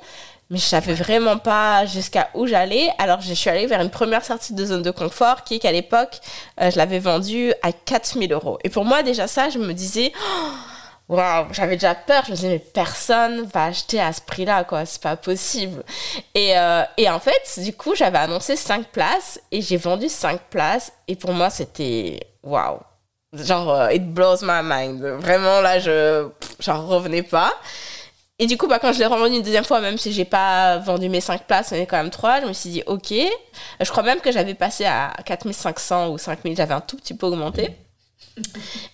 mais 0.49 0.57
je 0.57 0.63
savais 0.65 0.95
vraiment 0.95 1.37
pas 1.37 1.85
jusqu'à 1.85 2.29
où 2.33 2.47
j'allais. 2.47 2.89
Alors 2.97 3.21
je 3.21 3.33
suis 3.35 3.51
allée 3.51 3.67
vers 3.67 3.81
une 3.81 3.91
première 3.91 4.25
sortie 4.25 4.53
de 4.53 4.65
zone 4.65 4.81
de 4.81 4.91
confort 4.91 5.43
qui 5.43 5.55
est 5.55 5.59
qu'à 5.59 5.71
l'époque, 5.71 6.19
euh, 6.59 6.71
je 6.71 6.77
l'avais 6.77 6.99
vendu 6.99 7.53
à 7.61 7.71
4000 7.71 8.33
euros. 8.33 8.57
Et 8.63 8.69
pour 8.69 8.83
moi 8.83 9.03
déjà 9.03 9.27
ça, 9.27 9.49
je 9.49 9.59
me 9.59 9.73
disais... 9.73 10.11
Oh, 10.15 10.74
waouh, 11.09 11.47
j'avais 11.51 11.75
déjà 11.75 11.95
peur. 11.95 12.23
Je 12.25 12.31
me 12.31 12.35
disais, 12.35 12.49
mais 12.49 12.59
personne 12.59 13.43
va 13.53 13.65
acheter 13.65 13.99
à 13.99 14.13
ce 14.13 14.21
prix-là, 14.21 14.63
quoi. 14.63 14.85
C'est 14.85 15.01
pas 15.01 15.15
possible. 15.15 15.83
Et, 16.33 16.57
euh, 16.57 16.83
et 16.97 17.09
en 17.09 17.19
fait, 17.19 17.59
du 17.59 17.73
coup, 17.73 17.95
j'avais 17.95 18.17
annoncé 18.17 18.55
5 18.55 18.87
places 18.87 19.39
et 19.51 19.61
j'ai 19.61 19.77
vendu 19.77 20.09
5 20.09 20.39
places. 20.49 20.91
Et 21.07 21.15
pour 21.15 21.33
moi, 21.33 21.49
c'était 21.49 22.19
waouh. 22.43 22.79
Genre, 23.33 23.69
euh, 23.69 23.91
it 23.91 24.03
blows 24.13 24.37
my 24.41 24.61
mind. 24.63 25.01
Vraiment, 25.19 25.61
là, 25.61 25.79
je 25.79 26.27
j'en 26.59 26.85
revenais 26.87 27.23
pas. 27.23 27.53
Et 28.37 28.47
du 28.47 28.57
coup, 28.57 28.67
bah, 28.67 28.79
quand 28.79 28.91
je 28.91 28.99
l'ai 28.99 29.05
revendu 29.05 29.35
une 29.35 29.41
deuxième 29.41 29.63
fois, 29.63 29.79
même 29.79 29.97
si 29.97 30.11
j'ai 30.11 30.25
pas 30.25 30.77
vendu 30.79 31.07
mes 31.07 31.21
5 31.21 31.43
places, 31.43 31.71
est 31.71 31.85
quand 31.85 31.97
même 31.97 32.09
3, 32.09 32.41
je 32.41 32.47
me 32.47 32.53
suis 32.53 32.69
dit, 32.69 32.83
ok. 32.85 33.13
Je 33.79 33.89
crois 33.89 34.03
même 34.03 34.19
que 34.19 34.31
j'avais 34.31 34.55
passé 34.55 34.85
à 34.85 35.13
4500 35.25 36.09
ou 36.09 36.17
5000, 36.17 36.55
j'avais 36.57 36.73
un 36.73 36.81
tout 36.81 36.97
petit 36.97 37.13
peu 37.13 37.27
augmenté. 37.27 37.73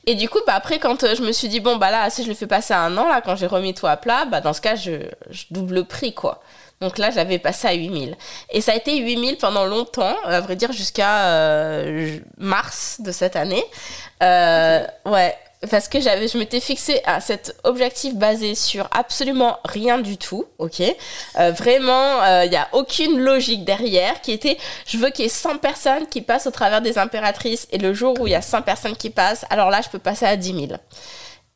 Et 0.06 0.16
du 0.16 0.30
coup, 0.30 0.40
bah, 0.46 0.54
après, 0.56 0.80
quand 0.80 1.04
euh, 1.04 1.16
je 1.16 1.22
me 1.22 1.32
suis 1.32 1.48
dit, 1.48 1.60
bon, 1.60 1.78
bah 1.78 1.92
là, 1.92 2.10
si 2.10 2.24
je 2.24 2.30
le 2.30 2.36
fais 2.36 2.48
passer 2.48 2.74
à 2.74 2.82
un 2.82 2.98
an, 2.98 3.08
là, 3.08 3.22
quand 3.22 3.36
j'ai 3.36 3.48
remis 3.48 3.74
tout 3.74 3.88
à 3.88 3.98
plat, 3.98 4.26
bah, 4.26 4.42
dans 4.42 4.54
ce 4.54 4.62
cas, 4.62 4.76
je, 4.76 4.92
je 5.30 5.46
double 5.52 5.76
le 5.76 5.84
prix, 5.84 6.14
quoi. 6.14 6.42
Donc 6.82 6.98
là, 6.98 7.12
j'avais 7.12 7.38
passé 7.38 7.68
à 7.68 7.74
8000. 7.74 8.18
Et 8.50 8.60
ça 8.62 8.72
a 8.72 8.76
été 8.76 8.98
8000 8.98 9.38
pendant 9.38 9.66
longtemps, 9.66 10.16
à 10.26 10.40
vrai 10.42 10.56
dire, 10.56 10.72
jusqu'à 10.72 11.26
euh, 11.28 12.18
mars 12.38 13.00
de 13.00 13.12
cette 13.12 13.36
année. 13.36 13.64
Euh, 14.24 14.86
ouais 15.06 15.36
parce 15.69 15.88
que 15.88 16.00
j'avais, 16.00 16.28
je 16.28 16.38
m'étais 16.38 16.60
fixé 16.60 17.02
à 17.06 17.21
cet 17.21 17.56
objectif 17.63 18.15
basé 18.15 18.56
sur 18.56 18.88
absolument 18.91 19.60
rien 19.63 20.00
du 20.00 20.17
tout, 20.17 20.45
ok 20.58 20.82
euh, 21.39 21.52
Vraiment, 21.52 22.24
il 22.24 22.30
euh, 22.30 22.47
n'y 22.47 22.56
a 22.56 22.67
aucune 22.71 23.19
logique 23.19 23.63
derrière 23.63 24.21
qui 24.21 24.32
était, 24.32 24.58
je 24.88 24.97
veux 24.97 25.10
qu'il 25.10 25.24
y 25.24 25.28
ait 25.28 25.30
100 25.30 25.58
personnes 25.60 26.08
qui 26.08 26.21
passent 26.21 26.47
au 26.47 26.52
travers 26.52 26.82
des 26.82 26.97
impératrices 26.97 27.67
et 27.71 27.78
le 27.78 27.93
jour 27.93 28.19
où 28.19 28.28
il 28.28 28.32
y 28.32 28.36
a 28.36 28.41
100 28.41 28.63
personnes 28.63 28.95
qui 28.95 29.12
passent, 29.12 29.45
alors 29.50 29.69
là, 29.69 29.82
je 29.84 29.89
peux 29.89 30.00
passer 30.00 30.26
à 30.26 30.36
10 30.36 30.67
000. 30.67 30.80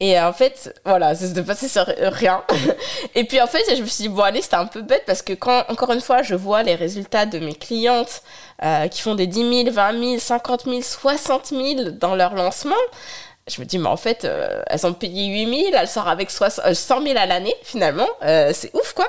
Et 0.02 0.20
en 0.20 0.34
fait, 0.34 0.78
voilà, 0.84 1.16
c'est 1.16 1.32
de 1.32 1.42
passer 1.42 1.70
sur 1.70 1.86
rien. 1.86 2.44
et 3.16 3.24
puis 3.24 3.40
en 3.40 3.48
fait, 3.48 3.64
je 3.76 3.82
me 3.82 3.88
suis 3.88 4.04
dit, 4.04 4.10
bon, 4.10 4.24
allez, 4.24 4.42
c'était 4.42 4.58
un 4.58 4.66
peu 4.66 4.82
bête 4.82 5.04
parce 5.08 5.22
que 5.22 5.32
quand, 5.32 5.64
encore 5.70 5.92
une 5.94 6.02
fois, 6.02 6.22
je 6.22 6.36
vois 6.36 6.64
les 6.64 6.76
résultats 6.76 7.26
de 7.26 7.40
mes 7.40 7.56
clientes 7.56 8.22
euh, 8.64 8.90
qui 8.90 9.02
font 9.02 9.16
des 9.16 9.26
10 9.26 9.64
000, 9.64 9.72
20 9.72 10.00
000, 10.00 10.20
50 10.20 10.66
000, 10.66 10.82
60 10.82 11.46
000 11.48 11.90
dans 11.92 12.14
leur 12.16 12.36
lancement, 12.36 12.76
je 13.48 13.62
me 13.62 13.66
dis, 13.66 13.78
mais 13.78 13.90
en 13.90 13.98
fait, 13.98 14.26
euh, 14.26 14.64
elles 14.68 14.88
ont 14.88 14.94
payé 14.94 15.28
8000, 15.28 15.76
elles 15.76 15.88
sortent 15.88 16.08
avec 16.08 16.32
100 16.32 16.50
000 16.50 16.66
euh, 16.66 17.16
à 17.16 17.26
l'année, 17.28 17.54
finalement. 17.62 18.08
Euh, 18.24 18.52
c'est 18.54 18.74
ouf, 18.76 18.94
quoi. 18.94 19.08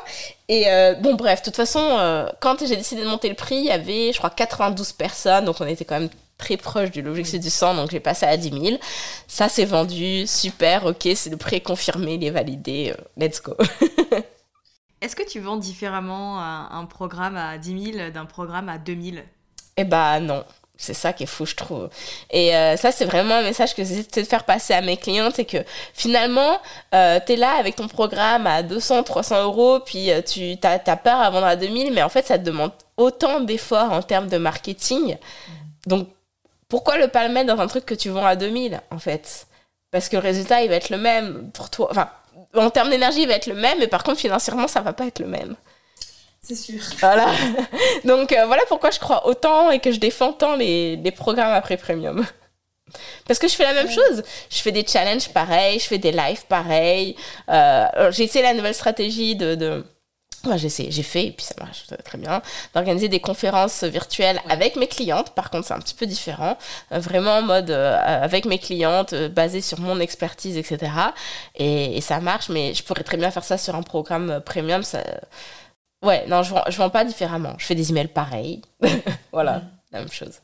Et 0.49 0.67
bon, 1.01 1.15
bref, 1.15 1.41
de 1.41 1.47
toute 1.47 1.57
façon, 1.57 2.31
quand 2.41 2.65
j'ai 2.65 2.77
décidé 2.77 3.03
de 3.03 3.09
monter 3.09 3.29
le 3.29 3.35
prix, 3.35 3.57
il 3.57 3.65
y 3.65 3.71
avait, 3.71 4.13
je 4.13 4.19
crois, 4.19 4.31
92 4.31 4.93
personnes, 4.93 5.45
donc 5.45 5.57
on 5.61 5.67
était 5.67 5.85
quand 5.85 5.99
même 5.99 6.11
très 6.39 6.57
proche 6.57 6.93
de 6.93 7.01
l'objectif 7.01 7.41
du 7.41 7.51
100, 7.51 7.75
donc 7.75 7.91
j'ai 7.91 7.99
passé 7.99 8.27
à 8.27 8.37
10 8.37 8.51
000. 8.51 8.79
Ça, 9.27 9.49
c'est 9.49 9.65
vendu, 9.65 10.27
super, 10.27 10.85
ok, 10.85 11.09
c'est 11.17 11.31
le 11.31 11.37
prix 11.37 11.61
confirmé, 11.63 12.15
il 12.15 12.25
est 12.25 12.31
validé, 12.31 12.95
let's 13.17 13.43
go. 13.43 13.57
Est-ce 15.01 15.17
que 15.17 15.29
tu 15.29 15.41
vends 15.41 15.57
différemment 15.57 16.41
un 16.41 16.85
programme 16.85 17.37
à 17.37 17.59
10 17.59 17.93
000 17.95 18.11
d'un 18.11 18.27
programme 18.27 18.69
à 18.69 18.79
2000 18.79 19.25
Eh 19.79 19.85
bah 19.85 20.21
non. 20.21 20.45
C'est 20.79 20.95
ça 20.95 21.13
qui 21.13 21.23
est 21.23 21.27
fou, 21.27 21.47
je 21.47 21.55
trouve. 21.55 21.89
Et 22.31 22.55
euh, 22.55 22.77
ça, 22.77 22.93
c'est 22.93 23.07
vraiment 23.07 23.37
un 23.37 23.43
message 23.43 23.75
que 23.75 23.83
j'essaie 23.83 24.23
de 24.23 24.27
faire 24.27 24.45
passer 24.45 24.75
à 24.75 24.83
mes 24.83 24.97
clientes, 24.97 25.35
c'est 25.37 25.47
que 25.47 25.59
finalement, 25.95 26.61
euh, 26.95 27.19
tu 27.25 27.33
es 27.33 27.37
là 27.37 27.53
avec 27.59 27.77
ton 27.77 27.89
programme 27.89 28.47
à 28.47 28.63
200, 28.63 29.03
300 29.03 29.45
euros, 29.45 29.81
puis 29.81 30.11
euh, 30.11 30.21
tu 30.21 30.57
as, 30.63 30.97
peur 30.97 31.19
à 31.19 31.31
vendre 31.31 31.47
à 31.47 31.57
2000, 31.57 31.93
mais 31.93 32.03
en 32.03 32.11
fait, 32.11 32.27
ça 32.27 32.39
te 32.39 32.45
demande 32.45 32.73
autant 32.99 33.41
d'efforts 33.41 33.93
en 33.93 34.03
termes 34.03 34.29
de 34.29 34.37
marketing. 34.37 35.17
Donc, 35.87 36.09
pourquoi 36.69 36.99
le 36.99 37.07
mettre 37.29 37.55
dans 37.55 37.63
un 37.63 37.69
truc 37.69 37.87
que 37.87 37.95
tu 37.95 38.11
vends 38.11 38.27
à 38.27 38.37
2000, 38.37 38.81
en 38.91 38.99
fait? 38.99 39.47
Parce 39.91 40.09
que 40.11 40.17
le 40.17 40.23
résultat, 40.23 40.63
il 40.63 40.69
va 40.69 40.75
être 40.75 40.91
le 40.91 40.99
même 40.99 41.51
pour 41.53 41.71
toi. 41.71 41.89
Enfin, 41.91 42.11
en 42.55 42.69
termes 42.71 42.91
d'énergie, 42.91 43.23
il 43.23 43.29
va 43.29 43.35
être 43.35 43.47
le 43.47 43.55
même, 43.55 43.79
mais 43.79 43.87
par 43.87 44.03
contre, 44.03 44.19
financièrement, 44.19 44.69
ça 44.69 44.81
va 44.81 44.93
pas 44.93 45.07
être 45.07 45.21
le 45.21 45.27
même. 45.27 45.57
C'est 46.47 46.55
sûr. 46.55 46.81
Voilà. 47.01 47.27
Donc 48.05 48.33
euh, 48.33 48.47
voilà 48.47 48.63
pourquoi 48.69 48.91
je 48.91 49.01
crois 49.01 49.27
autant 49.27 49.71
et 49.71 49.81
que 49.81 49.91
je 49.91 49.99
défends 49.99 50.33
tant 50.33 50.55
les, 50.55 50.97
les 50.97 51.11
programmes 51.11 51.53
après 51.53 51.77
premium. 51.77 52.25
Parce 53.27 53.41
que 53.41 53.49
je 53.49 53.55
fais 53.55 53.65
la 53.65 53.75
même 53.75 53.91
chose. 53.91 54.23
Je 54.49 54.59
fais 54.59 54.71
des 54.71 54.87
challenges 54.87 55.29
pareils, 55.31 55.81
je 55.81 55.87
fais 55.87 55.99
des 55.99 56.13
lives 56.13 56.47
pareils. 56.49 57.17
Euh, 57.49 58.13
j'ai 58.13 58.25
essayé 58.25 58.45
la 58.45 58.55
nouvelle 58.55 58.75
stratégie 58.75 59.35
de... 59.35 59.57
de... 59.57 59.85
j'ai 60.55 60.67
essayé, 60.67 60.93
j'ai 60.93 61.03
fait, 61.03 61.27
et 61.27 61.31
puis 61.33 61.45
ça 61.45 61.57
marche 61.59 61.87
très 62.05 62.17
bien, 62.17 62.41
d'organiser 62.73 63.09
des 63.09 63.19
conférences 63.19 63.83
virtuelles 63.83 64.41
avec 64.49 64.77
mes 64.77 64.87
clientes. 64.87 65.31
Par 65.31 65.51
contre, 65.51 65.67
c'est 65.67 65.75
un 65.75 65.81
petit 65.81 65.97
peu 65.97 66.07
différent. 66.07 66.57
Euh, 66.93 67.01
vraiment 67.01 67.39
en 67.39 67.43
mode 67.43 67.73
avec 67.73 68.45
mes 68.45 68.61
clientes, 68.61 69.15
basé 69.15 69.61
sur 69.61 69.81
mon 69.81 69.99
expertise, 69.99 70.57
etc. 70.57 70.93
Et, 71.57 71.97
et, 71.97 72.01
ça 72.01 72.21
marche, 72.21 72.49
mais 72.51 72.73
je 72.73 72.85
pourrais 72.85 73.03
très 73.03 73.17
bien 73.17 73.33
faire 73.33 73.45
ça 73.45 73.59
sur 73.59 73.75
un 73.75 73.83
programme 73.83 74.41
premium. 74.47 74.85
Ça, 74.85 75.01
Ouais, 76.07 76.25
non, 76.29 76.45
je 76.45 76.51
vends, 76.51 76.63
je 76.69 76.77
vends 76.79 76.91
pas 76.91 77.05
différemment. 77.05 77.55
Je 77.59 77.67
fais 77.67 77.75
des 77.75 77.91
emails 77.91 78.07
pareils. 78.07 78.63
voilà, 79.33 79.65
la 79.91 79.99
même 79.99 80.11
chose. 80.11 80.41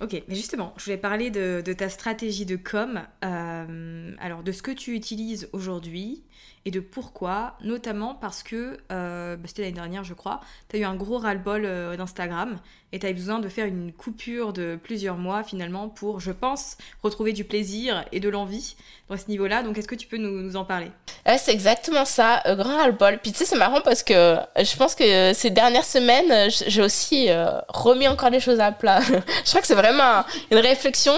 Ok, 0.00 0.22
mais 0.28 0.34
justement, 0.34 0.72
je 0.76 0.84
voulais 0.84 0.96
parler 0.96 1.30
de, 1.30 1.60
ta 1.72 1.88
stratégie 1.88 2.46
de 2.46 2.56
com, 2.56 3.02
euh, 3.24 4.12
alors 4.20 4.42
de 4.42 4.52
ce 4.52 4.62
que 4.62 4.70
tu 4.70 4.94
utilises 4.94 5.48
aujourd'hui 5.52 6.22
et 6.64 6.70
de 6.70 6.80
pourquoi, 6.80 7.54
notamment 7.62 8.14
parce 8.14 8.42
que, 8.42 8.78
euh, 8.92 9.36
bah, 9.36 9.44
c'était 9.46 9.62
l'année 9.62 9.74
dernière 9.74 10.04
je 10.04 10.14
crois, 10.14 10.40
tu 10.68 10.76
as 10.76 10.78
eu 10.80 10.84
un 10.84 10.94
gros 10.94 11.18
ras-le-bol 11.18 11.64
euh, 11.64 11.96
d'Instagram 11.96 12.58
et 12.92 13.00
tu 13.00 13.06
as 13.06 13.10
eu 13.10 13.14
besoin 13.14 13.40
de 13.40 13.48
faire 13.48 13.66
une 13.66 13.92
coupure 13.92 14.52
de 14.52 14.78
plusieurs 14.80 15.16
mois 15.16 15.42
finalement 15.42 15.88
pour, 15.88 16.20
je 16.20 16.30
pense, 16.30 16.76
retrouver 17.02 17.32
du 17.32 17.42
plaisir 17.42 18.04
et 18.12 18.20
de 18.20 18.28
l'envie 18.28 18.76
dans 19.08 19.16
ce 19.16 19.28
niveau-là. 19.28 19.62
Donc 19.62 19.76
est-ce 19.78 19.88
que 19.88 19.94
tu 19.94 20.06
peux 20.06 20.18
nous, 20.18 20.54
en 20.56 20.64
parler? 20.64 20.90
C'est 21.38 21.52
exactement 21.52 22.04
ça, 22.04 22.42
grand 22.44 22.76
ras-le-bol. 22.76 23.18
Puis 23.22 23.32
tu 23.32 23.38
sais, 23.38 23.44
c'est 23.46 23.56
marrant 23.56 23.80
parce 23.80 24.02
que 24.02 24.36
je 24.56 24.76
pense 24.76 24.94
que 24.94 25.32
ces 25.32 25.50
dernières 25.50 25.84
semaines, 25.84 26.50
j'ai 26.50 26.82
aussi 26.82 27.28
remis 27.68 28.08
encore 28.08 28.28
les 28.28 28.40
choses 28.40 28.60
à 28.60 28.72
plat. 28.72 29.00
je 29.44 29.48
crois 29.48 29.62
que 29.62 29.66
c'est 29.66 29.74
vraiment 29.74 30.24
une 30.50 30.58
réflexion 30.58 31.14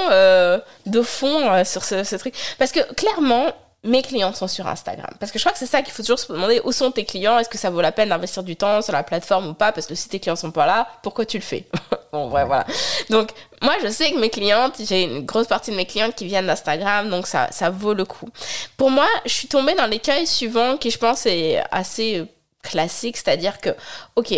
de 0.86 1.02
fond 1.02 1.64
sur 1.64 1.82
ce 1.82 2.16
truc. 2.16 2.34
Parce 2.56 2.70
que 2.70 2.94
clairement, 2.94 3.52
mes 3.84 4.02
clients 4.02 4.32
sont 4.32 4.48
sur 4.48 4.66
Instagram. 4.66 5.10
Parce 5.20 5.30
que 5.30 5.38
je 5.38 5.44
crois 5.44 5.52
que 5.52 5.58
c'est 5.58 5.66
ça 5.66 5.82
qu'il 5.82 5.92
faut 5.92 6.02
toujours 6.02 6.18
se 6.18 6.32
demander 6.32 6.60
où 6.64 6.72
sont 6.72 6.90
tes 6.90 7.04
clients, 7.04 7.38
est-ce 7.38 7.50
que 7.50 7.58
ça 7.58 7.70
vaut 7.70 7.82
la 7.82 7.92
peine 7.92 8.08
d'investir 8.08 8.42
du 8.42 8.56
temps 8.56 8.80
sur 8.82 8.94
la 8.94 9.02
plateforme 9.02 9.48
ou 9.48 9.54
pas, 9.54 9.72
parce 9.72 9.86
que 9.86 9.94
si 9.94 10.08
tes 10.08 10.18
clients 10.18 10.36
sont 10.36 10.50
pas 10.50 10.66
là, 10.66 10.88
pourquoi 11.02 11.26
tu 11.26 11.38
le 11.38 11.42
fais? 11.42 11.66
Bon, 12.12 12.30
ouais, 12.30 12.44
voilà. 12.44 12.64
Donc, 13.10 13.30
moi, 13.60 13.74
je 13.82 13.88
sais 13.88 14.12
que 14.12 14.20
mes 14.20 14.30
clientes, 14.30 14.76
j'ai 14.78 15.02
une 15.02 15.26
grosse 15.26 15.48
partie 15.48 15.72
de 15.72 15.76
mes 15.76 15.84
clientes 15.84 16.14
qui 16.14 16.26
viennent 16.26 16.46
d'Instagram, 16.46 17.10
donc 17.10 17.26
ça, 17.26 17.48
ça 17.50 17.70
vaut 17.70 17.92
le 17.92 18.04
coup. 18.04 18.28
Pour 18.76 18.88
moi, 18.88 19.08
je 19.26 19.32
suis 19.32 19.48
tombée 19.48 19.74
dans 19.74 19.86
l'écueil 19.86 20.24
suivant 20.24 20.76
qui, 20.76 20.92
je 20.92 20.98
pense, 20.98 21.26
est 21.26 21.60
assez 21.72 22.20
euh, 22.20 22.26
classique, 22.62 23.16
c'est-à-dire 23.16 23.60
que, 23.60 23.70
ok, 24.14 24.32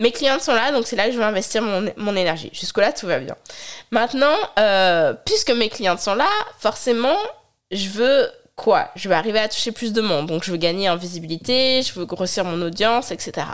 mes 0.00 0.12
clientes 0.12 0.42
sont 0.42 0.52
là, 0.52 0.70
donc 0.70 0.86
c'est 0.86 0.96
là 0.96 1.06
que 1.06 1.12
je 1.12 1.18
vais 1.18 1.24
investir 1.24 1.62
mon, 1.62 1.90
mon 1.96 2.14
énergie. 2.14 2.50
Jusque-là, 2.52 2.92
tout 2.92 3.06
va 3.06 3.18
bien. 3.18 3.36
Maintenant, 3.90 4.36
euh, 4.58 5.14
puisque 5.24 5.52
mes 5.52 5.70
clientes 5.70 6.00
sont 6.00 6.14
là, 6.14 6.28
forcément, 6.58 7.16
je 7.70 7.88
veux 7.88 8.30
quoi 8.56 8.90
Je 8.94 9.08
veux 9.08 9.14
arriver 9.14 9.40
à 9.40 9.48
toucher 9.48 9.72
plus 9.72 9.92
de 9.92 10.00
monde, 10.00 10.26
donc 10.26 10.44
je 10.44 10.50
veux 10.50 10.56
gagner 10.56 10.88
en 10.88 10.96
visibilité, 10.96 11.82
je 11.82 11.92
veux 11.94 12.06
grossir 12.06 12.44
mon 12.44 12.60
audience, 12.62 13.10
etc. 13.10 13.46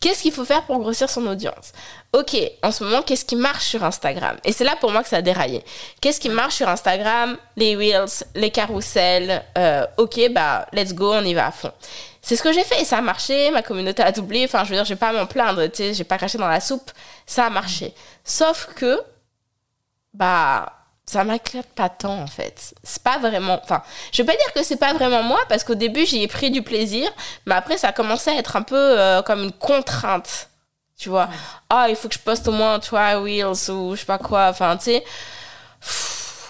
Qu'est-ce 0.00 0.22
qu'il 0.22 0.32
faut 0.32 0.44
faire 0.44 0.64
pour 0.64 0.78
grossir 0.78 1.08
son 1.08 1.26
audience? 1.26 1.72
Ok, 2.12 2.36
en 2.62 2.72
ce 2.72 2.82
moment, 2.82 3.02
qu'est-ce 3.02 3.24
qui 3.24 3.36
marche 3.36 3.66
sur 3.66 3.84
Instagram? 3.84 4.36
Et 4.44 4.52
c'est 4.52 4.64
là 4.64 4.74
pour 4.80 4.90
moi 4.90 5.02
que 5.02 5.08
ça 5.08 5.18
a 5.18 5.22
déraillé. 5.22 5.62
Qu'est-ce 6.00 6.18
qui 6.18 6.30
marche 6.30 6.56
sur 6.56 6.68
Instagram? 6.68 7.36
Les 7.56 7.76
Reels, 7.76 8.24
les 8.34 8.50
carousels. 8.50 9.44
Euh, 9.56 9.86
ok, 9.98 10.32
bah, 10.32 10.66
let's 10.72 10.94
go, 10.94 11.12
on 11.14 11.24
y 11.24 11.34
va 11.34 11.48
à 11.48 11.50
fond. 11.52 11.72
C'est 12.22 12.36
ce 12.36 12.42
que 12.42 12.52
j'ai 12.52 12.64
fait 12.64 12.82
et 12.82 12.84
ça 12.84 12.98
a 12.98 13.02
marché, 13.02 13.50
ma 13.50 13.62
communauté 13.62 14.02
a 14.02 14.12
doublé, 14.12 14.44
enfin 14.44 14.64
je 14.64 14.70
veux 14.70 14.76
dire, 14.76 14.84
je 14.84 14.90
vais 14.90 14.98
pas 14.98 15.12
m'en 15.12 15.26
plaindre, 15.26 15.66
tu 15.68 15.76
sais, 15.76 15.94
j'ai 15.94 16.04
pas 16.04 16.18
craché 16.18 16.36
dans 16.36 16.48
la 16.48 16.60
soupe, 16.60 16.90
ça 17.24 17.46
a 17.46 17.50
marché. 17.50 17.94
Sauf 18.24 18.68
que, 18.76 19.00
bah, 20.12 20.79
ça 21.10 21.24
m'inquiète 21.24 21.66
pas 21.74 21.88
tant 21.88 22.20
en 22.22 22.26
fait. 22.28 22.72
C'est 22.84 23.02
pas 23.02 23.18
vraiment. 23.18 23.58
Enfin, 23.64 23.82
je 24.12 24.22
vais 24.22 24.26
pas 24.32 24.38
dire 24.38 24.52
que 24.54 24.62
c'est 24.62 24.76
pas 24.76 24.92
vraiment 24.92 25.24
moi 25.24 25.40
parce 25.48 25.64
qu'au 25.64 25.74
début 25.74 26.06
j'y 26.06 26.22
ai 26.22 26.28
pris 26.28 26.52
du 26.52 26.62
plaisir, 26.62 27.10
mais 27.46 27.56
après 27.56 27.78
ça 27.78 27.88
a 27.88 27.92
commencé 27.92 28.30
à 28.30 28.36
être 28.36 28.54
un 28.54 28.62
peu 28.62 28.76
euh, 28.76 29.20
comme 29.22 29.42
une 29.42 29.52
contrainte. 29.52 30.48
Tu 30.96 31.08
vois, 31.08 31.28
ah, 31.68 31.86
il 31.88 31.96
faut 31.96 32.08
que 32.08 32.14
je 32.14 32.20
poste 32.20 32.46
au 32.46 32.52
moins 32.52 32.78
trois 32.78 33.20
Wheels 33.20 33.70
ou 33.70 33.96
je 33.96 34.00
sais 34.00 34.06
pas 34.06 34.18
quoi. 34.18 34.48
Enfin, 34.50 34.76
tu 34.76 34.84
sais. 34.84 35.04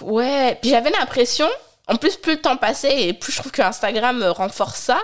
Ouais. 0.01 0.57
Puis 0.61 0.69
j'avais 0.69 0.91
l'impression 0.91 1.47
en 1.87 1.95
plus, 1.95 2.15
plus 2.15 2.33
le 2.33 2.41
temps 2.41 2.57
passait 2.57 3.03
et 3.03 3.13
plus 3.13 3.31
je 3.33 3.39
trouve 3.39 3.51
que 3.51 3.61
Instagram 3.61 4.23
renforce 4.23 4.79
ça, 4.79 4.99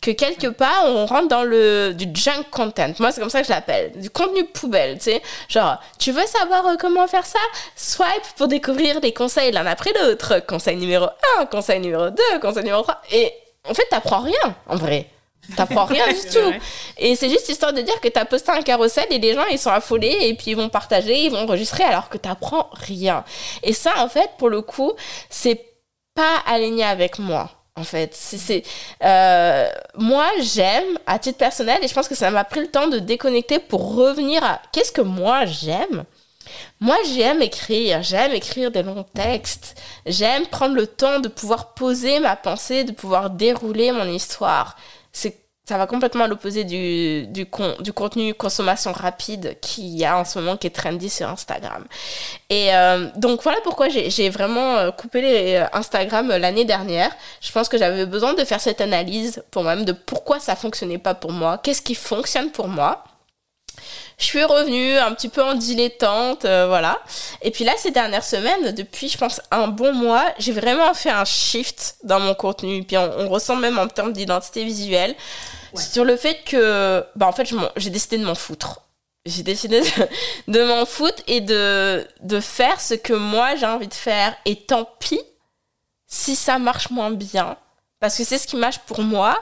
que 0.00 0.10
quelque 0.10 0.48
part, 0.48 0.84
on 0.86 1.06
rentre 1.06 1.28
dans 1.28 1.44
le 1.44 1.92
du 1.92 2.08
junk 2.14 2.44
content. 2.50 2.92
Moi, 2.98 3.12
c'est 3.12 3.20
comme 3.20 3.30
ça 3.30 3.40
que 3.42 3.46
je 3.46 3.52
l'appelle. 3.52 3.92
Du 4.00 4.10
contenu 4.10 4.44
poubelle, 4.44 4.96
tu 4.98 5.04
sais. 5.04 5.22
Genre, 5.48 5.80
tu 5.98 6.10
veux 6.10 6.26
savoir 6.26 6.66
euh, 6.66 6.76
comment 6.80 7.06
faire 7.06 7.26
ça? 7.26 7.38
Swipe 7.76 8.08
pour 8.36 8.48
découvrir 8.48 9.00
des 9.00 9.12
conseils 9.12 9.52
l'un 9.52 9.66
après 9.66 9.92
l'autre. 10.00 10.44
Conseil 10.46 10.76
numéro 10.76 11.06
1, 11.38 11.46
conseil 11.46 11.80
numéro 11.80 12.10
2, 12.10 12.16
conseil 12.40 12.64
numéro 12.64 12.82
3. 12.82 13.02
Et 13.12 13.32
en 13.68 13.74
fait, 13.74 13.86
t'apprends 13.90 14.20
rien, 14.20 14.56
en 14.66 14.76
vrai. 14.76 15.08
T'apprends 15.56 15.84
rien 15.84 16.06
du 16.08 16.20
tout. 16.32 16.52
Et 16.98 17.14
c'est 17.14 17.28
juste 17.28 17.48
histoire 17.48 17.72
de 17.72 17.80
dire 17.82 18.00
que 18.00 18.08
t'as 18.08 18.24
posté 18.24 18.52
un 18.52 18.62
carrousel 18.62 19.06
et 19.10 19.18
les 19.18 19.34
gens 19.34 19.44
ils 19.50 19.58
sont 19.58 19.70
affolés 19.70 20.16
et 20.22 20.34
puis 20.34 20.52
ils 20.52 20.56
vont 20.56 20.68
partager, 20.68 21.24
ils 21.24 21.30
vont 21.30 21.38
enregistrer 21.38 21.82
alors 21.82 22.08
que 22.08 22.16
t'apprends 22.16 22.70
rien. 22.72 23.24
Et 23.64 23.72
ça, 23.72 23.92
en 23.98 24.08
fait, 24.08 24.30
pour 24.38 24.48
le 24.48 24.62
coup, 24.62 24.92
c'est 25.30 25.71
pas 26.14 26.38
aligné 26.46 26.84
avec 26.84 27.18
moi 27.18 27.50
en 27.76 27.84
fait. 27.84 28.14
C'est, 28.14 28.62
euh, 29.02 29.68
moi, 29.96 30.28
j'aime, 30.40 30.98
à 31.06 31.18
titre 31.18 31.38
personnel, 31.38 31.78
et 31.82 31.88
je 31.88 31.94
pense 31.94 32.08
que 32.08 32.14
ça 32.14 32.30
m'a 32.30 32.44
pris 32.44 32.60
le 32.60 32.68
temps 32.68 32.88
de 32.88 32.98
déconnecter 32.98 33.58
pour 33.58 33.94
revenir 33.94 34.44
à 34.44 34.60
qu'est-ce 34.72 34.92
que 34.92 35.00
moi 35.00 35.46
j'aime. 35.46 36.04
Moi, 36.80 36.96
j'aime 37.14 37.40
écrire, 37.40 38.02
j'aime 38.02 38.32
écrire 38.32 38.70
des 38.70 38.82
longs 38.82 39.06
textes, 39.14 39.80
j'aime 40.06 40.46
prendre 40.46 40.74
le 40.74 40.86
temps 40.86 41.20
de 41.20 41.28
pouvoir 41.28 41.74
poser 41.74 42.20
ma 42.20 42.36
pensée, 42.36 42.84
de 42.84 42.92
pouvoir 42.92 43.30
dérouler 43.30 43.92
mon 43.92 44.06
histoire. 44.06 44.76
C'est 45.12 45.41
ça 45.64 45.78
va 45.78 45.86
complètement 45.86 46.24
à 46.24 46.26
l'opposé 46.26 46.64
du, 46.64 47.26
du, 47.28 47.46
du 47.80 47.92
contenu 47.92 48.34
consommation 48.34 48.90
rapide 48.90 49.56
qu'il 49.60 49.96
y 49.96 50.04
a 50.04 50.18
en 50.18 50.24
ce 50.24 50.40
moment 50.40 50.56
qui 50.56 50.66
est 50.66 50.70
trendy 50.70 51.08
sur 51.08 51.28
Instagram. 51.28 51.84
Et 52.50 52.74
euh, 52.74 53.06
donc 53.16 53.42
voilà 53.44 53.58
pourquoi 53.62 53.88
j'ai 53.88 54.28
vraiment 54.28 54.76
euh, 54.76 54.90
coupé 54.90 55.22
les 55.22 55.54
euh, 55.54 55.66
Instagram 55.72 56.28
l'année 56.28 56.64
dernière. 56.64 57.12
Je 57.40 57.52
pense 57.52 57.68
que 57.68 57.78
j'avais 57.78 58.06
besoin 58.06 58.34
de 58.34 58.44
faire 58.44 58.60
cette 58.60 58.80
analyse 58.80 59.44
pour 59.52 59.62
moi-même 59.62 59.84
de 59.84 59.92
pourquoi 59.92 60.40
ça 60.40 60.56
fonctionnait 60.56 60.98
pas 60.98 61.14
pour 61.14 61.30
moi, 61.30 61.58
qu'est-ce 61.58 61.82
qui 61.82 61.94
fonctionne 61.94 62.50
pour 62.50 62.66
moi. 62.66 63.04
Je 64.18 64.24
suis 64.24 64.44
revenue 64.44 64.96
un 64.96 65.12
petit 65.14 65.28
peu 65.28 65.42
en 65.42 65.54
dilettante, 65.54 66.42
voilà. 66.42 67.00
Et 67.42 67.50
puis 67.50 67.64
là, 67.64 67.72
ces 67.76 67.90
dernières 67.90 68.24
semaines, 68.24 68.72
depuis, 68.72 69.08
je 69.08 69.18
pense, 69.18 69.40
un 69.50 69.68
bon 69.68 69.92
mois, 69.92 70.24
j'ai 70.38 70.52
vraiment 70.52 70.94
fait 70.94 71.10
un 71.10 71.24
shift 71.24 71.96
dans 72.04 72.20
mon 72.20 72.34
contenu. 72.34 72.84
Puis 72.84 72.96
on, 72.96 73.10
on 73.20 73.28
ressent 73.28 73.56
même 73.56 73.78
en 73.78 73.88
termes 73.88 74.12
d'identité 74.12 74.64
visuelle 74.64 75.16
sur 75.74 76.04
le 76.04 76.16
fait 76.16 76.42
que, 76.44 77.04
bah, 77.16 77.26
en 77.26 77.32
fait, 77.32 77.48
j'ai 77.76 77.90
décidé 77.90 78.18
de 78.18 78.24
m'en 78.24 78.34
foutre. 78.34 78.82
J'ai 79.24 79.42
décidé 79.42 79.80
de, 80.48 80.64
m'en 80.64 80.84
foutre 80.84 81.22
et 81.26 81.40
de, 81.40 82.06
de 82.20 82.40
faire 82.40 82.80
ce 82.80 82.94
que 82.94 83.12
moi 83.12 83.54
j'ai 83.56 83.66
envie 83.66 83.88
de 83.88 83.94
faire. 83.94 84.34
Et 84.44 84.56
tant 84.56 84.88
pis 84.98 85.20
si 86.06 86.36
ça 86.36 86.58
marche 86.58 86.90
moins 86.90 87.10
bien. 87.10 87.56
Parce 88.00 88.18
que 88.18 88.24
c'est 88.24 88.38
ce 88.38 88.46
qui 88.46 88.56
marche 88.56 88.80
pour 88.80 89.02
moi. 89.02 89.38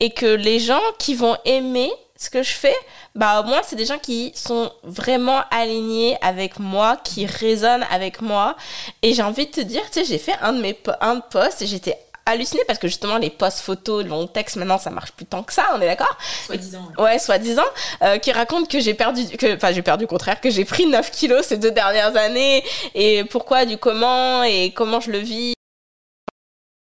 Et 0.00 0.10
que 0.10 0.26
les 0.26 0.60
gens 0.60 0.80
qui 0.98 1.14
vont 1.14 1.36
aimer 1.44 1.90
ce 2.16 2.30
que 2.30 2.42
je 2.42 2.52
fais, 2.52 2.76
bah 3.14 3.40
au 3.40 3.44
moins 3.44 3.60
c'est 3.64 3.76
des 3.76 3.86
gens 3.86 3.98
qui 3.98 4.32
sont 4.36 4.70
vraiment 4.84 5.42
alignés 5.50 6.16
avec 6.22 6.58
moi, 6.58 6.96
qui 7.02 7.26
résonnent 7.26 7.86
avec 7.90 8.20
moi. 8.20 8.56
Et 9.02 9.14
j'ai 9.14 9.22
envie 9.22 9.46
de 9.46 9.50
te 9.50 9.60
dire, 9.60 9.82
tu 9.86 10.00
sais, 10.00 10.04
j'ai 10.04 10.18
fait 10.18 10.34
un 10.40 10.52
de 10.52 10.60
mes 10.60 10.78
un 11.00 11.20
posts 11.20 11.62
et 11.62 11.66
j'étais 11.66 11.98
halluciné 12.26 12.62
parce 12.66 12.78
que 12.78 12.88
justement 12.88 13.18
les 13.18 13.30
posts 13.30 13.60
photos, 13.60 14.04
long 14.04 14.26
texte 14.26 14.56
maintenant 14.56 14.78
ça 14.78 14.90
marche 14.90 15.12
plus 15.12 15.26
tant 15.26 15.42
que 15.42 15.52
ça, 15.52 15.66
on 15.74 15.80
est 15.80 15.86
d'accord? 15.86 16.16
Soi-disant. 16.46 16.88
Ouais, 16.98 17.18
soi-disant, 17.18 17.64
euh, 18.02 18.18
qui 18.18 18.32
raconte 18.32 18.70
que 18.70 18.80
j'ai 18.80 18.94
perdu, 18.94 19.26
que, 19.36 19.56
enfin 19.56 19.72
j'ai 19.72 19.82
perdu 19.82 20.04
au 20.04 20.08
contraire, 20.08 20.40
que 20.40 20.50
j'ai 20.50 20.64
pris 20.64 20.86
9 20.86 21.10
kilos 21.10 21.44
ces 21.44 21.58
deux 21.58 21.70
dernières 21.70 22.16
années 22.16 22.64
et 22.94 23.24
pourquoi, 23.24 23.66
du 23.66 23.76
comment 23.76 24.42
et 24.44 24.72
comment 24.72 25.00
je 25.00 25.10
le 25.10 25.18
vis 25.18 25.54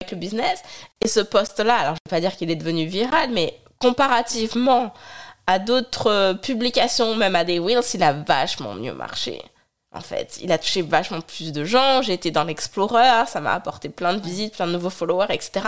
avec 0.02 0.12
le 0.12 0.18
business. 0.18 0.62
Et 1.04 1.08
ce 1.08 1.22
post-là, 1.22 1.76
alors 1.76 1.96
je 1.96 2.10
vais 2.10 2.18
pas 2.18 2.22
dire 2.22 2.36
qu'il 2.36 2.52
est 2.52 2.56
devenu 2.56 2.86
viral, 2.86 3.30
mais 3.32 3.58
comparativement 3.80 4.94
à 5.52 5.60
d'autres 5.60 6.34
publications, 6.42 7.16
même 7.16 7.36
à 7.36 7.44
des 7.44 7.60
Wheels, 7.60 7.82
il 7.94 8.04
a 8.04 8.14
vachement 8.14 8.74
mieux 8.74 8.94
marché 8.94 9.42
en 9.94 10.02
fait. 10.02 10.38
Il 10.42 10.52
a 10.52 10.58
touché 10.58 10.82
vachement 10.82 11.22
plus 11.22 11.52
de 11.52 11.66
gens. 11.66 12.02
J'ai 12.02 12.14
été 12.14 12.32
dans 12.32 12.44
l'Explorer, 12.44 13.26
ça 13.28 13.42
m'a 13.42 13.54
apporté 13.54 13.90
plein 13.90 14.14
de 14.14 14.22
visites, 14.22 14.56
plein 14.56 14.68
de 14.68 14.72
nouveaux 14.72 14.90
followers, 14.90 15.28
etc. 15.30 15.68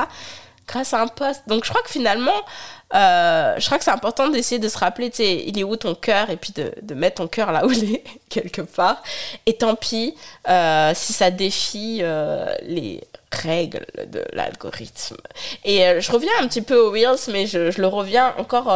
Grâce 0.66 0.94
à 0.94 1.02
un 1.02 1.08
post. 1.08 1.44
Donc 1.48 1.66
je 1.66 1.70
crois 1.70 1.82
que 1.84 1.90
finalement, 1.90 2.32
euh, 2.96 3.56
je 3.58 3.66
crois 3.66 3.78
que 3.78 3.84
c'est 3.84 3.92
important 3.92 4.30
d'essayer 4.30 4.60
de 4.60 4.70
se 4.70 4.78
rappeler, 4.78 5.10
tu 5.10 5.18
sais, 5.18 5.44
il 5.46 5.60
est 5.60 5.64
où 5.64 5.76
ton 5.76 5.94
cœur 5.94 6.30
et 6.30 6.38
puis 6.38 6.54
de, 6.54 6.74
de 6.82 6.94
mettre 6.94 7.16
ton 7.16 7.28
cœur 7.28 7.52
là 7.52 7.66
où 7.66 7.72
il 7.72 7.96
est, 7.96 8.04
quelque 8.30 8.62
part. 8.62 9.04
Et 9.46 9.58
tant 9.58 9.76
pis 9.76 10.16
euh, 10.48 10.94
si 10.96 11.12
ça 11.12 11.32
défie 11.32 12.00
euh, 12.02 12.56
les 12.62 13.02
règles 13.30 13.86
de 14.08 14.24
l'algorithme. 14.32 15.18
Et 15.66 16.00
je 16.00 16.12
reviens 16.12 16.32
un 16.40 16.48
petit 16.48 16.62
peu 16.62 16.78
aux 16.78 16.92
Wheels, 16.92 17.30
mais 17.30 17.46
je, 17.46 17.72
je 17.72 17.82
le 17.82 17.88
reviens 17.88 18.34
encore 18.38 18.70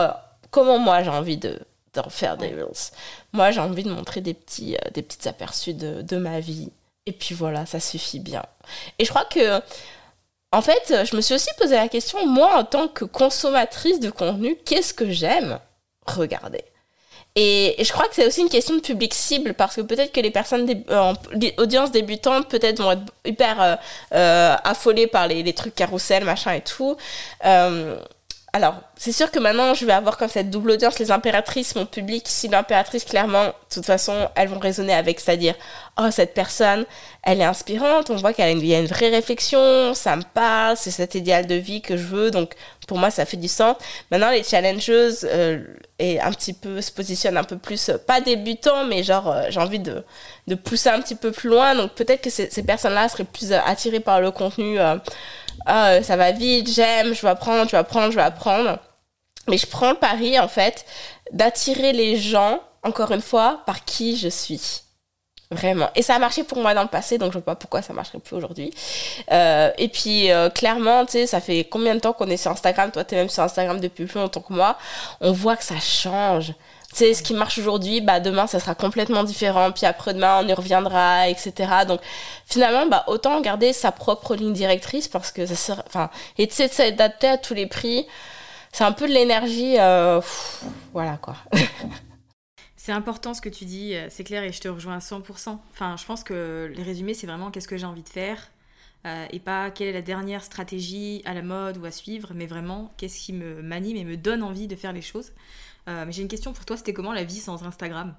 comment 0.51 0.79
moi 0.79 1.03
j'ai 1.03 1.09
envie 1.09 1.37
de 1.37 1.59
d'en 1.97 2.09
faire 2.09 2.37
des 2.37 2.49
Reels. 2.49 2.91
Moi, 3.33 3.51
j'ai 3.51 3.59
envie 3.59 3.83
de 3.83 3.91
montrer 3.91 4.21
des 4.21 4.33
petits, 4.33 4.75
euh, 4.75 4.89
des 4.93 5.01
petits 5.01 5.27
aperçus 5.27 5.73
de, 5.73 6.01
de, 6.01 6.17
ma 6.17 6.39
vie. 6.39 6.69
Et 7.05 7.11
puis 7.11 7.35
voilà, 7.35 7.65
ça 7.65 7.79
suffit 7.79 8.19
bien. 8.19 8.43
Et 8.99 9.05
je 9.05 9.09
crois 9.09 9.25
que, 9.25 9.61
en 10.51 10.61
fait, 10.61 11.05
je 11.09 11.15
me 11.15 11.21
suis 11.21 11.35
aussi 11.35 11.49
posé 11.57 11.75
la 11.75 11.87
question, 11.87 12.25
moi, 12.25 12.55
en 12.57 12.63
tant 12.63 12.87
que 12.87 13.05
consommatrice 13.05 13.99
de 13.99 14.09
contenu, 14.09 14.57
qu'est-ce 14.65 14.93
que 14.93 15.09
j'aime 15.09 15.59
regarder? 16.05 16.63
Et, 17.35 17.75
je 17.83 17.91
crois 17.91 18.07
que 18.07 18.15
c'est 18.15 18.25
aussi 18.25 18.41
une 18.41 18.49
question 18.49 18.75
de 18.75 18.81
public 18.81 19.13
cible 19.13 19.53
parce 19.53 19.75
que 19.75 19.81
peut-être 19.81 20.11
que 20.11 20.19
les 20.19 20.31
personnes, 20.31 20.65
des 20.65 20.83
euh, 20.89 21.13
audiences 21.57 21.91
débutantes, 21.91 22.49
peut-être 22.49 22.81
vont 22.81 22.91
être 22.91 23.13
hyper 23.25 23.77
euh, 24.13 24.55
affolées 24.63 25.05
par 25.05 25.27
les, 25.27 25.43
les, 25.43 25.53
trucs 25.53 25.75
carousel, 25.75 26.23
machin 26.23 26.53
et 26.53 26.61
tout 26.61 26.97
alors, 28.57 28.81
c'est 28.95 29.11
sûr 29.11 29.29
que 29.29 29.37
maintenant, 29.37 29.75
je 29.75 29.85
vais 29.85 29.93
avoir 29.93 30.17
comme 30.17 30.29
cette 30.29 30.49
double 30.49 30.71
audience, 30.71 30.97
les 30.97 31.11
impératrices, 31.11 31.75
mon 31.75 31.85
public. 31.85 32.23
Si 32.27 32.47
l'impératrice, 32.47 33.05
clairement, 33.05 33.45
de 33.45 33.53
toute 33.69 33.85
façon, 33.85 34.29
elles 34.33 34.47
vont 34.47 34.57
résonner 34.57 34.95
avec, 34.95 35.19
c'est-à-dire, 35.19 35.53
oh, 35.99 36.09
cette 36.09 36.33
personne, 36.33 36.87
elle 37.21 37.39
est 37.39 37.43
inspirante, 37.43 38.09
on 38.09 38.15
voit 38.15 38.33
qu'elle 38.33 38.57
a 38.57 38.59
y 38.59 38.73
a 38.73 38.79
une 38.79 38.87
vraie 38.87 39.09
réflexion, 39.09 39.93
ça 39.93 40.15
me 40.15 40.23
parle, 40.33 40.75
c'est 40.75 40.89
cet 40.89 41.13
idéal 41.13 41.45
de 41.45 41.53
vie 41.53 41.83
que 41.83 41.97
je 41.97 42.05
veux, 42.07 42.31
donc 42.31 42.55
pour 42.87 42.97
moi, 42.97 43.11
ça 43.11 43.27
fait 43.27 43.37
du 43.37 43.47
sens. 43.47 43.75
Maintenant, 44.09 44.31
les 44.31 44.41
challengeuses, 44.41 45.27
euh, 45.31 45.59
et 45.99 46.19
un 46.19 46.31
petit 46.31 46.53
peu, 46.53 46.81
se 46.81 46.91
positionnent 46.91 47.37
un 47.37 47.43
peu 47.43 47.59
plus, 47.59 47.89
euh, 47.89 47.99
pas 47.99 48.21
débutants, 48.21 48.85
mais 48.85 49.03
genre, 49.03 49.31
euh, 49.31 49.43
j'ai 49.49 49.59
envie 49.59 49.77
de, 49.77 50.03
de 50.47 50.55
pousser 50.55 50.89
un 50.89 50.99
petit 50.99 51.15
peu 51.15 51.31
plus 51.31 51.49
loin, 51.49 51.75
donc 51.75 51.91
peut-être 51.93 52.21
que 52.21 52.31
ces, 52.31 52.49
ces 52.49 52.63
personnes-là 52.63 53.07
seraient 53.07 53.23
plus 53.23 53.53
attirées 53.53 53.99
par 53.99 54.19
le 54.19 54.31
contenu 54.31 54.79
ah, 55.67 56.01
ça 56.01 56.15
va 56.15 56.31
vite, 56.31 56.69
j'aime, 56.69 57.13
je 57.13 57.21
vais 57.21 57.29
apprendre, 57.29 57.65
je 57.65 57.71
vais 57.71 57.77
apprendre, 57.77 58.11
je 58.11 58.15
vais 58.15 58.23
apprendre. 58.23 58.79
Mais 59.47 59.57
je 59.57 59.67
prends 59.67 59.91
le 59.91 59.97
pari, 59.97 60.39
en 60.39 60.47
fait, 60.47 60.85
d'attirer 61.31 61.93
les 61.93 62.17
gens, 62.17 62.59
encore 62.83 63.11
une 63.11 63.21
fois, 63.21 63.61
par 63.65 63.85
qui 63.85 64.17
je 64.17 64.29
suis. 64.29 64.81
Vraiment. 65.49 65.89
Et 65.95 66.01
ça 66.01 66.15
a 66.15 66.19
marché 66.19 66.43
pour 66.43 66.57
moi 66.57 66.73
dans 66.73 66.81
le 66.81 66.89
passé, 66.89 67.17
donc 67.17 67.31
je 67.31 67.37
ne 67.37 67.43
vois 67.43 67.53
pas 67.53 67.55
pourquoi 67.55 67.81
ça 67.81 67.93
marcherait 67.93 68.19
plus 68.19 68.35
aujourd'hui. 68.35 68.73
Euh, 69.31 69.71
et 69.77 69.87
puis, 69.87 70.29
euh, 70.29 70.49
clairement, 70.49 71.05
tu 71.05 71.13
sais, 71.13 71.27
ça 71.27 71.39
fait 71.39 71.63
combien 71.63 71.95
de 71.95 72.01
temps 72.01 72.11
qu'on 72.11 72.27
est 72.29 72.37
sur 72.37 72.51
Instagram? 72.51 72.91
Toi, 72.91 73.05
tu 73.05 73.15
es 73.15 73.17
même 73.17 73.29
sur 73.29 73.43
Instagram 73.43 73.79
depuis 73.79 74.05
plus 74.05 74.19
longtemps 74.19 74.41
que 74.41 74.51
moi. 74.51 74.77
On 75.21 75.31
voit 75.31 75.55
que 75.55 75.63
ça 75.63 75.79
change 75.79 76.53
c'est 76.93 77.13
ce 77.13 77.21
qui 77.21 77.33
marche 77.33 77.57
aujourd'hui, 77.57 78.01
bah 78.01 78.19
demain 78.19 78.47
ça 78.47 78.59
sera 78.59 78.75
complètement 78.75 79.23
différent, 79.23 79.71
puis 79.71 79.85
après-demain 79.85 80.41
on 80.43 80.47
y 80.47 80.53
reviendra, 80.53 81.27
etc. 81.29 81.53
Donc 81.87 81.99
finalement, 82.45 82.87
bah 82.87 83.03
autant 83.07 83.39
garder 83.41 83.73
sa 83.73 83.91
propre 83.91 84.35
ligne 84.35 84.53
directrice 84.53 85.07
parce 85.07 85.31
que 85.31 85.45
ça 85.45 85.55
sera, 85.55 85.83
enfin, 85.87 86.09
et 86.37 86.47
de 86.47 86.51
s'adapter 86.51 87.27
à 87.27 87.37
tous 87.37 87.53
les 87.53 87.67
prix, 87.67 88.07
c'est 88.71 88.83
un 88.83 88.93
peu 88.93 89.07
de 89.07 89.13
l'énergie, 89.13 89.75
euh, 89.79 90.21
voilà 90.93 91.17
quoi. 91.17 91.35
C'est 92.75 92.93
important 92.93 93.33
ce 93.33 93.41
que 93.41 93.49
tu 93.49 93.65
dis, 93.65 93.95
euh, 93.95 94.07
c'est 94.09 94.23
clair 94.23 94.43
et 94.43 94.53
je 94.53 94.61
te 94.61 94.69
rejoins 94.69 94.95
à 94.95 94.99
100%. 94.99 95.57
Enfin, 95.73 95.97
je 95.97 96.05
pense 96.05 96.23
que 96.23 96.71
les 96.73 96.83
résumés, 96.83 97.13
c'est 97.13 97.27
vraiment 97.27 97.51
qu'est-ce 97.51 97.67
que 97.67 97.75
j'ai 97.75 97.85
envie 97.85 98.01
de 98.01 98.07
faire 98.07 98.47
euh, 99.05 99.25
et 99.31 99.39
pas 99.39 99.71
quelle 99.71 99.87
est 99.87 99.93
la 99.93 100.01
dernière 100.01 100.43
stratégie 100.43 101.21
à 101.25 101.33
la 101.33 101.41
mode 101.41 101.77
ou 101.77 101.85
à 101.85 101.91
suivre, 101.91 102.31
mais 102.33 102.45
vraiment 102.45 102.93
qu'est-ce 102.97 103.19
qui 103.19 103.33
me 103.33 103.61
m'anime 103.61 103.97
et 103.97 104.03
me 104.03 104.17
donne 104.17 104.41
envie 104.41 104.67
de 104.67 104.75
faire 104.75 104.93
les 104.93 105.01
choses. 105.01 105.31
Euh, 105.87 106.05
mais 106.05 106.11
j'ai 106.11 106.21
une 106.21 106.27
question 106.27 106.53
pour 106.53 106.65
toi, 106.65 106.77
c'était 106.77 106.93
comment 106.93 107.13
la 107.13 107.23
vie 107.23 107.39
sans 107.39 107.63
Instagram? 107.63 108.15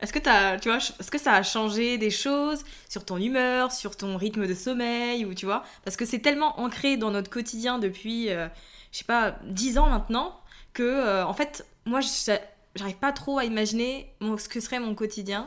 Est-ce 0.00 0.12
que, 0.12 0.28
as, 0.28 0.58
tu 0.60 0.68
vois, 0.68 0.76
est-ce 0.78 1.10
que 1.10 1.18
ça 1.18 1.32
a 1.32 1.42
changé 1.42 1.96
des 1.96 2.10
choses 2.10 2.64
sur 2.88 3.04
ton 3.04 3.16
humeur, 3.16 3.72
sur 3.72 3.96
ton 3.96 4.18
rythme 4.18 4.46
de 4.46 4.52
sommeil, 4.52 5.24
ou 5.24 5.32
tu 5.32 5.46
vois? 5.46 5.64
Parce 5.84 5.96
que 5.96 6.04
c'est 6.04 6.18
tellement 6.18 6.60
ancré 6.60 6.98
dans 6.98 7.10
notre 7.10 7.30
quotidien 7.30 7.78
depuis, 7.78 8.28
euh, 8.30 8.46
je 8.92 8.98
sais 8.98 9.04
pas, 9.04 9.38
10 9.44 9.78
ans 9.78 9.88
maintenant, 9.88 10.38
que, 10.74 10.82
euh, 10.82 11.24
en 11.24 11.32
fait, 11.32 11.66
moi, 11.86 12.00
j'arrive 12.74 12.96
pas 12.98 13.12
trop 13.12 13.38
à 13.38 13.44
imaginer 13.44 14.12
ce 14.20 14.48
que 14.48 14.60
serait 14.60 14.80
mon 14.80 14.94
quotidien 14.94 15.46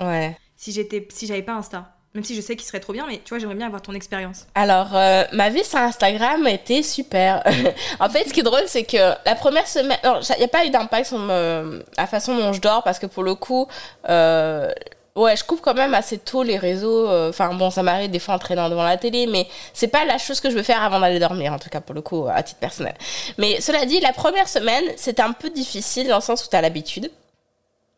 si 0.55 0.71
j'étais, 0.71 1.07
si 1.11 1.27
j'avais 1.27 1.43
pas 1.43 1.53
Insta. 1.53 1.98
Même 2.15 2.23
si 2.23 2.35
je 2.35 2.41
sais 2.41 2.55
qu'il 2.55 2.65
serait 2.65 2.79
trop 2.79 2.93
bien, 2.93 3.05
mais 3.07 3.21
tu 3.23 3.29
vois, 3.29 3.37
j'aimerais 3.37 3.55
bien 3.55 3.67
avoir 3.67 3.83
ton 3.83 3.93
expérience. 3.93 4.47
Alors, 4.55 4.95
euh, 4.95 5.23
ma 5.31 5.49
vie 5.49 5.63
sur 5.63 5.77
Instagram 5.77 6.47
était 6.47 6.81
super. 6.81 7.43
en 7.99 8.09
fait, 8.09 8.27
ce 8.27 8.33
qui 8.33 8.39
est 8.39 8.43
drôle, 8.43 8.63
c'est 8.65 8.83
que 8.83 9.13
la 9.25 9.35
première 9.35 9.67
semaine. 9.67 9.99
Il 10.03 10.37
n'y 10.39 10.43
a 10.43 10.47
pas 10.47 10.65
eu 10.65 10.71
d'impact 10.71 11.07
sur 11.07 11.19
la 11.19 12.07
façon 12.07 12.35
dont 12.35 12.51
je 12.53 12.61
dors, 12.61 12.83
parce 12.83 12.99
que 12.99 13.05
pour 13.05 13.23
le 13.23 13.35
coup. 13.35 13.67
Euh, 14.09 14.71
ouais, 15.19 15.35
je 15.35 15.43
coupe 15.43 15.61
quand 15.61 15.73
même 15.73 15.93
assez 15.93 16.17
tôt 16.17 16.43
les 16.43 16.57
réseaux. 16.57 17.07
Euh, 17.07 17.29
enfin, 17.29 17.53
bon, 17.53 17.69
ça 17.69 17.83
m'arrive 17.83 18.09
des 18.09 18.19
fois 18.19 18.35
en 18.35 18.39
traînant 18.39 18.69
devant 18.69 18.83
la 18.83 18.97
télé, 18.97 19.27
mais 19.27 19.47
c'est 19.73 19.87
pas 19.87 20.05
la 20.05 20.17
chose 20.17 20.39
que 20.39 20.49
je 20.49 20.55
veux 20.55 20.63
faire 20.63 20.81
avant 20.81 20.99
d'aller 20.99 21.19
dormir, 21.19 21.53
en 21.53 21.59
tout 21.59 21.69
cas 21.69 21.81
pour 21.81 21.95
le 21.95 22.01
coup, 22.01 22.27
à 22.27 22.41
titre 22.43 22.59
personnel. 22.59 22.95
Mais 23.37 23.61
cela 23.61 23.85
dit, 23.85 23.99
la 23.99 24.13
première 24.13 24.47
semaine, 24.47 24.83
c'était 24.97 25.21
un 25.21 25.33
peu 25.33 25.49
difficile 25.49 26.07
dans 26.07 26.17
le 26.17 26.21
sens 26.21 26.45
où 26.45 26.49
tu 26.49 26.55
as 26.55 26.61
l'habitude. 26.61 27.11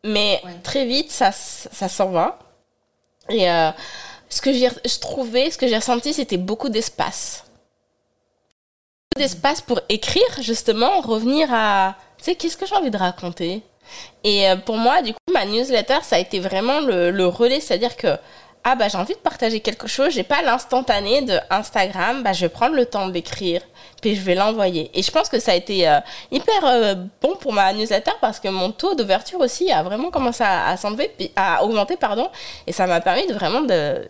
Mais 0.04 0.42
très 0.64 0.84
vite, 0.84 1.10
ça, 1.10 1.30
ça 1.32 1.88
s'en 1.88 2.10
va. 2.10 2.38
Et 3.28 3.50
euh, 3.50 3.70
ce 4.28 4.40
que 4.40 4.52
j'ai 4.52 4.68
trouvé, 5.00 5.50
ce 5.50 5.58
que 5.58 5.68
j'ai 5.68 5.76
ressenti, 5.76 6.12
c'était 6.12 6.36
beaucoup 6.36 6.68
d'espace. 6.68 7.44
Beaucoup 9.14 9.22
d'espace 9.22 9.60
pour 9.60 9.80
écrire, 9.88 10.22
justement, 10.40 11.00
revenir 11.00 11.48
à, 11.52 11.96
tu 12.18 12.24
sais, 12.24 12.34
qu'est-ce 12.34 12.56
que 12.56 12.66
j'ai 12.66 12.74
envie 12.74 12.90
de 12.90 12.96
raconter? 12.96 13.62
Et 14.24 14.48
euh, 14.48 14.56
pour 14.56 14.76
moi, 14.76 15.02
du 15.02 15.12
coup, 15.12 15.32
ma 15.32 15.44
newsletter, 15.44 15.98
ça 16.02 16.16
a 16.16 16.18
été 16.18 16.40
vraiment 16.40 16.80
le, 16.80 17.10
le 17.10 17.26
relais, 17.26 17.60
c'est-à-dire 17.60 17.96
que 17.96 18.16
ah 18.64 18.76
bah 18.76 18.88
j'ai 18.88 18.98
envie 18.98 19.14
de 19.14 19.18
partager 19.18 19.60
quelque 19.60 19.88
chose, 19.88 20.10
j'ai 20.12 20.22
pas 20.22 20.42
l'instantané 20.42 21.22
de 21.22 21.38
Instagram, 21.50 22.22
bah 22.22 22.32
je 22.32 22.42
vais 22.42 22.48
prendre 22.48 22.76
le 22.76 22.86
temps 22.86 23.08
de 23.08 23.12
l'écrire, 23.12 23.60
puis 24.00 24.14
je 24.14 24.20
vais 24.20 24.36
l'envoyer. 24.36 24.90
Et 24.94 25.02
je 25.02 25.10
pense 25.10 25.28
que 25.28 25.40
ça 25.40 25.52
a 25.52 25.54
été 25.56 25.88
euh, 25.88 25.98
hyper 26.30 26.64
euh, 26.64 26.94
bon 27.20 27.34
pour 27.36 27.52
ma 27.52 27.72
newsletter 27.72 28.12
parce 28.20 28.38
que 28.38 28.48
mon 28.48 28.70
taux 28.70 28.94
d'ouverture 28.94 29.40
aussi 29.40 29.72
a 29.72 29.82
vraiment 29.82 30.10
commencé 30.10 30.44
à, 30.44 30.76
s'enlever, 30.76 31.10
à 31.34 31.64
augmenter 31.64 31.96
pardon, 31.96 32.28
et 32.66 32.72
ça 32.72 32.86
m'a 32.86 33.00
permis 33.00 33.26
de 33.26 33.34
vraiment 33.34 33.62
de 33.62 34.08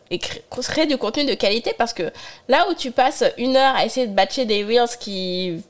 créer 0.50 0.86
du 0.86 0.98
contenu 0.98 1.24
de 1.24 1.34
qualité 1.34 1.74
parce 1.78 1.94
que 1.94 2.12
là 2.48 2.66
où 2.70 2.74
tu 2.74 2.90
passes 2.90 3.24
une 3.38 3.56
heure 3.56 3.74
à 3.74 3.86
essayer 3.86 4.06
de 4.06 4.14
batcher 4.14 4.44
des 4.44 4.64
reels 4.64 4.98
qui 5.00 5.62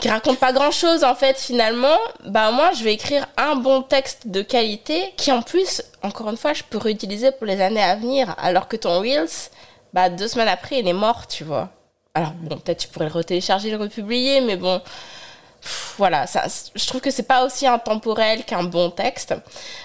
qui 0.00 0.08
raconte 0.08 0.38
pas 0.38 0.52
grand 0.52 0.70
chose 0.70 1.04
en 1.04 1.14
fait 1.14 1.38
finalement, 1.38 1.96
bah 2.24 2.50
moi 2.50 2.72
je 2.72 2.82
vais 2.82 2.94
écrire 2.94 3.26
un 3.36 3.56
bon 3.56 3.82
texte 3.82 4.26
de 4.26 4.42
qualité 4.42 5.12
qui 5.16 5.30
en 5.30 5.42
plus, 5.42 5.82
encore 6.02 6.30
une 6.30 6.36
fois, 6.36 6.52
je 6.52 6.62
peux 6.68 6.78
réutiliser 6.78 7.30
pour 7.32 7.46
les 7.46 7.60
années 7.60 7.82
à 7.82 7.94
venir, 7.96 8.34
alors 8.38 8.66
que 8.66 8.76
ton 8.76 9.00
Reels, 9.00 9.28
bah 9.92 10.08
deux 10.08 10.28
semaines 10.28 10.48
après 10.48 10.80
il 10.80 10.88
est 10.88 10.92
mort, 10.92 11.26
tu 11.26 11.44
vois. 11.44 11.68
Alors 12.14 12.32
bon, 12.32 12.56
peut-être 12.56 12.78
tu 12.78 12.88
pourrais 12.88 13.06
le 13.06 13.12
retélécharger, 13.12 13.70
le 13.70 13.76
republier, 13.76 14.40
mais 14.40 14.56
bon, 14.56 14.80
voilà, 15.96 16.26
ça, 16.26 16.44
je 16.74 16.86
trouve 16.86 17.00
que 17.00 17.10
c'est 17.10 17.24
pas 17.24 17.44
aussi 17.44 17.66
intemporel 17.66 18.44
qu'un 18.44 18.62
bon 18.64 18.90
texte. 18.90 19.34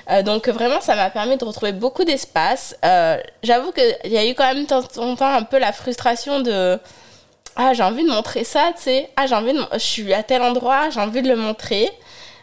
Euh, 0.10 0.24
donc 0.24 0.48
vraiment, 0.48 0.82
ça 0.82 0.96
m'a 0.96 1.10
permis 1.10 1.38
de 1.38 1.46
retrouver 1.46 1.74
beaucoup 1.74 2.04
d'espace. 2.04 2.76
Euh, 2.86 3.18
J'avoue 3.44 3.72
qu'il 3.72 4.12
y 4.12 4.18
a 4.18 4.26
eu 4.26 4.34
quand 4.34 4.46
même 4.46 4.64
de 4.64 4.68
temps 4.68 4.84
en 4.98 5.16
temps 5.16 5.34
un 5.34 5.44
peu 5.44 5.60
la 5.60 5.74
frustration 5.74 6.40
de 6.40 6.80
ah 7.56 7.74
j'ai 7.74 7.84
envie 7.84 8.04
de 8.04 8.10
montrer 8.10 8.44
ça, 8.44 8.72
tu 8.76 8.84
sais, 8.84 9.10
ah 9.16 9.28
j'ai 9.28 9.36
envie 9.36 9.54
de, 9.54 9.60
je 9.74 9.80
suis 9.80 10.14
à 10.14 10.24
tel 10.24 10.42
endroit, 10.42 10.90
j'ai 10.90 11.00
envie 11.00 11.22
de 11.22 11.30
le 11.30 11.36
montrer. 11.36 11.90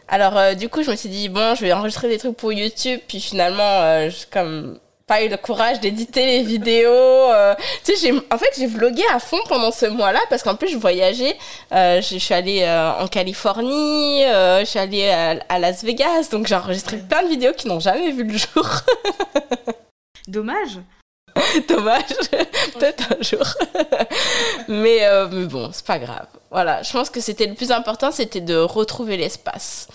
Alors 0.09 0.37
euh, 0.37 0.55
du 0.55 0.69
coup 0.69 0.83
je 0.83 0.91
me 0.91 0.97
suis 0.97 1.09
dit 1.09 1.29
bon 1.29 1.55
je 1.55 1.63
vais 1.63 1.73
enregistrer 1.73 2.09
des 2.09 2.19
trucs 2.19 2.37
pour 2.37 2.53
YouTube, 2.53 3.01
puis 3.07 3.21
finalement 3.21 3.63
euh, 3.63 4.11
comme 4.31 4.79
pas 5.07 5.23
eu 5.23 5.29
le 5.29 5.37
courage 5.37 5.81
d'éditer 5.81 6.25
les 6.25 6.43
vidéos. 6.43 6.91
Euh, 6.91 7.55
tu 7.85 7.97
sais, 7.97 8.13
en 8.13 8.39
fait, 8.39 8.51
j'ai 8.57 8.69
vlogué 8.69 9.03
à 9.13 9.19
fond 9.19 9.41
pendant 9.49 9.73
ce 9.73 9.87
mois-là 9.87 10.21
parce 10.31 10.45
qu'en 10.45 10.55
plus, 10.55 10.69
je 10.69 10.79
voyageais. 10.79 11.37
je, 11.73 12.17
suis 12.19 12.33
allée 12.33 12.65
en 12.99 13.09
Californie, 13.09 14.23
je 14.23 14.65
suis 14.65 14.79
allée 14.79 15.11
à, 15.11 15.41
à, 15.49 15.59
Las 15.59 15.83
Vegas, 15.83 16.29
donc 16.31 16.47
j'ai 16.47 16.55
enregistré 16.55 16.99
plein 16.99 17.25
de 17.25 17.29
vidéos 17.29 17.53
qui 17.53 17.67
n'ont 17.67 17.81
jamais 17.81 18.13
vu 18.13 18.23
le 18.25 18.39
jour. 18.39 18.67
Dommage. 20.29 20.79
Dommage, 21.69 22.05
peut-être 22.79 23.05
un 23.13 23.23
jour. 23.23 23.47
mais, 24.69 25.05
euh, 25.05 25.29
mais 25.31 25.47
bon, 25.47 25.71
c'est 25.73 25.85
pas 25.85 25.99
grave. 25.99 26.27
Voilà, 26.51 26.83
je 26.83 26.93
pense 26.93 27.11
que 27.11 27.21
c'était 27.21 27.47
le 27.47 27.55
plus 27.55 27.71
important, 27.71 28.11
c'était 28.11 28.41
de 28.41 28.57
retrouver 28.57 29.17
l'espace. 29.17 29.89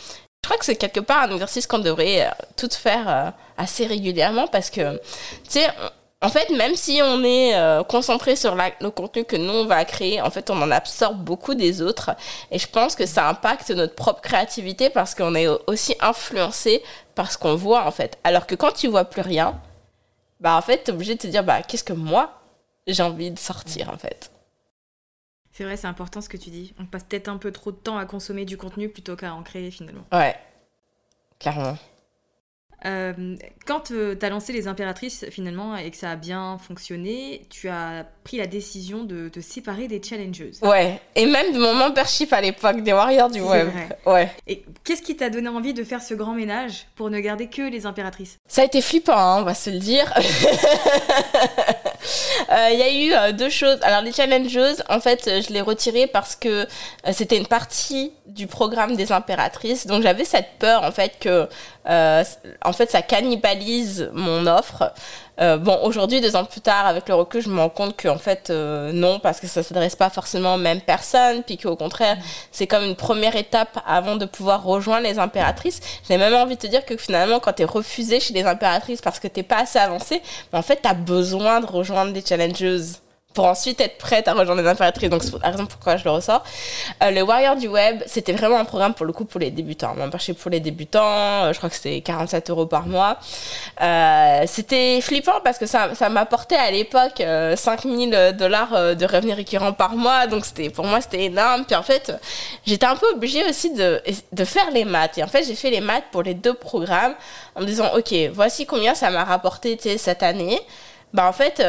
Je 0.44 0.50
crois 0.50 0.58
que 0.58 0.66
c'est 0.66 0.76
quelque 0.76 1.00
part 1.00 1.24
un 1.24 1.32
exercice 1.32 1.68
qu'on 1.68 1.80
devrait 1.80 2.28
euh, 2.28 2.32
tout 2.56 2.70
faire 2.72 3.10
euh, 3.10 3.30
assez 3.58 3.86
régulièrement 3.86 4.48
parce 4.48 4.70
que, 4.70 4.98
tu 5.44 5.50
sais, 5.50 5.68
en 6.22 6.30
fait, 6.30 6.50
même 6.50 6.76
si 6.76 7.00
on 7.04 7.24
est 7.24 7.54
concentré 7.88 8.36
sur 8.36 8.56
le 8.56 8.90
contenu 8.90 9.24
que 9.24 9.36
nous, 9.36 9.54
on 9.54 9.66
va 9.66 9.86
créer, 9.86 10.20
en 10.20 10.32
fait, 10.32 10.50
on 10.50 10.60
en 10.60 10.72
absorbe 10.72 11.24
beaucoup 11.24 11.54
des 11.54 11.84
autres. 11.84 12.10
Et 12.50 12.58
je 12.58 12.68
pense 12.68 12.96
que 12.96 13.06
ça 13.06 13.30
impacte 13.30 13.70
notre 13.70 13.94
propre 13.94 14.22
créativité 14.22 14.90
parce 14.90 15.14
qu'on 15.14 15.36
est 15.36 15.48
aussi 15.68 15.96
influencé 16.00 16.82
par 17.14 17.32
ce 17.32 17.38
qu'on 17.38 17.54
voit, 17.54 17.86
en 17.86 17.92
fait. 17.92 18.18
Alors 18.24 18.48
que 18.48 18.56
quand 18.56 18.72
tu 18.72 18.88
vois 18.88 19.06
plus 19.06 19.22
rien, 19.22 19.60
bah 20.40 20.56
en 20.58 20.62
fait, 20.62 20.84
t'es 20.84 20.92
obligé 20.92 21.16
de 21.16 21.20
te 21.20 21.28
dire, 21.28 21.44
bah 21.44 21.62
qu'est-ce 21.64 21.84
que 21.84 21.94
moi, 21.94 22.42
j'ai 22.88 23.04
envie 23.04 23.32
de 23.32 23.40
sortir, 23.40 23.90
en 23.90 23.98
fait. 23.98 24.32
C'est 25.52 25.64
vrai, 25.64 25.76
c'est 25.76 25.88
important 25.88 26.22
ce 26.22 26.30
que 26.30 26.38
tu 26.38 26.52
dis. 26.52 26.76
On 26.78 26.86
passe 26.86 27.04
peut-être 27.04 27.30
un 27.30 27.38
peu 27.38 27.52
trop 27.52 27.72
de 27.72 27.78
temps 27.78 27.98
à 27.98 28.06
consommer 28.06 28.46
du 28.46 28.58
contenu 28.58 28.90
plutôt 28.90 29.16
qu'à 29.16 29.34
en 29.34 29.42
créer 29.42 29.72
finalement. 29.72 30.06
Ouais, 30.12 30.36
clairement. 31.40 31.78
Euh, 32.88 33.36
quand 33.66 33.92
euh, 33.92 34.16
tu 34.16 34.26
as 34.26 34.30
lancé 34.30 34.54
les 34.54 34.68
impératrices 34.68 35.26
finalement 35.30 35.76
et 35.76 35.92
que 35.92 35.98
ça 35.98 36.12
a 36.12 36.16
bien 36.16 36.58
fonctionné, 36.58 37.46
tu 37.50 37.68
as 37.68 38.06
pris 38.24 38.38
la 38.38 38.48
décision 38.48 39.04
de 39.04 39.28
te 39.30 39.42
séparer 39.42 39.88
des 39.88 40.02
challengeuses. 40.02 40.60
Ouais, 40.62 41.02
et 41.16 41.26
même 41.26 41.54
de 41.54 41.60
mon 41.60 41.74
membership 41.74 42.32
à 42.32 42.42
l'époque 42.42 42.82
des 42.82 42.94
Warriors 42.94 43.30
du 43.30 43.42
Web. 43.42 43.70
Vrai. 43.70 44.00
Ouais. 44.06 44.32
Et 44.48 44.64
qu'est-ce 44.84 45.02
qui 45.02 45.16
t'a 45.18 45.30
donné 45.30 45.50
envie 45.50 45.74
de 45.74 45.84
faire 45.84 46.02
ce 46.02 46.14
grand 46.14 46.34
ménage 46.34 46.88
pour 46.96 47.10
ne 47.10 47.20
garder 47.20 47.48
que 47.48 47.64
les 47.70 47.86
impératrices? 47.86 48.38
Ça 48.48 48.62
a 48.62 48.66
été 48.66 48.82
flippant, 48.82 49.18
hein, 49.18 49.42
on 49.42 49.44
va 49.44 49.54
se 49.54 49.70
le 49.70 49.80
dire. 49.80 50.14
Euh, 52.50 52.70
il 52.72 52.80
y 52.80 52.84
a 52.84 52.92
eu 52.92 53.14
euh, 53.14 53.32
deux 53.32 53.50
choses. 53.50 53.78
Alors 53.82 54.02
les 54.02 54.12
challengeuses, 54.12 54.84
en 54.90 55.00
fait, 55.00 55.24
je 55.26 55.54
les 55.54 55.62
retirées 55.62 56.08
parce 56.08 56.36
que 56.36 56.50
euh, 56.50 56.66
c'était 57.12 57.38
une 57.38 57.48
partie 57.48 58.12
du 58.26 58.48
programme 58.48 58.96
des 58.96 59.12
impératrices. 59.12 59.88
Donc 59.88 60.04
j'avais 60.04 60.26
cette 60.26 60.58
peur 60.60 60.84
en 60.84 60.92
fait 60.92 61.14
que 61.20 61.48
ça 61.86 63.02
cannibalise 63.02 64.10
mon 64.14 64.46
offre. 64.48 64.92
Euh, 65.40 65.58
bon, 65.58 65.78
aujourd'hui, 65.84 66.20
deux 66.20 66.36
ans 66.36 66.46
plus 66.46 66.62
tard, 66.62 66.88
avec 66.88 67.08
le 67.08 67.16
recul, 67.16 67.42
je 67.42 67.50
me 67.50 67.60
rends 67.60 67.70
compte 67.70 68.02
qu'en 68.02 68.18
fait, 68.18 68.50
euh, 68.50 68.92
non, 68.92 69.20
parce 69.20 69.40
que 69.40 69.48
ça 69.48 69.62
s'adresse 69.62 69.96
pas 69.96 70.10
forcément 70.10 70.56
aux 70.56 70.58
mêmes 70.58 70.82
personnes, 70.82 71.44
puis 71.44 71.58
qu'au 71.58 71.76
contraire, 71.76 72.18
c'est 72.52 72.66
comme 72.66 72.84
une 72.84 72.96
première 72.96 73.36
étape 73.36 73.80
avant 73.86 74.16
de 74.16 74.26
pouvoir 74.26 74.64
rejoindre 74.64 75.04
les 75.04 75.20
impératrices. 75.20 75.80
J'ai 76.08 76.18
même 76.18 76.34
envie 76.34 76.56
de 76.56 76.62
te 76.62 76.68
dire 76.68 76.86
que 76.86 76.98
finalement, 76.98 77.40
quand 77.40 77.54
tu 77.54 77.62
es 77.62 77.66
refusé 77.66 78.20
chez 78.20 78.34
les 78.34 78.46
impératrices 78.46 79.02
parce 79.02 79.20
que 79.20 79.28
t'es 79.28 79.44
pas 79.44 79.60
assez 79.60 79.80
avancé, 79.80 80.22
ben, 80.52 80.60
en 80.60 80.64
fait, 80.64 80.82
tu 80.82 80.90
as 80.90 80.96
besoin 80.96 81.60
de 81.62 81.68
rejoindre 81.68 82.14
des 82.14 82.26
challengeuses 82.26 83.00
pour 83.38 83.46
ensuite 83.46 83.80
être 83.82 84.00
prête 84.00 84.28
à 84.28 84.34
rejoindre 84.34 84.64
les 84.64 84.68
impératrices. 84.68 85.12
Donc, 85.12 85.22
c'est 85.22 85.32
la 85.44 85.52
raison 85.52 85.68
pourquoi 85.68 85.96
je 85.96 86.04
le 86.06 86.10
ressors. 86.10 86.44
Euh, 87.04 87.12
le 87.12 87.22
Warrior 87.22 87.56
du 87.56 87.68
Web, 87.68 88.02
c'était 88.08 88.34
vraiment 88.34 88.58
un 88.58 88.66
programme 88.66 88.96
pour 88.96 89.06
le 89.06 89.14
coup 89.14 89.26
pour 89.26 89.40
les 89.40 89.52
débutants. 89.52 89.94
Membership 89.94 90.40
pour 90.40 90.50
les 90.50 90.60
débutants, 90.60 91.44
euh, 91.44 91.54
je 91.54 91.60
crois 91.60 91.70
que 91.70 91.76
c'était 91.76 92.02
47 92.02 92.50
euros 92.50 92.66
par 92.66 92.88
mois. 92.88 93.20
Euh, 93.80 94.42
c'était 94.48 95.02
flippant 95.02 95.40
parce 95.44 95.60
que 95.60 95.68
ça, 95.68 95.94
ça 95.94 96.10
m'apportait 96.10 96.56
à 96.56 96.72
l'époque 96.72 97.22
5000 97.56 98.34
dollars 98.36 98.96
de 98.96 99.06
revenus 99.06 99.36
récurrents 99.36 99.72
par 99.72 99.96
mois. 99.96 100.26
Donc, 100.26 100.44
c'était, 100.44 100.72
pour 100.72 100.86
moi, 100.86 101.00
c'était 101.00 101.26
énorme. 101.26 101.64
Puis 101.66 101.76
en 101.76 101.84
fait, 101.84 102.12
j'étais 102.66 102.88
un 102.88 102.96
peu 102.96 103.06
obligée 103.14 103.48
aussi 103.48 103.72
de, 103.72 104.02
de 104.32 104.46
faire 104.46 104.72
les 104.72 104.84
maths. 104.84 105.20
Et 105.20 105.24
en 105.24 105.28
fait, 105.28 105.44
j'ai 105.44 105.54
fait 105.54 105.70
les 105.70 105.82
maths 105.82 106.06
pour 106.12 106.24
les 106.24 106.34
deux 106.34 106.56
programmes 106.56 107.14
en 107.54 107.62
me 107.62 107.68
disant, 107.68 107.92
OK, 107.96 108.16
voici 108.34 108.66
combien 108.66 108.96
ça 108.96 109.12
m'a 109.12 109.24
rapporté 109.24 109.78
cette 110.00 110.24
année. 110.24 110.60
Bah, 111.14 111.28
en 111.30 111.34
fait, 111.34 111.62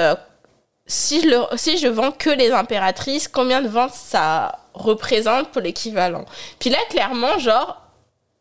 si 0.88 1.20
je, 1.20 1.88
vends 1.88 2.12
que 2.12 2.30
les 2.30 2.50
impératrices, 2.50 3.28
combien 3.28 3.60
de 3.60 3.68
ventes 3.68 3.92
ça 3.92 4.58
représente 4.72 5.50
pour 5.52 5.60
l'équivalent? 5.60 6.24
Puis 6.58 6.70
là, 6.70 6.78
clairement, 6.88 7.38
genre, 7.38 7.82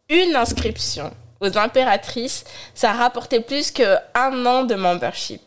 une 0.09 0.35
inscription 0.35 1.13
aux 1.41 1.57
impératrices, 1.57 2.45
ça 2.73 2.93
rapportait 2.93 3.41
plus 3.41 3.69
qu'un 3.69 4.45
an 4.45 4.63
de 4.63 4.75
membership. 4.75 5.41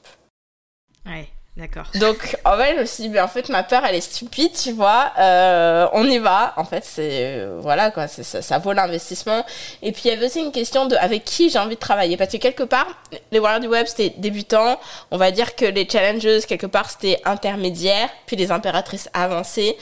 Ouais. 1.07 1.29
D'accord. 1.61 1.85
Donc, 1.97 2.39
en 2.47 2.57
fait, 2.57 2.75
je 2.75 2.81
me 2.81 2.85
suis 2.87 3.09
dit, 3.11 3.21
en 3.21 3.29
fait, 3.29 3.51
ma 3.51 3.63
peur, 3.63 3.83
elle 3.85 3.95
est 3.95 4.01
stupide, 4.01 4.53
tu 4.53 4.73
vois. 4.73 5.13
Euh, 5.19 5.87
on 5.93 6.05
y 6.09 6.19
va. 6.19 6.55
En 6.57 6.65
fait, 6.65 6.83
c'est. 6.83 7.11
Euh, 7.13 7.59
voilà, 7.61 7.91
quoi. 7.91 8.09
Ça, 8.09 8.41
ça, 8.41 8.59
vaut 8.59 8.73
l'investissement. 8.73 9.45
Et 9.83 9.93
puis, 9.93 10.05
il 10.07 10.09
y 10.09 10.15
avait 10.15 10.25
aussi 10.25 10.41
une 10.41 10.53
question 10.53 10.87
de 10.87 10.97
avec 10.97 11.25
qui 11.25 11.51
j'ai 11.51 11.59
envie 11.59 11.75
de 11.75 11.81
travailler. 11.81 12.17
Parce 12.17 12.33
que 12.33 12.39
quelque 12.39 12.63
part, 12.63 12.87
les 13.31 13.39
Warriors 13.39 13.61
du 13.61 13.69
Web, 13.69 13.87
c'était 13.87 14.15
débutants. 14.17 14.81
On 15.11 15.19
va 15.19 15.33
dire 15.33 15.55
que 15.55 15.67
les 15.67 15.87
challengers, 15.87 16.41
quelque 16.49 16.67
part, 16.67 16.89
c'était 16.89 17.21
intermédiaires. 17.27 18.09
Puis 18.25 18.37
les 18.37 18.51
impératrices 18.53 19.11
avancées. 19.13 19.77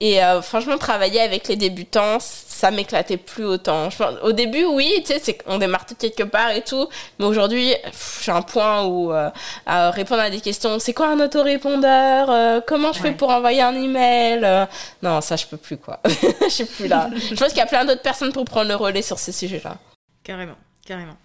Et 0.00 0.22
euh, 0.22 0.40
franchement, 0.42 0.78
travailler 0.78 1.20
avec 1.20 1.48
les 1.48 1.56
débutants, 1.56 2.18
ça 2.20 2.70
m'éclatait 2.70 3.16
plus 3.16 3.44
autant. 3.44 3.88
au 4.22 4.30
début, 4.30 4.64
oui, 4.64 4.88
tu 5.00 5.06
sais, 5.06 5.18
c'est 5.18 5.38
on 5.46 5.58
démarre 5.58 5.86
tout 5.86 5.96
quelque 5.96 6.22
part 6.22 6.52
et 6.52 6.62
tout. 6.62 6.88
Mais 7.18 7.24
aujourd'hui, 7.24 7.74
j'ai 8.22 8.30
un 8.30 8.42
point 8.42 8.84
où 8.84 9.12
euh, 9.12 9.28
à 9.66 9.90
répondre 9.90 10.20
à 10.20 10.30
des 10.30 10.40
questions, 10.40 10.78
c'est 10.78 10.92
quoi 10.92 11.08
un 11.08 11.18
autorépondeur 11.18 12.30
euh, 12.30 12.60
Comment 12.64 12.92
je 12.92 13.00
fais 13.00 13.10
pour 13.10 13.30
envoyer 13.30 13.60
un 13.60 13.74
email 13.74 14.68
Non, 15.02 15.20
ça, 15.20 15.34
je 15.34 15.46
peux 15.46 15.56
plus, 15.56 15.78
quoi. 15.78 16.00
je 16.42 16.48
suis 16.48 16.64
plus 16.64 16.86
là. 16.86 17.10
je 17.16 17.34
pense 17.34 17.48
qu'il 17.48 17.58
y 17.58 17.62
a 17.62 17.66
plein 17.66 17.84
d'autres 17.84 18.02
personnes 18.02 18.32
pour 18.32 18.44
prendre 18.44 18.68
le 18.68 18.76
relais 18.76 19.02
sur 19.02 19.18
ces 19.18 19.32
sujets-là. 19.32 19.78
Carrément, 20.22 20.56
carrément. 20.86 21.16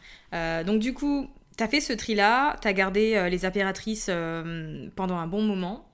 donc, 0.66 0.80
du 0.80 0.96
coup, 0.96 1.30
tu 1.56 1.64
as 1.64 1.68
fait 1.68 1.80
ce 1.80 1.94
tri-là, 1.94 2.56
tu 2.60 2.68
as 2.68 2.74
gardé 2.74 3.30
les 3.30 3.46
impératrices 3.46 4.10
pendant 4.96 5.18
un 5.18 5.28
bon 5.28 5.44
moment 5.44 5.86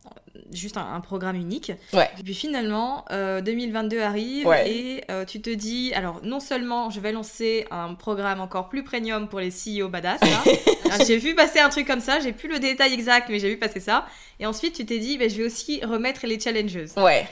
juste 0.51 0.77
un, 0.77 0.99
programme 1.01 1.35
unique. 1.35 1.71
Ouais. 1.93 2.09
Et 2.19 2.23
puis 2.23 2.33
finalement, 2.33 3.05
2022 3.09 3.97
euh, 3.97 4.05
arrive 4.05 4.47
et 4.65 5.03
euh, 5.09 5.25
tu 5.25 5.41
te 5.41 5.49
dis, 5.49 5.93
alors 5.93 6.21
non 6.23 6.39
seulement 6.39 6.89
je 6.89 6.99
vais 6.99 7.11
lancer 7.11 7.65
un 7.71 7.93
programme 7.93 8.41
encore 8.41 8.69
plus 8.69 8.83
premium 8.83 9.27
pour 9.27 9.39
les 9.39 9.49
CEO 9.49 9.89
badass, 9.89 10.19
j'ai 11.07 11.17
vu 11.17 11.35
passer 11.35 11.59
un 11.59 11.69
truc 11.69 11.87
comme 11.87 12.01
ça, 12.01 12.19
j'ai 12.19 12.31
plus 12.31 12.49
le 12.49 12.59
détail 12.59 12.93
exact, 12.93 13.29
mais 13.29 13.39
j'ai 13.39 13.49
vu 13.49 13.57
passer 13.57 13.79
ça. 13.79 14.05
Et 14.39 14.45
ensuite, 14.45 14.75
tu 14.75 14.85
t'es 14.85 14.99
dit, 14.99 15.17
ben, 15.17 15.29
je 15.29 15.37
vais 15.37 15.45
aussi 15.45 15.83
remettre 15.83 16.25
les 16.25 16.39
challengeuses. 16.39 16.93
Ouais. 16.97 17.27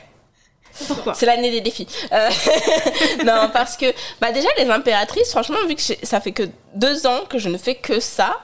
Pourquoi? 0.86 1.14
C'est 1.14 1.26
l'année 1.26 1.50
des 1.50 1.62
défis. 1.62 1.88
Euh, 2.12 2.30
non, 3.26 3.50
parce 3.52 3.78
que 3.78 3.86
bah 4.22 4.32
déjà 4.32 4.50
les 4.58 4.70
impératrices, 4.70 5.32
franchement, 5.32 5.58
vu 5.68 5.76
que 5.76 5.82
ça 5.82 6.22
fait 6.22 6.34
que 6.34 6.44
deux 6.76 7.08
ans 7.08 7.22
que 7.28 7.40
je 7.40 7.50
ne 7.50 7.58
fais 7.58 7.76
que 7.76 8.00
ça, 8.00 8.38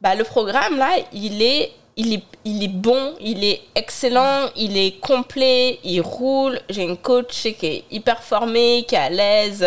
bah 0.00 0.14
le 0.14 0.24
programme 0.24 0.76
là, 0.76 0.90
il 1.12 1.40
est 1.42 1.72
il 1.98 2.22
est, 2.62 2.68
bon, 2.68 3.14
il 3.20 3.44
est 3.44 3.60
excellent, 3.74 4.48
il 4.56 4.78
est 4.78 5.00
complet, 5.00 5.80
il 5.82 6.00
roule. 6.00 6.60
J'ai 6.70 6.84
une 6.84 6.96
coach 6.96 7.42
qui 7.58 7.66
est 7.66 7.84
hyper 7.90 8.22
formée, 8.22 8.84
qui 8.86 8.94
est 8.94 8.98
à 8.98 9.10
l'aise. 9.10 9.66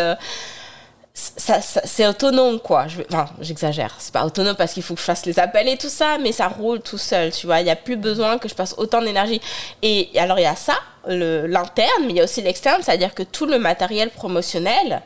Ça, 1.13 1.59
c'est 1.59 2.07
autonome, 2.07 2.61
quoi. 2.61 2.87
Je, 2.87 3.01
enfin, 3.11 3.25
j'exagère. 3.41 3.95
C'est 3.99 4.13
pas 4.13 4.25
autonome 4.25 4.55
parce 4.55 4.73
qu'il 4.73 4.81
faut 4.81 4.93
que 4.93 5.01
je 5.01 5.05
fasse 5.05 5.25
les 5.25 5.39
appels 5.39 5.67
et 5.67 5.77
tout 5.77 5.89
ça, 5.89 6.17
mais 6.17 6.31
ça 6.31 6.47
roule 6.47 6.79
tout 6.79 6.97
seul, 6.97 7.33
tu 7.33 7.47
vois. 7.47 7.59
Il 7.59 7.65
n'y 7.65 7.69
a 7.69 7.75
plus 7.75 7.97
besoin 7.97 8.37
que 8.37 8.47
je 8.47 8.55
passe 8.55 8.75
autant 8.77 9.01
d'énergie. 9.01 9.41
Et 9.81 10.09
alors, 10.15 10.39
il 10.39 10.43
y 10.43 10.45
a 10.45 10.55
ça, 10.55 10.77
l'interne, 11.05 12.03
mais 12.05 12.11
il 12.11 12.15
y 12.15 12.21
a 12.21 12.23
aussi 12.23 12.41
l'externe, 12.41 12.81
c'est-à-dire 12.81 13.13
que 13.13 13.23
tout 13.23 13.45
le 13.45 13.59
matériel 13.59 14.09
promotionnel, 14.09 15.01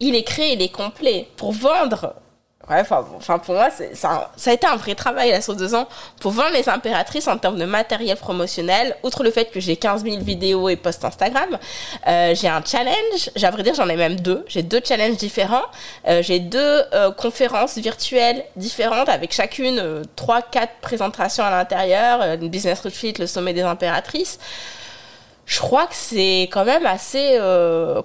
il 0.00 0.14
est 0.14 0.24
créé, 0.24 0.54
il 0.54 0.62
est 0.62 0.72
complet. 0.72 1.28
Pour 1.36 1.52
vendre 1.52 2.14
Ouais, 2.68 2.80
enfin, 2.80 3.38
pour 3.38 3.54
moi, 3.54 3.68
ça, 3.70 4.30
ça, 4.36 4.50
a 4.50 4.52
été 4.52 4.66
un 4.66 4.74
vrai 4.74 4.96
travail 4.96 5.30
là 5.30 5.40
sur 5.40 5.54
deux 5.54 5.72
ans 5.76 5.86
pour 6.20 6.32
vendre 6.32 6.50
les 6.52 6.68
impératrices 6.68 7.28
en 7.28 7.38
termes 7.38 7.58
de 7.58 7.64
matériel 7.64 8.16
promotionnel. 8.16 8.96
Outre 9.04 9.22
le 9.22 9.30
fait 9.30 9.52
que 9.52 9.60
j'ai 9.60 9.76
15 9.76 10.02
000 10.02 10.18
vidéos 10.18 10.68
et 10.68 10.74
posts 10.74 11.04
Instagram, 11.04 11.58
euh, 12.08 12.34
j'ai 12.34 12.48
un 12.48 12.64
challenge. 12.64 13.30
J'ai 13.36 13.46
à 13.46 13.52
vrai 13.52 13.62
dire, 13.62 13.74
j'en 13.74 13.88
ai 13.88 13.94
même 13.94 14.18
deux. 14.18 14.44
J'ai 14.48 14.64
deux 14.64 14.80
challenges 14.84 15.16
différents. 15.16 15.62
Euh, 16.08 16.22
j'ai 16.22 16.40
deux 16.40 16.82
euh, 16.92 17.12
conférences 17.12 17.78
virtuelles 17.78 18.44
différentes 18.56 19.08
avec 19.08 19.32
chacune 19.32 20.02
trois, 20.16 20.42
quatre 20.42 20.74
présentations 20.80 21.44
à 21.44 21.50
l'intérieur. 21.50 22.20
une 22.22 22.48
business 22.48 22.80
retreat, 22.80 23.20
le 23.20 23.28
sommet 23.28 23.52
des 23.52 23.62
impératrices. 23.62 24.40
Je 25.44 25.60
crois 25.60 25.86
que 25.86 25.94
c'est 25.94 26.48
quand 26.50 26.64
même 26.64 26.86
assez 26.86 27.38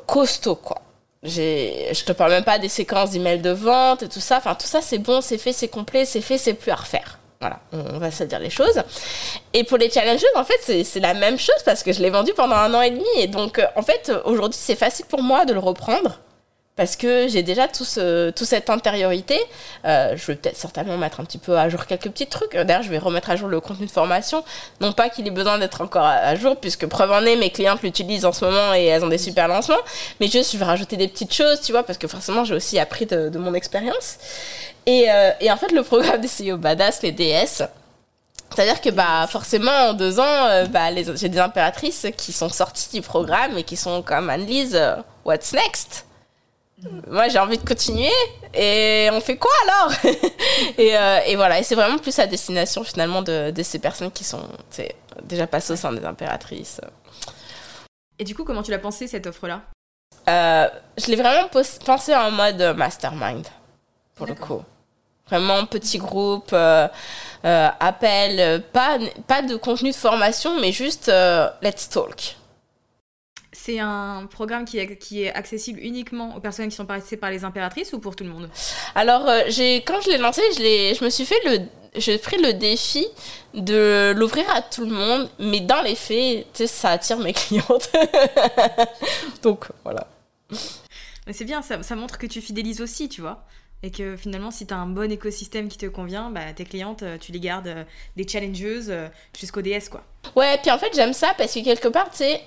costaud, 0.05 0.55
quoi 0.55 0.81
je 1.23 2.03
te 2.03 2.11
parle 2.11 2.31
même 2.31 2.43
pas 2.43 2.59
des 2.59 2.69
séquences 2.69 3.11
d'emails 3.11 3.41
de 3.41 3.51
vente 3.51 4.03
et 4.03 4.09
tout 4.09 4.19
ça. 4.19 4.37
Enfin, 4.37 4.55
tout 4.55 4.67
ça, 4.67 4.81
c'est 4.81 4.97
bon, 4.97 5.21
c'est 5.21 5.37
fait, 5.37 5.53
c'est 5.53 5.67
complet, 5.67 6.05
c'est 6.05 6.21
fait, 6.21 6.37
c'est 6.37 6.53
plus 6.53 6.71
à 6.71 6.75
refaire. 6.75 7.19
Voilà, 7.39 7.59
on 7.71 7.97
va 7.97 8.11
se 8.11 8.23
dire 8.23 8.37
les 8.37 8.51
choses. 8.51 8.83
Et 9.53 9.63
pour 9.63 9.77
les 9.77 9.89
challenges, 9.89 10.23
en 10.35 10.43
fait, 10.43 10.83
c'est 10.83 10.99
la 10.99 11.15
même 11.15 11.39
chose 11.39 11.55
parce 11.65 11.81
que 11.81 11.91
je 11.91 11.99
l'ai 11.99 12.11
vendu 12.11 12.33
pendant 12.35 12.55
un 12.55 12.71
an 12.75 12.81
et 12.81 12.91
demi. 12.91 13.03
Et 13.17 13.25
donc, 13.25 13.57
euh, 13.57 13.65
en 13.75 13.81
fait, 13.81 14.11
aujourd'hui, 14.25 14.59
c'est 14.61 14.75
facile 14.75 15.05
pour 15.07 15.23
moi 15.23 15.45
de 15.45 15.53
le 15.53 15.59
reprendre 15.59 16.19
parce 16.81 16.95
que 16.95 17.27
j'ai 17.27 17.43
déjà 17.43 17.67
tout 17.67 17.83
cette 17.83 18.69
antériorité. 18.71 19.39
Euh, 19.85 20.17
je 20.17 20.25
vais 20.25 20.35
peut-être 20.35 20.57
certainement 20.57 20.97
mettre 20.97 21.19
un 21.19 21.25
petit 21.25 21.37
peu 21.37 21.55
à 21.55 21.69
jour 21.69 21.85
quelques 21.85 22.09
petits 22.09 22.25
trucs. 22.25 22.53
D'ailleurs, 22.53 22.81
je 22.81 22.89
vais 22.89 22.97
remettre 22.97 23.29
à 23.29 23.35
jour 23.35 23.49
le 23.49 23.59
contenu 23.59 23.85
de 23.85 23.91
formation. 23.91 24.43
Non 24.79 24.91
pas 24.91 25.09
qu'il 25.09 25.27
ait 25.27 25.29
besoin 25.29 25.59
d'être 25.59 25.81
encore 25.81 26.07
à, 26.07 26.33
jour, 26.33 26.55
puisque 26.55 26.87
preuve 26.87 27.11
en 27.11 27.23
est, 27.23 27.35
mes 27.35 27.51
clientes 27.51 27.83
l'utilisent 27.83 28.25
en 28.25 28.33
ce 28.33 28.43
moment 28.45 28.73
et 28.73 28.85
elles 28.85 29.05
ont 29.05 29.09
des 29.09 29.19
super 29.19 29.47
lancements. 29.47 29.75
Mais 30.19 30.25
juste, 30.27 30.53
je 30.53 30.57
vais 30.57 30.65
rajouter 30.65 30.97
des 30.97 31.07
petites 31.07 31.35
choses, 31.35 31.61
tu 31.61 31.71
vois, 31.71 31.83
parce 31.83 31.99
que 31.99 32.07
forcément, 32.07 32.45
j'ai 32.45 32.55
aussi 32.55 32.79
appris 32.79 33.05
de, 33.05 33.37
mon 33.37 33.53
expérience. 33.53 34.17
Et, 34.87 35.05
euh, 35.11 35.29
et, 35.39 35.51
en 35.51 35.57
fait, 35.57 35.71
le 35.71 35.83
programme 35.83 36.19
des 36.19 36.29
CEO 36.29 36.57
Badass, 36.57 37.03
les 37.03 37.11
DS, 37.11 37.61
c'est-à-dire 38.55 38.81
que 38.81 38.89
bah 38.89 39.27
forcément 39.29 39.89
en 39.89 39.93
deux 39.93 40.19
ans, 40.19 40.47
euh, 40.49 40.65
bah, 40.65 40.89
j'ai 41.13 41.29
des 41.29 41.39
impératrices 41.39 42.07
qui 42.17 42.33
sont 42.33 42.49
sorties 42.49 42.89
du 42.91 43.01
programme 43.03 43.59
et 43.59 43.63
qui 43.63 43.77
sont 43.77 44.01
comme 44.01 44.31
Annelise, 44.31 44.81
what's 45.25 45.53
next? 45.53 46.05
Moi 47.07 47.27
j'ai 47.27 47.39
envie 47.39 47.57
de 47.57 47.67
continuer. 47.67 48.11
Et 48.53 49.09
on 49.11 49.21
fait 49.21 49.37
quoi 49.37 49.51
alors 49.63 49.93
et, 50.77 50.97
euh, 50.97 51.19
et, 51.25 51.35
voilà. 51.35 51.59
Et 51.59 51.63
c'est 51.63 51.75
vraiment 51.75 51.97
plus 51.97 52.17
à 52.19 52.27
destination 52.27 52.83
finalement 52.83 53.21
de, 53.21 53.51
de 53.51 53.63
ces 53.63 53.79
personnes 53.79 54.11
qui 54.11 54.23
sont 54.23 54.43
déjà 55.23 55.47
passées 55.47 55.73
au 55.73 55.75
sein 55.75 55.93
des 55.93 56.05
impératrices. 56.05 56.81
Et 58.19 58.23
du 58.23 58.35
coup 58.35 58.43
comment 58.43 58.63
tu 58.63 58.71
l'as 58.71 58.79
pensé 58.79 59.07
cette 59.07 59.27
offre 59.27 59.47
là 59.47 59.61
euh, 60.29 60.67
je 60.99 61.07
l'ai 61.07 61.15
vraiment 61.15 61.49
pensé 61.83 62.13
en 62.15 62.29
mode 62.29 62.61
mastermind 62.77 63.43
pour 64.13 64.27
le 64.27 64.35
coup. 64.35 64.61
Vraiment 65.27 65.65
petit 65.65 65.97
groupe 65.97 66.51
euh, 66.53 66.87
appel 67.43 68.61
pas, 68.71 68.99
pas 69.25 69.41
de 69.41 69.55
contenu 69.55 69.89
de 69.89 69.95
formation 69.95 70.59
mais 70.59 70.71
juste 70.71 71.11
let's 71.63 71.89
talk 71.89 72.35
c'est 73.63 73.79
un 73.79 74.27
programme 74.29 74.65
qui 74.65 74.79
est, 74.79 74.97
qui 74.97 75.23
est 75.23 75.33
accessible 75.33 75.79
uniquement 75.81 76.35
aux 76.35 76.39
personnes 76.39 76.67
qui 76.69 76.75
sont 76.75 76.87
passées 76.87 77.17
par 77.17 77.29
les 77.29 77.43
impératrices 77.43 77.93
ou 77.93 77.99
pour 77.99 78.15
tout 78.15 78.23
le 78.23 78.31
monde? 78.31 78.49
Alors, 78.95 79.29
euh, 79.29 79.41
j'ai, 79.49 79.77
quand 79.83 80.01
je 80.01 80.09
l'ai 80.09 80.17
lancé, 80.17 80.41
je, 80.57 80.97
je 80.97 81.03
me 81.05 81.09
suis 81.11 81.25
fait 81.25 81.39
le, 81.45 81.59
j'ai 81.95 82.17
pris 82.17 82.41
le 82.41 82.53
défi 82.53 83.05
de 83.53 84.13
l'ouvrir 84.15 84.49
à 84.49 84.63
tout 84.63 84.85
le 84.85 84.91
monde, 84.91 85.29
mais 85.37 85.59
dans 85.59 85.81
les 85.83 85.93
faits, 85.93 86.47
ça 86.65 86.89
attire 86.89 87.19
mes 87.19 87.33
clientes. 87.41 87.91
Donc, 89.43 89.65
voilà. 89.83 90.07
Mais 91.27 91.33
c'est 91.33 91.45
bien, 91.45 91.61
ça, 91.61 91.83
ça, 91.83 91.95
montre 91.95 92.17
que 92.17 92.25
tu 92.25 92.41
fidélises 92.41 92.81
aussi, 92.81 93.09
tu 93.09 93.21
vois. 93.21 93.45
Et 93.83 93.91
que 93.91 94.15
finalement, 94.15 94.51
si 94.51 94.67
tu 94.67 94.73
as 94.73 94.77
un 94.77 94.85
bon 94.85 95.11
écosystème 95.11 95.67
qui 95.67 95.77
te 95.77 95.87
convient, 95.87 96.29
bah, 96.29 96.41
tes 96.55 96.65
clientes, 96.65 97.03
euh, 97.03 97.17
tu 97.19 97.31
les 97.31 97.39
gardes 97.39 97.67
euh, 97.67 97.83
des 98.15 98.27
challengeuses 98.27 98.93
jusqu'au 99.37 99.61
DS, 99.61 99.89
quoi. 99.89 100.03
Ouais, 100.35 100.57
puis 100.61 100.71
en 100.71 100.77
fait, 100.77 100.91
j'aime 100.93 101.13
ça 101.13 101.33
parce 101.37 101.53
que 101.53 101.59
quelque 101.59 101.87
part, 101.87 102.09
tu 102.09 102.17
sais, 102.17 102.41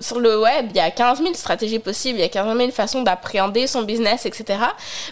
sur 0.00 0.20
le 0.20 0.40
web, 0.40 0.68
il 0.70 0.76
y 0.76 0.80
a 0.80 0.90
15 0.90 1.18
000 1.18 1.34
stratégies 1.34 1.80
possibles, 1.80 2.18
il 2.18 2.22
y 2.22 2.24
a 2.24 2.28
15 2.28 2.56
000 2.56 2.70
façons 2.70 3.02
d'appréhender 3.02 3.66
son 3.66 3.82
business, 3.82 4.24
etc. 4.24 4.60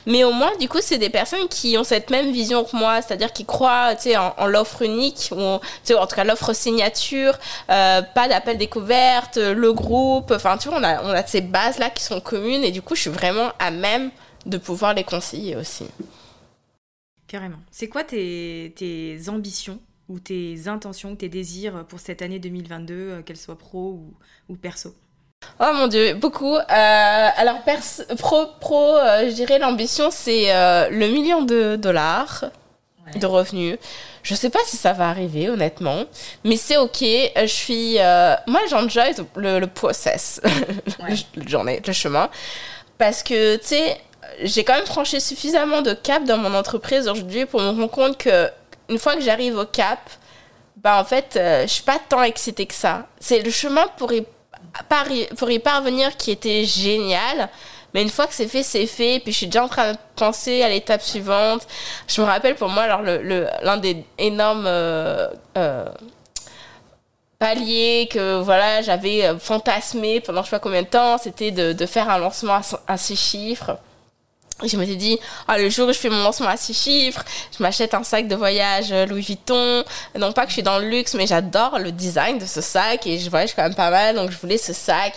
Mais 0.06 0.24
au 0.24 0.32
moins, 0.32 0.56
du 0.58 0.68
coup, 0.68 0.78
c'est 0.80 0.96
des 0.96 1.10
personnes 1.10 1.48
qui 1.48 1.76
ont 1.76 1.84
cette 1.84 2.10
même 2.10 2.32
vision 2.32 2.64
que 2.64 2.76
moi, 2.76 3.02
c'est-à-dire 3.02 3.32
qui 3.32 3.44
croient, 3.44 3.94
en, 4.38 4.46
l'offre 4.46 4.82
unique, 4.82 5.30
ou, 5.32 5.58
sais, 5.82 5.94
en 5.94 6.06
tout 6.06 6.16
cas, 6.16 6.24
l'offre 6.24 6.54
signature, 6.54 7.36
euh, 7.68 8.00
pas 8.14 8.28
d'appel 8.28 8.56
découverte, 8.56 9.36
le 9.36 9.72
groupe, 9.72 10.30
enfin, 10.30 10.56
tu 10.56 10.68
vois, 10.68 10.78
on 10.78 10.84
a, 10.84 11.02
on 11.02 11.10
a 11.10 11.26
ces 11.26 11.42
bases-là 11.42 11.90
qui 11.90 12.04
sont 12.04 12.20
communes 12.20 12.64
et 12.64 12.70
du 12.70 12.80
coup, 12.80 12.94
je 12.94 13.02
suis 13.02 13.10
vraiment 13.10 13.50
à 13.58 13.70
même 13.70 14.10
de 14.46 14.58
pouvoir 14.58 14.94
les 14.94 15.04
conseiller 15.04 15.56
aussi. 15.56 15.86
Carrément. 17.26 17.58
C'est 17.70 17.88
quoi 17.88 18.04
tes, 18.04 18.72
tes 18.76 19.18
ambitions 19.28 19.80
ou 20.08 20.20
tes 20.20 20.68
intentions, 20.68 21.16
tes 21.16 21.28
désirs 21.28 21.84
pour 21.88 22.00
cette 22.00 22.22
année 22.22 22.38
2022, 22.38 22.94
euh, 22.94 23.22
qu'elle 23.22 23.36
soit 23.36 23.58
pro 23.58 24.00
ou, 24.48 24.56
perso? 24.56 24.94
Oh 25.60 25.72
mon 25.74 25.88
dieu, 25.88 26.14
beaucoup. 26.14 26.54
Euh, 26.54 26.60
alors 26.68 27.58
pro, 28.18 28.46
pro, 28.60 28.96
euh, 28.96 29.28
je 29.28 29.34
dirais 29.34 29.58
l'ambition 29.58 30.10
c'est 30.10 30.46
le 30.90 31.06
million 31.08 31.42
de 31.42 31.76
dollars 31.76 32.46
de 33.16 33.26
revenus. 33.26 33.78
Je 34.22 34.34
sais 34.34 34.48
pas 34.48 34.60
si 34.64 34.78
ça 34.78 34.94
va 34.94 35.10
arriver 35.10 35.50
honnêtement, 35.50 36.04
mais 36.44 36.56
c'est 36.56 36.78
ok. 36.78 37.02
Je 37.02 37.46
suis, 37.46 37.94
moi 38.46 38.60
j'enjoy 38.70 39.12
le, 39.36 39.58
le 39.58 39.66
process, 39.66 40.40
le, 41.36 41.48
journée, 41.48 41.82
le 41.86 41.92
chemin, 41.92 42.30
parce 42.96 43.22
que 43.22 43.56
tu 43.56 43.66
sais, 43.66 44.00
j'ai 44.42 44.64
quand 44.64 44.74
même 44.74 44.86
franchi 44.86 45.20
suffisamment 45.20 45.82
de 45.82 45.92
cap 45.92 46.24
dans 46.24 46.38
mon 46.38 46.54
entreprise 46.54 47.08
aujourd'hui 47.08 47.46
pour 47.46 47.60
me 47.60 47.68
rendre 47.68 47.90
compte 47.90 48.18
que 48.18 48.50
une 48.88 48.98
fois 48.98 49.14
que 49.14 49.22
j'arrive 49.22 49.58
au 49.58 49.64
cap, 49.64 49.98
bah 50.76 51.00
en 51.00 51.04
fait, 51.04 51.36
euh, 51.36 51.62
je 51.62 51.72
suis 51.72 51.82
pas 51.82 51.98
tant 52.08 52.22
excitée 52.22 52.66
que 52.66 52.74
ça. 52.74 53.06
C'est 53.18 53.40
le 53.40 53.50
chemin 53.50 53.86
pour 53.96 54.12
y, 54.12 54.24
pour 55.36 55.50
y 55.50 55.58
parvenir 55.58 56.16
qui 56.16 56.30
était 56.30 56.64
génial. 56.64 57.48
Mais 57.94 58.02
une 58.02 58.10
fois 58.10 58.26
que 58.26 58.34
c'est 58.34 58.48
fait, 58.48 58.62
c'est 58.62 58.86
fait. 58.86 59.20
Puis 59.20 59.32
je 59.32 59.38
suis 59.38 59.46
déjà 59.46 59.64
en 59.64 59.68
train 59.68 59.92
de 59.92 59.98
penser 60.16 60.62
à 60.62 60.68
l'étape 60.68 61.00
suivante. 61.00 61.66
Je 62.08 62.20
me 62.20 62.26
rappelle 62.26 62.56
pour 62.56 62.68
moi, 62.68 62.82
alors, 62.82 63.02
l'un 63.02 63.18
le, 63.76 63.80
des 63.80 64.04
énormes 64.18 64.66
euh, 64.66 65.28
euh, 65.56 65.86
paliers 67.38 68.08
que 68.10 68.40
voilà, 68.40 68.82
j'avais 68.82 69.38
fantasmé 69.38 70.20
pendant 70.20 70.42
je 70.42 70.50
sais 70.50 70.56
pas 70.56 70.60
combien 70.60 70.82
de 70.82 70.88
temps, 70.88 71.18
c'était 71.18 71.50
de, 71.50 71.72
de 71.72 71.86
faire 71.86 72.10
un 72.10 72.18
lancement 72.18 72.54
à, 72.54 72.62
à 72.92 72.96
chiffres 72.96 73.78
je 74.62 74.76
me 74.76 74.84
suis 74.84 74.96
dit, 74.96 75.18
ah, 75.48 75.58
le 75.58 75.68
jour 75.68 75.88
où 75.88 75.92
je 75.92 75.98
fais 75.98 76.08
mon 76.08 76.22
lancement 76.22 76.48
à 76.48 76.56
six 76.56 76.74
chiffres, 76.74 77.24
je 77.56 77.62
m'achète 77.62 77.92
un 77.92 78.04
sac 78.04 78.28
de 78.28 78.36
voyage 78.36 78.92
euh, 78.92 79.04
Louis 79.04 79.22
Vuitton. 79.22 79.84
Non 80.16 80.32
pas 80.32 80.42
que 80.44 80.50
je 80.50 80.54
suis 80.54 80.62
dans 80.62 80.78
le 80.78 80.88
luxe, 80.88 81.14
mais 81.14 81.26
j'adore 81.26 81.78
le 81.80 81.90
design 81.90 82.38
de 82.38 82.46
ce 82.46 82.60
sac 82.60 83.06
et 83.06 83.18
je 83.18 83.28
voyage 83.28 83.54
quand 83.54 83.62
même 83.62 83.74
pas 83.74 83.90
mal, 83.90 84.14
donc 84.14 84.30
je 84.30 84.38
voulais 84.38 84.58
ce 84.58 84.72
sac. 84.72 85.14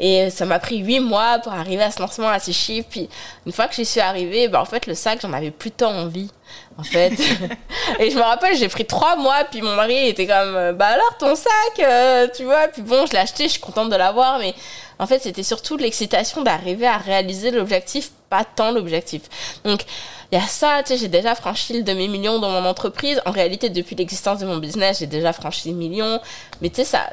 Et 0.00 0.30
ça 0.30 0.46
m'a 0.46 0.58
pris 0.58 0.78
huit 0.78 1.00
mois 1.00 1.38
pour 1.38 1.52
arriver 1.52 1.82
à 1.82 1.90
ce 1.90 2.00
lancement 2.00 2.28
à 2.28 2.38
six 2.38 2.54
chiffres. 2.54 2.88
Puis 2.90 3.08
une 3.44 3.52
fois 3.52 3.68
que 3.68 3.74
j'y 3.74 3.84
suis 3.84 4.00
arrivée, 4.00 4.48
bah, 4.48 4.60
en 4.60 4.64
fait, 4.64 4.86
le 4.86 4.94
sac, 4.94 5.20
j'en 5.20 5.32
avais 5.34 5.50
plus 5.50 5.70
tant 5.70 5.92
envie. 5.92 6.30
En 6.78 6.84
fait. 6.84 7.12
et 7.98 8.10
je 8.10 8.16
me 8.16 8.22
rappelle, 8.22 8.56
j'ai 8.56 8.68
pris 8.68 8.86
trois 8.86 9.16
mois, 9.16 9.44
puis 9.50 9.62
mon 9.62 9.74
mari 9.74 10.08
était 10.08 10.26
comme, 10.26 10.54
euh, 10.54 10.72
bah 10.72 10.86
alors 10.86 11.16
ton 11.18 11.34
sac, 11.34 11.80
euh, 11.80 12.28
tu 12.34 12.44
vois. 12.44 12.68
Puis 12.68 12.82
bon, 12.82 13.04
je 13.06 13.12
l'ai 13.12 13.18
acheté, 13.18 13.44
je 13.44 13.52
suis 13.52 13.60
contente 13.60 13.90
de 13.90 13.96
l'avoir, 13.96 14.38
mais 14.38 14.54
en 15.00 15.06
fait, 15.06 15.18
c'était 15.18 15.42
surtout 15.42 15.76
l'excitation 15.76 16.42
d'arriver 16.42 16.86
à 16.86 16.96
réaliser 16.96 17.50
l'objectif, 17.50 18.10
pas 18.30 18.44
tant 18.44 18.70
l'objectif. 18.70 19.22
Donc, 19.64 19.82
il 20.30 20.38
y 20.38 20.42
a 20.42 20.46
ça, 20.46 20.82
tu 20.82 20.92
sais, 20.92 20.98
j'ai 20.98 21.08
déjà 21.08 21.34
franchi 21.34 21.72
le 21.72 21.82
demi-million 21.82 22.38
dans 22.38 22.50
mon 22.50 22.64
entreprise. 22.64 23.20
En 23.26 23.32
réalité, 23.32 23.70
depuis 23.70 23.96
l'existence 23.96 24.38
de 24.38 24.46
mon 24.46 24.58
business, 24.58 25.00
j'ai 25.00 25.06
déjà 25.06 25.32
franchi 25.32 25.70
le 25.70 25.76
million. 25.76 26.20
Mais 26.60 26.68
tu 26.68 26.76
sais, 26.76 26.84
ça, 26.84 27.10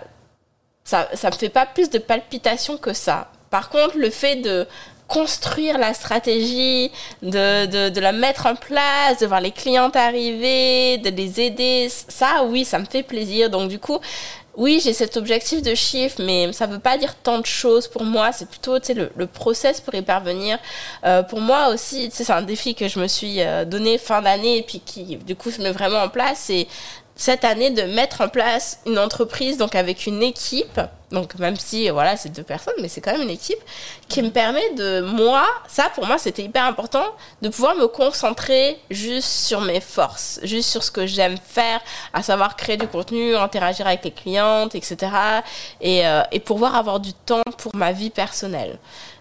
ça, 0.83 1.07
ça 1.13 1.29
me 1.29 1.35
fait 1.35 1.49
pas 1.49 1.65
plus 1.65 1.89
de 1.89 1.97
palpitations 1.97 2.77
que 2.77 2.93
ça. 2.93 3.31
Par 3.49 3.69
contre, 3.69 3.97
le 3.97 4.09
fait 4.09 4.35
de 4.37 4.67
construire 5.07 5.77
la 5.77 5.93
stratégie, 5.93 6.91
de, 7.21 7.65
de, 7.65 7.89
de, 7.89 7.99
la 8.01 8.11
mettre 8.11 8.47
en 8.47 8.55
place, 8.55 9.19
de 9.19 9.27
voir 9.27 9.41
les 9.41 9.51
clients 9.51 9.91
arriver, 9.93 10.97
de 10.97 11.09
les 11.09 11.39
aider, 11.41 11.89
ça, 11.89 12.43
oui, 12.45 12.65
ça 12.65 12.79
me 12.79 12.85
fait 12.85 13.03
plaisir. 13.03 13.49
Donc, 13.49 13.69
du 13.69 13.79
coup, 13.79 13.99
oui, 14.57 14.79
j'ai 14.83 14.93
cet 14.93 15.17
objectif 15.17 15.61
de 15.61 15.75
chiffre, 15.75 16.21
mais 16.23 16.51
ça 16.53 16.67
ne 16.67 16.73
veut 16.73 16.79
pas 16.79 16.97
dire 16.97 17.15
tant 17.15 17.39
de 17.39 17.45
choses 17.45 17.87
pour 17.87 18.03
moi. 18.03 18.31
C'est 18.31 18.47
plutôt 18.47 18.77
le, 18.95 19.11
le 19.15 19.27
process 19.27 19.81
pour 19.81 19.93
y 19.95 20.01
parvenir. 20.01 20.57
Euh, 21.05 21.23
pour 21.23 21.41
moi 21.41 21.69
aussi, 21.69 22.09
c'est 22.11 22.29
un 22.31 22.41
défi 22.41 22.73
que 22.73 22.87
je 22.87 22.99
me 22.99 23.07
suis 23.07 23.41
euh, 23.41 23.65
donné 23.65 23.97
fin 23.97 24.21
d'année 24.21 24.57
et 24.59 24.63
puis 24.63 24.79
qui, 24.79 25.17
du 25.17 25.35
coup, 25.35 25.51
se 25.51 25.61
met 25.61 25.71
vraiment 25.71 25.99
en 25.99 26.09
place. 26.09 26.39
C'est 26.45 26.67
cette 27.15 27.45
année 27.45 27.69
de 27.69 27.83
mettre 27.83 28.21
en 28.21 28.27
place 28.27 28.79
une 28.85 28.99
entreprise 28.99 29.57
donc 29.57 29.75
avec 29.75 30.05
une 30.05 30.21
équipe. 30.21 30.81
Donc 31.11 31.35
même 31.35 31.55
si 31.55 31.87
voilà 31.89 32.17
c'est 32.17 32.29
deux 32.29 32.43
personnes 32.43 32.73
mais 32.81 32.87
c'est 32.87 32.99
quand 32.99 33.11
même 33.11 33.21
une 33.21 33.29
équipe 33.29 33.59
qui 34.09 34.23
me 34.23 34.31
permet 34.31 34.73
de 34.73 35.01
moi 35.01 35.45
ça 35.67 35.89
pour 35.93 36.07
moi 36.07 36.17
c'était 36.17 36.41
hyper 36.41 36.65
important 36.65 37.05
de 37.43 37.49
pouvoir 37.49 37.75
me 37.75 37.87
concentrer 37.87 38.79
juste 38.89 39.29
sur 39.29 39.61
mes 39.61 39.81
forces 39.81 40.39
juste 40.41 40.67
sur 40.67 40.83
ce 40.83 40.89
que 40.89 41.05
j'aime 41.05 41.37
faire 41.37 41.79
à 42.11 42.23
savoir 42.23 42.55
créer 42.57 42.75
du 42.75 42.87
contenu 42.87 43.35
interagir 43.35 43.85
avec 43.85 44.03
les 44.03 44.11
clientes 44.11 44.73
etc 44.73 45.11
et, 45.79 46.07
euh, 46.07 46.23
et 46.31 46.39
pouvoir 46.39 46.75
avoir 46.75 46.99
du 46.99 47.13
temps 47.13 47.43
pour 47.59 47.75
ma 47.75 47.91
vie 47.91 48.09
personnelle. 48.09 48.79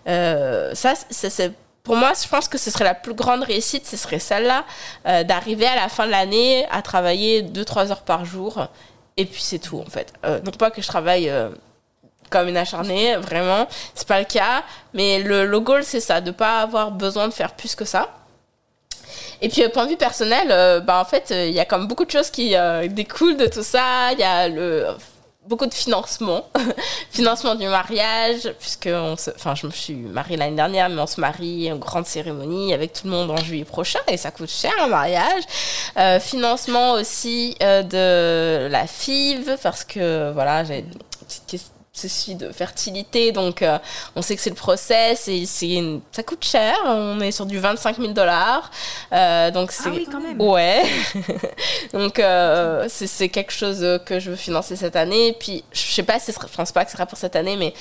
Euh, 0.08 0.74
ça 0.74 0.94
c'est 1.10 1.52
pour 1.84 1.96
moi, 1.96 2.12
je 2.20 2.26
pense 2.26 2.48
que 2.48 2.56
ce 2.56 2.70
serait 2.70 2.84
la 2.84 2.94
plus 2.94 3.12
grande 3.12 3.42
réussite, 3.42 3.86
ce 3.86 3.98
serait 3.98 4.18
celle-là, 4.18 4.64
euh, 5.06 5.22
d'arriver 5.22 5.66
à 5.66 5.76
la 5.76 5.90
fin 5.90 6.06
de 6.06 6.10
l'année 6.10 6.66
à 6.70 6.80
travailler 6.80 7.42
2-3 7.42 7.90
heures 7.90 8.02
par 8.02 8.24
jour. 8.24 8.66
Et 9.18 9.26
puis 9.26 9.42
c'est 9.42 9.58
tout, 9.58 9.78
en 9.78 9.90
fait. 9.90 10.12
Euh, 10.24 10.40
non 10.44 10.50
pas 10.52 10.70
que 10.70 10.80
je 10.80 10.86
travaille 10.86 11.28
euh, 11.28 11.50
comme 12.30 12.48
une 12.48 12.56
acharnée, 12.56 13.16
vraiment, 13.16 13.68
c'est 13.94 14.08
pas 14.08 14.18
le 14.18 14.24
cas. 14.24 14.64
Mais 14.94 15.18
le, 15.18 15.44
le 15.44 15.60
goal, 15.60 15.84
c'est 15.84 16.00
ça, 16.00 16.22
de 16.22 16.30
pas 16.30 16.62
avoir 16.62 16.90
besoin 16.90 17.28
de 17.28 17.34
faire 17.34 17.52
plus 17.52 17.74
que 17.74 17.84
ça. 17.84 18.08
Et 19.42 19.50
puis, 19.50 19.68
point 19.68 19.84
de 19.84 19.90
vue 19.90 19.96
personnel, 19.98 20.82
bah, 20.86 20.98
en 20.98 21.04
fait, 21.04 21.26
il 21.28 21.52
y 21.52 21.60
a 21.60 21.66
comme 21.66 21.86
beaucoup 21.86 22.06
de 22.06 22.10
choses 22.10 22.30
qui 22.30 22.54
découlent 22.88 23.36
de 23.36 23.46
tout 23.46 23.62
ça. 23.62 24.12
Il 24.12 24.20
y 24.20 24.22
a 24.22 24.48
le 24.48 24.86
beaucoup 25.46 25.66
de 25.66 25.74
financement, 25.74 26.48
financement 27.10 27.54
du 27.54 27.66
mariage, 27.66 28.52
puisque 28.58 28.88
on 28.90 29.16
se, 29.16 29.30
enfin, 29.30 29.54
je 29.54 29.66
me 29.66 29.72
suis 29.72 29.94
mariée 29.94 30.36
l'année 30.36 30.56
dernière, 30.56 30.88
mais 30.88 31.00
on 31.00 31.06
se 31.06 31.20
marie 31.20 31.70
en 31.70 31.76
grande 31.76 32.06
cérémonie 32.06 32.72
avec 32.72 32.92
tout 32.92 33.02
le 33.04 33.10
monde 33.10 33.30
en 33.30 33.36
juillet 33.36 33.64
prochain 33.64 33.98
et 34.08 34.16
ça 34.16 34.30
coûte 34.30 34.50
cher 34.50 34.72
un 34.80 34.88
mariage. 34.88 35.42
Euh, 35.98 36.18
financement 36.20 36.92
aussi 36.92 37.56
euh, 37.62 37.82
de 37.82 38.68
la 38.70 38.86
FIV 38.86 39.58
parce 39.62 39.84
que 39.84 40.32
voilà, 40.32 40.64
j'ai 40.64 40.78
une 40.78 41.46
petite 41.46 41.73
ceci 41.94 42.34
de 42.34 42.50
fertilité, 42.50 43.30
donc 43.30 43.62
euh, 43.62 43.78
on 44.16 44.22
sait 44.22 44.34
que 44.34 44.42
c'est 44.42 44.50
le 44.50 44.56
process 44.56 45.28
et 45.28 45.46
c'est 45.46 45.80
ça 46.10 46.24
coûte 46.24 46.44
cher. 46.44 46.76
On 46.86 47.20
est 47.20 47.30
sur 47.30 47.46
du 47.46 47.58
25 47.58 47.98
000 47.98 48.12
dollars, 48.12 48.70
euh, 49.12 49.52
donc 49.52 49.70
c'est 49.70 49.88
ah 49.88 49.92
oui, 49.94 50.06
quand 50.10 50.20
même. 50.20 50.40
ouais. 50.40 50.82
donc 51.92 52.18
euh, 52.18 52.86
c'est 52.88 53.28
quelque 53.28 53.52
chose 53.52 54.00
que 54.04 54.18
je 54.18 54.30
veux 54.30 54.36
financer 54.36 54.74
cette 54.74 54.96
année. 54.96 55.36
Puis 55.38 55.62
je 55.72 55.80
sais 55.80 56.02
pas 56.02 56.18
si 56.18 56.32
je 56.32 56.56
pense 56.56 56.72
pas 56.72 56.84
que 56.84 56.90
ce 56.90 56.96
sera 56.96 57.06
pour 57.06 57.16
cette 57.16 57.36
année, 57.36 57.56
mais 57.56 57.72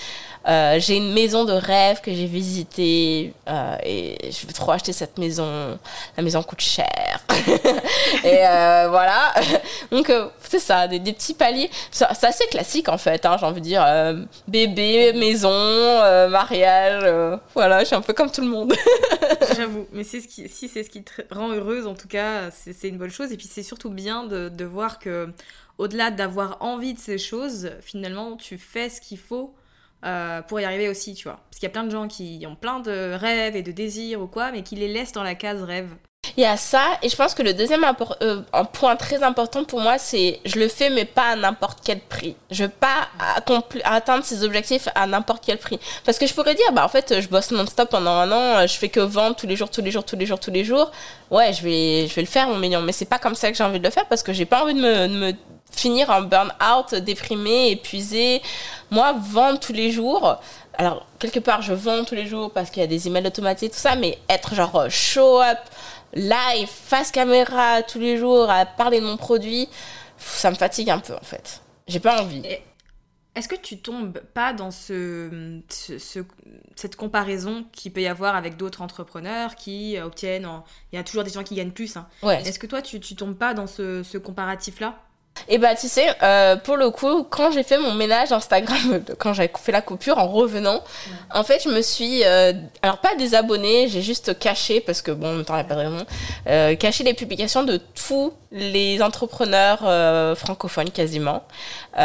euh, 0.45 0.77
j'ai 0.79 0.97
une 0.97 1.13
maison 1.13 1.45
de 1.45 1.53
rêve 1.53 2.01
que 2.01 2.13
j'ai 2.13 2.25
visitée 2.25 3.33
euh, 3.47 3.77
et 3.83 4.17
je 4.29 4.45
veux 4.45 4.51
trop 4.51 4.71
acheter 4.71 4.91
cette 4.91 5.17
maison. 5.17 5.79
La 6.17 6.23
maison 6.23 6.43
coûte 6.43 6.59
cher. 6.59 7.23
et 8.23 8.45
euh, 8.45 8.87
voilà. 8.89 9.33
Donc 9.91 10.11
c'est 10.41 10.59
ça, 10.59 10.87
des, 10.87 10.99
petits 10.99 11.33
paliers. 11.33 11.69
C'est 11.91 12.05
assez 12.23 12.45
classique 12.47 12.89
en 12.89 12.97
fait, 12.97 13.25
hein, 13.25 13.37
j'ai 13.39 13.45
envie 13.45 13.61
de 13.61 13.65
dire. 13.65 13.85
bébé, 14.47 15.13
maison, 15.13 15.49
mariage. 16.29 17.05
voilà, 17.53 17.79
je 17.79 17.85
suis 17.85 17.95
un 17.95 18.01
peu 18.01 18.13
comme 18.13 18.31
tout 18.31 18.41
le 18.41 18.47
monde. 18.47 18.73
J'avoue, 19.55 19.87
mais 19.93 20.03
si 20.03 20.21
c'est 20.21 20.83
ce 20.83 20.89
qui 20.89 21.03
te 21.03 21.21
rend 21.31 21.51
heureuse, 21.51 21.87
en 21.87 21.95
tout 21.95 22.07
cas, 22.07 22.49
c'est 22.51 22.89
une 22.89 22.97
bonne 22.97 23.11
chose. 23.11 23.31
Et 23.31 23.37
puis 23.37 23.47
c'est 23.49 23.63
surtout 23.63 23.89
bien 23.89 24.25
de, 24.25 24.49
de 24.49 24.65
voir 24.65 24.99
que, 24.99 25.29
au-delà 25.77 26.11
d'avoir 26.11 26.57
envie 26.59 26.93
de 26.93 26.99
ces 26.99 27.17
choses, 27.17 27.71
finalement, 27.81 28.35
tu 28.35 28.57
fais 28.57 28.89
ce 28.89 28.99
qu'il 28.99 29.17
faut 29.17 29.53
euh, 30.03 30.41
pour 30.41 30.59
y 30.59 30.65
arriver 30.65 30.89
aussi, 30.89 31.13
tu 31.13 31.23
vois. 31.23 31.39
Parce 31.49 31.59
qu'il 31.59 31.67
y 31.67 31.71
a 31.71 31.73
plein 31.73 31.83
de 31.83 31.91
gens 31.91 32.07
qui 32.07 32.45
ont 32.47 32.55
plein 32.55 32.79
de 32.79 33.13
rêves 33.13 33.55
et 33.55 33.61
de 33.61 33.71
désirs 33.71 34.21
ou 34.21 34.27
quoi, 34.27 34.51
mais 34.51 34.63
qui 34.63 34.75
les 34.75 34.87
laissent 34.87 35.13
dans 35.13 35.23
la 35.23 35.35
case 35.35 35.63
rêve. 35.63 35.89
Il 36.37 36.41
y 36.41 36.45
a 36.45 36.57
ça, 36.57 36.97
et 37.03 37.09
je 37.09 37.15
pense 37.15 37.35
que 37.35 37.43
le 37.43 37.53
deuxième 37.53 37.85
euh, 38.21 38.41
point 38.71 38.95
très 38.95 39.21
important 39.23 39.65
pour 39.65 39.81
moi, 39.81 39.97
c'est 39.97 40.39
je 40.45 40.57
le 40.57 40.67
fais, 40.67 40.89
mais 40.89 41.05
pas 41.05 41.31
à 41.31 41.35
n'importe 41.35 41.79
quel 41.83 41.99
prix. 41.99 42.35
Je 42.49 42.63
veux 42.63 42.69
pas 42.69 43.09
atteindre 43.83 44.23
ces 44.23 44.43
objectifs 44.43 44.87
à 44.95 45.05
n'importe 45.05 45.43
quel 45.45 45.57
prix. 45.57 45.79
Parce 46.05 46.17
que 46.17 46.25
je 46.25 46.33
pourrais 46.33 46.55
dire, 46.55 46.71
bah 46.71 46.85
en 46.85 46.87
fait, 46.87 47.21
je 47.21 47.27
bosse 47.27 47.51
non-stop 47.51 47.89
pendant 47.89 48.11
un 48.11 48.31
an, 48.31 48.65
je 48.65 48.75
fais 48.77 48.89
que 48.89 49.01
vendre 49.01 49.35
tous 49.35 49.47
les 49.47 49.55
jours, 49.55 49.69
tous 49.69 49.81
les 49.81 49.91
jours, 49.91 50.05
tous 50.05 50.15
les 50.15 50.25
jours, 50.25 50.39
tous 50.39 50.51
les 50.51 50.63
jours. 50.63 50.91
Ouais, 51.29 51.53
je 51.53 51.61
vais, 51.61 52.07
je 52.07 52.15
vais 52.15 52.21
le 52.21 52.27
faire, 52.27 52.47
mon 52.47 52.57
million. 52.57 52.81
Mais 52.81 52.93
c'est 52.93 53.05
pas 53.05 53.19
comme 53.19 53.35
ça 53.35 53.51
que 53.51 53.57
j'ai 53.57 53.63
envie 53.63 53.79
de 53.79 53.85
le 53.85 53.91
faire 53.91 54.07
parce 54.07 54.23
que 54.23 54.33
j'ai 54.33 54.45
pas 54.45 54.63
envie 54.63 54.73
de 54.73 54.81
de 54.81 55.17
me 55.17 55.33
finir 55.76 56.09
en 56.09 56.21
burn-out, 56.21 56.95
déprimé, 56.95 57.71
épuisé. 57.71 58.41
Moi, 58.91 59.13
vendre 59.19 59.59
tous 59.59 59.74
les 59.74 59.91
jours, 59.91 60.38
alors 60.76 61.05
quelque 61.19 61.39
part 61.39 61.61
je 61.61 61.74
vends 61.74 62.03
tous 62.03 62.15
les 62.15 62.26
jours 62.28 62.51
parce 62.51 62.69
qu'il 62.69 62.82
y 62.82 62.84
a 62.84 62.88
des 62.88 63.07
emails 63.07 63.28
automatisés, 63.28 63.69
tout 63.71 63.78
ça, 63.78 63.95
mais 63.95 64.17
être 64.30 64.55
genre 64.55 64.76
euh, 64.76 64.89
show 64.89 65.41
up, 65.41 65.57
live, 66.13 66.67
face 66.67 67.11
caméra 67.11 67.82
tous 67.84 67.99
les 67.99 68.17
jours, 68.17 68.49
à 68.49 68.65
parler 68.65 68.99
de 69.01 69.05
mon 69.05 69.17
produit, 69.17 69.67
ça 70.17 70.49
me 70.51 70.55
fatigue 70.55 70.89
un 70.89 70.99
peu 70.99 71.13
en 71.15 71.24
fait. 71.24 71.61
J'ai 71.88 71.99
pas 71.99 72.21
envie. 72.21 72.43
Est-ce 73.36 73.47
que 73.47 73.55
tu 73.55 73.80
tombes 73.80 74.19
pas 74.36 74.53
dans 74.53 74.69
ce, 74.69 75.59
ce- 75.67 75.97
ce- 75.97 76.19
cette 76.76 76.95
comparaison 76.95 77.65
qu'il 77.74 77.91
peut 77.91 78.01
y 78.01 78.07
avoir 78.07 78.36
avec 78.36 78.57
d'autres 78.57 78.84
entrepreneurs 78.84 79.55
qui 79.55 79.97
euh, 79.97 80.05
obtiennent. 80.05 80.45
en- 80.45 80.63
Il 80.91 80.97
y 80.97 80.99
a 80.99 81.03
toujours 81.03 81.24
des 81.24 81.32
gens 81.32 81.43
qui 81.43 81.55
gagnent 81.55 81.71
plus. 81.71 81.97
hein. 81.97 82.05
Ouais. 82.21 82.41
Est-ce 82.43 82.59
que 82.59 82.67
toi, 82.67 82.84
tu, 82.84 82.99
tu 82.99 83.15
tombes 83.15 83.34
pas 83.36 83.55
dans 83.55 83.65
ce, 83.65 84.03
ce 84.03 84.19
comparatif-là? 84.19 84.99
Et 85.49 85.57
bah 85.57 85.75
tu 85.75 85.88
sais, 85.88 86.07
euh, 86.21 86.55
pour 86.55 86.77
le 86.77 86.89
coup, 86.89 87.23
quand 87.29 87.51
j'ai 87.51 87.63
fait 87.63 87.77
mon 87.77 87.93
ménage 87.93 88.31
Instagram, 88.31 89.03
quand 89.19 89.34
j'ai 89.34 89.51
fait 89.61 89.71
la 89.71 89.81
coupure 89.81 90.17
en 90.17 90.27
revenant, 90.27 90.81
en 91.34 91.43
fait 91.43 91.61
je 91.63 91.69
me 91.69 91.81
suis, 91.81 92.23
euh, 92.23 92.53
alors 92.81 92.99
pas 92.99 93.15
désabonnée, 93.15 93.88
j'ai 93.89 94.01
juste 94.01 94.38
caché, 94.39 94.79
parce 94.79 95.01
que 95.01 95.11
bon, 95.11 95.31
il 95.31 95.36
n'y 95.38 95.41
a 95.41 95.43
pas 95.43 95.63
de 95.63 95.73
raison, 95.73 96.05
euh, 96.47 96.75
caché 96.75 97.03
les 97.03 97.13
publications 97.13 97.63
de 97.63 97.77
tous 97.77 98.34
les 98.51 99.01
entrepreneurs 99.01 99.79
francophones 100.38 100.91
quasiment. 100.91 101.43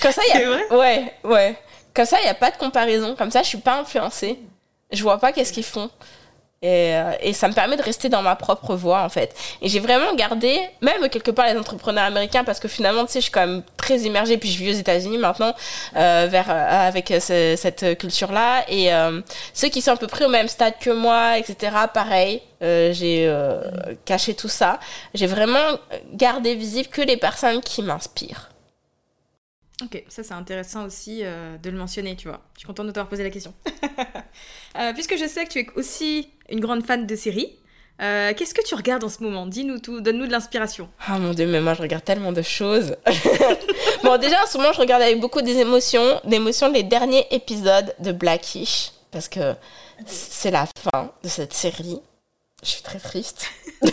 Comme 0.00 0.12
ça, 0.12 0.22
il 0.28 0.28
y 0.28 0.38
C'est 0.38 0.44
a... 0.44 0.48
vrai? 0.48 0.64
Ouais, 0.70 1.14
ouais. 1.24 1.56
Comme 1.94 2.04
ça, 2.06 2.18
il 2.20 2.24
n'y 2.24 2.30
a 2.30 2.34
pas 2.34 2.50
de 2.50 2.56
comparaison. 2.56 3.14
Comme 3.16 3.30
ça, 3.30 3.42
je 3.42 3.48
suis 3.48 3.58
pas 3.58 3.78
influencée. 3.80 4.38
Je 4.92 5.02
vois 5.02 5.18
pas 5.18 5.32
qu'est-ce 5.32 5.52
qu'ils 5.52 5.64
font. 5.64 5.90
Et, 6.66 6.94
euh, 6.96 7.12
et 7.20 7.34
ça 7.34 7.46
me 7.46 7.52
permet 7.52 7.76
de 7.76 7.82
rester 7.82 8.08
dans 8.08 8.22
ma 8.22 8.36
propre 8.36 8.74
voie, 8.74 9.02
en 9.02 9.10
fait. 9.10 9.36
Et 9.60 9.68
j'ai 9.68 9.80
vraiment 9.80 10.14
gardé, 10.14 10.58
même 10.80 11.10
quelque 11.10 11.30
part, 11.30 11.44
les 11.46 11.58
entrepreneurs 11.58 12.04
américains, 12.04 12.42
parce 12.42 12.58
que 12.58 12.68
finalement, 12.68 13.04
tu 13.04 13.12
sais, 13.12 13.18
je 13.20 13.24
suis 13.24 13.30
quand 13.32 13.46
même 13.46 13.62
très 13.76 13.98
immergée, 13.98 14.38
puis 14.38 14.50
je 14.50 14.56
vis 14.64 14.70
aux 14.70 14.78
États-Unis 14.78 15.18
maintenant, 15.18 15.54
euh, 15.94 16.26
vers, 16.30 16.48
euh, 16.48 16.86
avec 16.88 17.08
ce- 17.20 17.54
cette 17.58 17.98
culture-là. 17.98 18.64
Et 18.70 18.88
ceux 19.52 19.68
qui 19.68 19.82
sont 19.82 19.90
à 19.90 19.96
peu 19.98 20.06
près 20.06 20.24
au 20.24 20.30
même 20.30 20.48
stade 20.48 20.72
que 20.80 20.88
moi, 20.88 21.36
etc., 21.38 21.76
pareil, 21.92 22.40
j'ai 22.62 23.30
caché 24.06 24.32
tout 24.34 24.48
ça. 24.48 24.80
J'ai 25.12 25.26
vraiment 25.26 25.78
gardé 26.14 26.54
visible 26.54 26.88
que 26.88 27.02
les 27.02 27.18
personnes 27.18 27.60
qui 27.60 27.82
m'inspirent. 27.82 28.48
Ok, 29.82 30.02
ça 30.08 30.22
c'est 30.22 30.32
intéressant 30.34 30.84
aussi 30.86 31.22
de 31.22 31.68
le 31.70 31.76
mentionner, 31.76 32.16
tu 32.16 32.28
vois. 32.28 32.40
Je 32.54 32.60
suis 32.60 32.66
contente 32.66 32.86
de 32.86 32.92
t'avoir 32.92 33.10
posé 33.10 33.22
la 33.22 33.28
question. 33.30 33.52
Puisque 34.94 35.18
je 35.18 35.26
sais 35.26 35.44
que 35.44 35.50
tu 35.50 35.58
es 35.60 35.66
aussi 35.76 36.30
une 36.48 36.60
grande 36.60 36.84
fan 36.84 37.06
de 37.06 37.16
séries, 37.16 37.56
euh, 38.02 38.32
qu'est-ce 38.34 38.54
que 38.54 38.64
tu 38.64 38.74
regardes 38.74 39.04
en 39.04 39.08
ce 39.08 39.22
moment? 39.22 39.46
Dis-nous 39.46 39.78
tout, 39.78 40.00
donne-nous 40.00 40.26
de 40.26 40.32
l'inspiration. 40.32 40.88
Ah 41.06 41.18
mon 41.18 41.32
dieu, 41.32 41.46
mais 41.46 41.60
moi 41.60 41.74
je 41.74 41.82
regarde 41.82 42.04
tellement 42.04 42.32
de 42.32 42.42
choses. 42.42 42.96
bon, 44.04 44.18
déjà 44.18 44.42
en 44.42 44.46
ce 44.46 44.58
moment, 44.58 44.72
je 44.72 44.80
regarde 44.80 45.02
avec 45.02 45.20
beaucoup 45.20 45.42
des 45.42 45.58
émotions, 45.58 46.20
d'émotions 46.24 46.70
les 46.72 46.82
derniers 46.82 47.26
épisodes 47.30 47.94
de 48.00 48.10
Blackish 48.10 48.90
parce 49.12 49.28
que 49.28 49.54
c'est 50.06 50.50
la 50.50 50.66
fin 50.66 51.12
de 51.22 51.28
cette 51.28 51.52
série. 51.52 52.00
Je 52.64 52.70
suis 52.70 52.82
très 52.82 52.98
triste. 52.98 53.46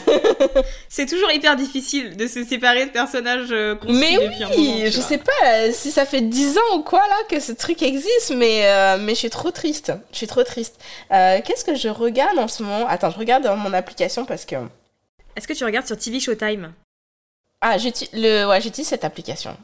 C'est 0.89 1.05
toujours 1.05 1.29
hyper 1.31 1.55
difficile 1.57 2.15
de 2.15 2.25
se 2.25 2.43
séparer 2.45 2.85
de 2.85 2.91
personnages 2.91 3.51
euh, 3.51 3.75
qu'on 3.75 3.91
Mais 3.91 4.15
un 4.15 4.29
moment, 4.29 4.51
oui, 4.55 4.83
je 4.89 4.97
vois. 4.97 5.03
sais 5.09 5.17
pas 5.17 5.31
euh, 5.45 5.71
si 5.73 5.91
ça 5.91 6.05
fait 6.05 6.21
10 6.21 6.57
ans 6.57 6.77
ou 6.77 6.83
quoi 6.83 6.99
là 7.07 7.17
que 7.29 7.41
ce 7.41 7.51
truc 7.51 7.81
existe, 7.81 8.31
mais, 8.35 8.65
euh, 8.67 8.97
mais 8.97 9.13
je 9.13 9.19
suis 9.19 9.29
trop 9.29 9.51
triste. 9.51 9.91
Je 10.13 10.17
suis 10.17 10.27
trop 10.27 10.43
triste. 10.43 10.79
Euh, 11.11 11.39
Qu'est-ce 11.43 11.65
que 11.65 11.75
je 11.75 11.89
regarde 11.89 12.39
en 12.39 12.47
ce 12.47 12.63
moment? 12.63 12.87
Attends, 12.87 13.11
je 13.11 13.17
regarde 13.19 13.43
dans 13.43 13.57
mon 13.57 13.73
application 13.73 14.23
parce 14.25 14.45
que. 14.45 14.55
Est-ce 15.35 15.47
que 15.47 15.53
tu 15.53 15.65
regardes 15.65 15.87
sur 15.87 15.97
TV 15.97 16.19
Showtime? 16.21 16.73
Ah, 17.59 17.77
j'utilise 17.77 18.45
ouais, 18.45 18.61
j'utilise 18.61 18.87
cette 18.87 19.03
application. 19.03 19.55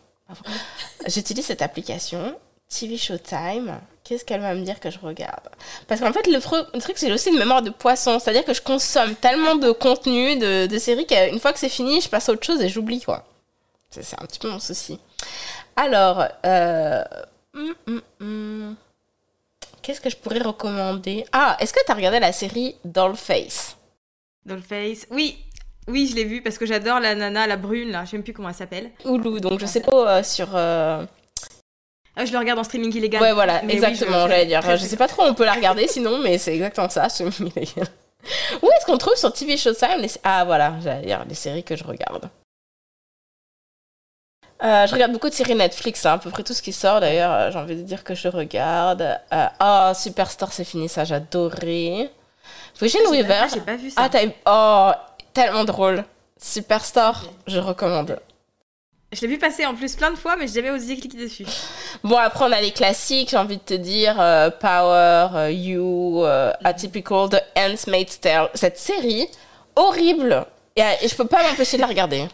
J'utilise 1.08 1.46
cette 1.46 1.62
application, 1.62 2.38
TV 2.70 2.98
Showtime. 2.98 3.80
Qu'est-ce 4.04 4.24
qu'elle 4.24 4.42
va 4.42 4.54
me 4.54 4.64
dire 4.64 4.80
que 4.80 4.90
je 4.90 5.00
regarde? 5.00 5.50
Parce 5.88 6.00
qu'en 6.00 6.14
fait, 6.14 6.28
le, 6.28 6.38
tru- 6.40 6.66
le 6.74 6.80
truc, 6.80 6.98
c'est 6.98 7.12
aussi 7.12 7.30
une 7.30 7.38
mémoire 7.38 7.62
de 7.62 7.70
poisson. 7.70 8.20
C'est-à-dire 8.20 8.46
que 8.46 8.54
je 8.54 8.62
consomme 8.62 9.16
tellement 9.16 9.56
de 9.56 9.72
contenu, 9.72 10.38
de, 10.38 10.66
de 10.66 10.78
séries, 10.78 11.06
qu'une 11.06 11.40
fois 11.40 11.52
que 11.54 11.60
c'est 11.60 11.68
fini, 11.70 12.00
je 12.00 12.08
passe 12.10 12.30
à 12.30 12.32
autre 12.34 12.46
chose 12.46 12.62
et 12.62 12.70
j'oublie, 12.70 13.02
quoi. 13.02 13.26
C'est 13.90 14.14
un 14.22 14.26
petit 14.26 14.40
peu 14.40 14.50
mon 14.50 14.60
souci. 14.60 15.00
Alors, 15.76 16.24
euh... 16.46 17.04
hum, 17.54 17.74
hum, 17.88 18.02
hum. 18.22 18.76
qu'est-ce 19.82 20.00
que 20.02 20.10
je 20.10 20.16
pourrais 20.16 20.40
recommander? 20.40 21.26
Ah, 21.32 21.58
est-ce 21.60 21.74
que 21.74 21.84
tu 21.86 21.92
as 21.92 21.96
regardé 21.96 22.20
la 22.20 22.32
série 22.32 22.76
Dollface? 22.86 23.76
Dollface 24.46 25.06
Oui, 25.12 25.38
oui, 25.88 26.08
je 26.10 26.16
l'ai 26.16 26.24
vu 26.26 26.42
parce 26.42 26.58
que 26.58 26.66
j'adore 26.66 27.00
la 27.00 27.16
nana, 27.16 27.48
la 27.48 27.58
brune 27.58 27.92
là, 27.92 28.06
je 28.06 28.12
sais 28.12 28.18
même 28.18 28.24
plus 28.24 28.34
comment 28.34 28.50
elle 28.50 28.56
s'appelle. 28.56 28.92
Hulu, 29.06 29.40
donc 29.42 29.60
je 29.60 29.66
sais 29.66 29.82
pas 29.82 30.18
euh, 30.20 30.24
sur... 30.24 30.50
euh, 30.56 31.06
je 32.26 32.32
le 32.32 32.38
regarde 32.40 32.60
en 32.60 32.64
streaming 32.64 32.94
illégal. 32.96 33.22
Ouais, 33.22 33.34
voilà, 33.34 33.62
Mais 33.64 33.74
oui, 33.74 33.84
exactement, 33.86 34.24
je- 34.26 34.30
j'allais 34.32 34.46
dire. 34.46 34.62
très, 34.62 34.78
Je 34.78 34.84
sais 34.86 34.98
pas 34.98 35.08
trop, 35.08 35.24
on 35.24 35.34
peut 35.34 35.46
la 35.46 35.54
regarder 35.54 35.88
sinon, 35.88 36.18
mais 36.20 36.38
c'est 36.38 36.54
exactement 36.56 36.90
ça. 36.90 37.08
je- 37.10 37.24
Où 37.24 38.68
est-ce 38.72 38.86
qu'on 38.86 38.98
trouve 38.98 39.16
sur 39.16 39.32
TV 39.32 39.56
Showtime 39.58 40.00
les... 40.02 40.10
Ah, 40.24 40.44
voilà, 40.46 40.74
j'allais 40.84 41.06
dire 41.06 41.24
les 41.28 41.36
séries 41.36 41.64
que 41.64 41.76
je 41.76 41.84
regarde. 41.84 42.30
Euh, 44.64 44.88
je 44.88 44.94
regarde 44.94 45.12
beaucoup 45.12 45.30
de 45.30 45.34
séries 45.36 45.54
Netflix, 45.54 46.04
hein, 46.06 46.14
à 46.14 46.18
peu 46.18 46.32
près 46.32 46.44
tout 46.44 46.54
ce 46.56 46.64
qui 46.64 46.74
sort 46.74 47.00
d'ailleurs, 47.00 47.32
euh, 47.32 47.52
j'ai 47.52 47.60
envie 47.60 47.76
de 47.76 47.84
dire 47.84 48.04
que 48.04 48.16
je 48.16 48.28
regarde. 48.28 49.04
Euh, 49.32 49.46
oh, 49.62 49.92
Superstore, 49.94 50.52
c'est 50.52 50.64
fini, 50.64 50.90
ça, 50.90 51.04
j'adorais. 51.04 52.10
Virgin 52.80 53.02
J'ai 53.02 53.04
pas- 53.04 53.10
Weaver. 53.12 53.46
J'ai 53.54 53.62
pas 53.62 53.76
vu 53.76 53.92
ça. 53.92 54.10
Ah, 54.12 54.20
Oh, 54.48 54.92
tellement 55.34 55.64
drôle. 55.64 56.04
Superstore, 56.42 57.32
je 57.46 57.60
recommande. 57.60 58.20
Je 59.14 59.22
l'ai 59.22 59.28
vu 59.28 59.38
passer 59.38 59.66
en 59.66 59.74
plus 59.74 59.96
plein 59.96 60.12
de 60.12 60.18
fois, 60.18 60.36
mais 60.36 60.48
j'ai 60.48 60.56
jamais 60.56 60.72
osé 60.72 60.98
cliquer 60.98 61.18
dessus. 61.18 61.46
Bon, 62.04 62.18
après, 62.18 62.46
on 62.46 62.52
a 62.52 62.60
les 62.60 62.72
classiques, 62.72 63.30
j'ai 63.30 63.38
envie 63.38 63.58
de 63.58 63.62
te 63.62 63.74
dire, 63.74 64.20
euh, 64.20 64.50
Power, 64.50 65.30
euh, 65.34 65.52
You, 65.52 66.24
euh, 66.24 66.52
Atypical, 66.64 67.30
The 67.30 67.42
Handmaid's 67.58 68.20
Tale. 68.20 68.50
Cette 68.54 68.78
série, 68.78 69.28
horrible. 69.76 70.46
Et, 70.76 70.84
euh, 70.84 70.92
et 71.02 71.08
je 71.08 71.16
peux 71.16 71.26
pas 71.26 71.42
m'empêcher 71.44 71.78
de 71.78 71.82
la 71.82 71.88
regarder. 71.88 72.28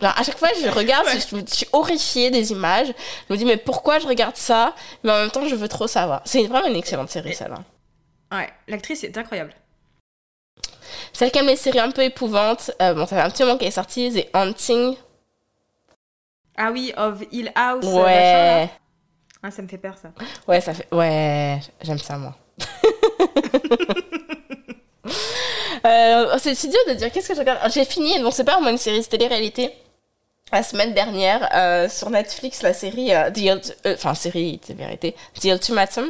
Alors, 0.00 0.18
à 0.18 0.22
chaque 0.22 0.38
fois, 0.38 0.48
je 0.60 0.68
regarde, 0.70 1.06
je, 1.12 1.54
suis 1.54 1.68
horrifiée 1.72 2.30
des 2.30 2.50
images. 2.50 2.92
Je 3.28 3.32
me 3.34 3.38
dis, 3.38 3.44
mais 3.44 3.58
pourquoi 3.58 3.98
je 3.98 4.06
regarde 4.06 4.36
ça? 4.36 4.74
Mais 5.02 5.12
en 5.12 5.18
même 5.20 5.30
temps, 5.30 5.46
je 5.46 5.54
veux 5.54 5.68
trop 5.68 5.86
savoir. 5.86 6.22
C'est 6.24 6.44
vraiment 6.46 6.66
une 6.66 6.76
excellente 6.76 7.10
série, 7.10 7.34
celle-là. 7.34 7.62
Ouais, 8.32 8.48
l'actrice 8.68 9.04
est 9.04 9.16
incroyable. 9.16 9.54
Celle 11.12 11.30
qui 11.30 11.38
aime 11.38 11.46
les 11.46 11.56
séries 11.56 11.78
un 11.78 11.90
peu 11.90 12.02
épouvantes, 12.02 12.72
bon, 12.80 13.06
ça 13.06 13.16
fait 13.16 13.20
un 13.20 13.30
petit 13.30 13.44
moment 13.44 13.58
qu'elle 13.58 13.68
est 13.68 13.70
sortie, 13.70 14.10
The 14.10 14.34
Haunting. 14.34 14.96
Ah 16.56 16.70
oui, 16.72 16.92
of 16.96 17.22
Hill 17.32 17.50
House. 17.54 17.84
euh. 17.84 18.02
Ouais. 18.04 18.70
Ah, 19.42 19.50
ça 19.50 19.60
me 19.62 19.68
fait 19.68 19.78
peur 19.78 19.96
ça. 20.00 20.08
Ouais, 20.48 20.60
ça 20.60 20.72
fait. 20.74 20.86
Ouais, 20.92 21.58
j'aime 21.82 21.98
ça, 21.98 22.16
moi. 22.16 22.34
Euh, 25.86 26.38
c'est 26.38 26.54
si 26.54 26.68
dur 26.70 26.78
de 26.88 26.94
dire 26.94 27.12
qu'est-ce 27.12 27.28
que 27.28 27.34
je 27.34 27.40
regarde? 27.40 27.70
J'ai 27.70 27.84
fini, 27.84 28.18
bon, 28.22 28.30
c'est 28.30 28.42
pas 28.44 28.54
vraiment 28.54 28.70
une 28.70 28.78
série, 28.78 29.04
télé-réalité. 29.04 29.70
La 30.50 30.62
semaine 30.62 30.94
dernière, 30.94 31.46
euh, 31.54 31.90
sur 31.90 32.08
Netflix, 32.08 32.62
la 32.62 32.72
série. 32.72 33.12
euh, 33.14 33.30
The 33.30 33.76
Enfin, 33.88 34.14
série, 34.14 34.60
c'est 34.64 34.72
vérité. 34.74 35.14
The 35.38 35.44
Ultimatum. 35.46 36.06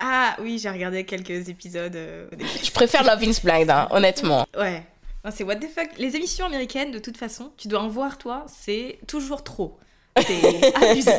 Ah 0.00 0.36
oui, 0.40 0.58
j'ai 0.58 0.70
regardé 0.70 1.04
quelques 1.04 1.50
épisodes. 1.50 1.94
Je 1.94 2.70
préfère 2.70 3.04
Love 3.04 3.22
is 3.24 3.40
Blind, 3.44 3.68
hein, 3.70 3.88
honnêtement. 3.90 4.46
Ouais. 4.58 4.82
C'est 5.30 5.44
what 5.44 5.56
the 5.56 5.68
fuck. 5.72 5.88
Les 5.98 6.16
émissions 6.16 6.46
américaines, 6.46 6.90
de 6.90 6.98
toute 6.98 7.16
façon, 7.16 7.52
tu 7.56 7.68
dois 7.68 7.80
en 7.80 7.88
voir, 7.88 8.18
toi, 8.18 8.44
c'est 8.48 8.98
toujours 9.06 9.44
trop. 9.44 9.78
C'est 10.16 10.74
abusé. 10.90 11.12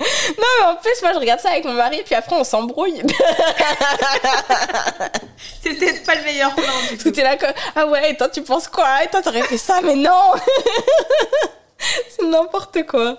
Non, 0.00 0.48
mais 0.58 0.66
en 0.66 0.76
plus, 0.76 1.00
moi, 1.02 1.12
je 1.12 1.18
regarde 1.20 1.38
ça 1.38 1.50
avec 1.50 1.64
mon 1.64 1.74
mari, 1.74 2.02
puis 2.04 2.16
après, 2.16 2.34
on 2.34 2.42
s'embrouille. 2.42 3.00
C'est 5.62 5.74
peut-être 5.74 6.04
pas 6.04 6.14
le 6.16 6.24
meilleur 6.24 6.54
plan 6.54 6.72
du 6.90 6.98
tout. 6.98 7.12
Là 7.20 7.36
Ah 7.76 7.86
ouais, 7.86 8.10
et 8.10 8.16
toi 8.16 8.28
tu 8.28 8.42
penses 8.42 8.68
quoi? 8.68 9.04
Et 9.04 9.08
toi 9.08 9.22
t'aurais 9.22 9.42
fait 9.42 9.58
ça, 9.58 9.80
mais 9.82 9.94
non 9.94 10.32
C'est 11.78 12.26
n'importe 12.26 12.84
quoi. 12.86 13.18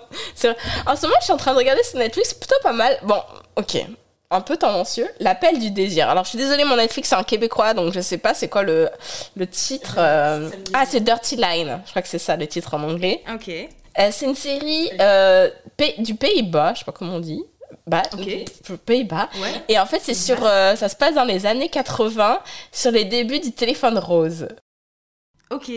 En 0.86 0.96
ce 0.96 1.02
moment, 1.02 1.16
je 1.20 1.24
suis 1.24 1.32
en 1.32 1.36
train 1.36 1.52
de 1.52 1.58
regarder 1.58 1.82
sur 1.82 1.98
Netflix, 1.98 2.34
plutôt 2.34 2.56
pas 2.62 2.72
mal. 2.72 2.98
Bon, 3.02 3.22
ok. 3.56 3.86
Un 4.30 4.40
peu 4.40 4.56
tendancieux. 4.56 5.08
L'appel 5.20 5.58
du 5.60 5.70
désir. 5.70 6.08
Alors, 6.10 6.24
je 6.24 6.30
suis 6.30 6.38
désolée, 6.38 6.64
mon 6.64 6.76
Netflix, 6.76 7.08
c'est 7.10 7.14
un 7.14 7.22
québécois, 7.22 7.74
donc 7.74 7.92
je 7.92 8.00
sais 8.00 8.18
pas 8.18 8.34
c'est 8.34 8.48
quoi 8.48 8.62
le, 8.64 8.88
le 9.36 9.46
titre. 9.46 9.96
euh, 9.98 10.50
Ah, 10.74 10.84
c'est 10.86 11.00
Dirty 11.00 11.36
Line. 11.36 11.80
Je 11.84 11.90
crois 11.90 12.02
que 12.02 12.08
c'est 12.08 12.18
ça 12.18 12.36
le 12.36 12.46
titre 12.46 12.74
en 12.74 12.82
anglais. 12.82 13.22
Ok. 13.32 13.48
Euh, 13.48 14.08
c'est 14.12 14.26
une 14.26 14.34
série 14.34 14.90
euh, 15.00 15.48
Pays- 15.76 15.94
du 15.98 16.14
Pays-Bas, 16.16 16.74
je 16.74 16.80
sais 16.80 16.84
pas 16.84 16.92
comment 16.92 17.14
on 17.14 17.20
dit. 17.20 17.42
Bah, 17.86 18.02
Ok. 18.12 18.28
Pays-Bas. 18.84 19.28
Ouais. 19.40 19.48
Et 19.68 19.78
en 19.78 19.86
fait, 19.86 20.00
c'est 20.02 20.12
sur. 20.14 20.44
euh, 20.44 20.74
ça 20.76 20.88
se 20.88 20.96
passe 20.96 21.14
dans 21.14 21.24
les 21.24 21.46
années 21.46 21.68
80, 21.68 22.40
sur 22.72 22.90
les 22.90 23.04
débuts 23.04 23.38
du 23.40 23.52
téléphone 23.52 23.96
rose. 23.98 24.48
Ok. 25.50 25.70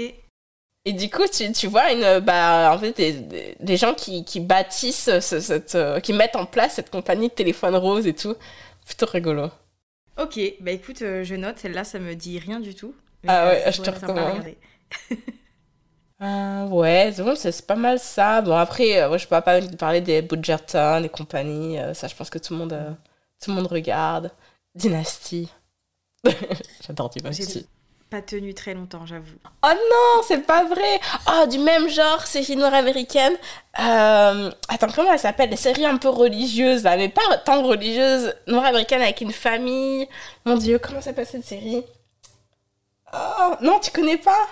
Et 0.89 0.93
du 0.93 1.09
coup, 1.09 1.23
tu, 1.31 1.51
tu 1.51 1.67
vois 1.67 1.91
une, 1.93 2.19
bah, 2.19 2.71
en 2.73 2.79
fait, 2.79 2.93
des, 2.97 3.13
des- 3.13 3.55
des 3.59 3.77
gens 3.77 3.93
qui, 3.93 4.25
qui 4.25 4.39
bâtissent, 4.39 5.19
ce- 5.19 5.39
cette, 5.39 5.75
euh, 5.75 5.99
qui 5.99 6.13
mettent 6.13 6.35
en 6.35 6.45
place 6.45 6.73
cette 6.75 6.89
compagnie 6.89 7.29
de 7.29 7.33
téléphone 7.33 7.75
rose 7.75 8.07
et 8.07 8.13
tout. 8.15 8.35
Plutôt 8.85 9.05
rigolo. 9.05 9.49
Ok. 10.17 10.39
Bah 10.61 10.71
écoute, 10.71 11.01
euh, 11.01 11.23
je 11.23 11.35
note. 11.35 11.57
Celle-là, 11.57 11.83
ça 11.83 11.99
me 11.99 12.13
dit 12.15 12.39
rien 12.39 12.59
du 12.59 12.75
tout. 12.75 12.93
Ah 13.27 13.47
ouais, 13.47 13.71
je 13.71 13.81
te 13.81 13.89
recommande. 13.89 14.43
Euh, 16.21 16.67
ouais, 16.67 17.11
c'est 17.15 17.23
bon, 17.23 17.35
c'est 17.35 17.51
c'est 17.51 17.65
pas 17.65 17.75
mal 17.77 17.97
ça. 17.99 18.41
Bon, 18.41 18.53
après, 18.55 19.01
euh, 19.01 19.09
ouais, 19.09 19.17
je 19.19 19.23
peux 19.25 19.29
pas 19.41 19.61
parler 19.77 20.01
des 20.01 20.21
Bridgerton, 20.21 20.99
des 21.01 21.09
compagnies. 21.09 21.79
euh, 21.79 21.93
ça, 21.93 22.07
je 22.07 22.15
pense 22.15 22.29
que 22.29 22.37
tout 22.39 22.53
le 22.53 22.59
monde, 22.59 22.73
euh, 22.73 22.91
tout 23.41 23.51
le 23.51 23.55
monde 23.55 23.67
regarde. 23.67 24.31
Dynasty. 24.75 25.49
J'adore 26.85 27.11
J'ai 27.13 27.21
Dynasty. 27.21 27.67
Pas 28.09 28.21
tenu 28.21 28.53
très 28.53 28.73
longtemps, 28.73 29.05
j'avoue. 29.05 29.37
Oh 29.63 29.67
non, 29.67 30.23
c'est 30.27 30.45
pas 30.45 30.63
vrai. 30.65 30.99
Oh, 31.27 31.45
du 31.47 31.59
même 31.59 31.87
genre, 31.89 32.25
série 32.25 32.55
noire 32.55 32.73
américaine. 32.73 33.33
Euh, 33.79 34.51
attends, 34.67 34.87
comment 34.93 35.13
elle 35.13 35.19
s'appelle 35.19 35.49
Des 35.49 35.55
séries 35.55 35.85
un 35.85 35.97
peu 35.97 36.09
religieuses, 36.09 36.83
là, 36.83 36.97
mais 36.97 37.09
pas 37.09 37.37
tant 37.45 37.61
religieuses. 37.61 38.33
Noire 38.47 38.65
américaine 38.65 39.01
avec 39.01 39.21
une 39.21 39.31
famille. 39.31 40.07
Mon 40.45 40.57
Dieu, 40.57 40.79
comment 40.79 41.01
s'appelle 41.01 41.27
cette 41.27 41.45
série? 41.45 41.83
Oh, 43.13 43.55
non, 43.61 43.79
tu 43.79 43.91
connais 43.91 44.17
pas? 44.17 44.47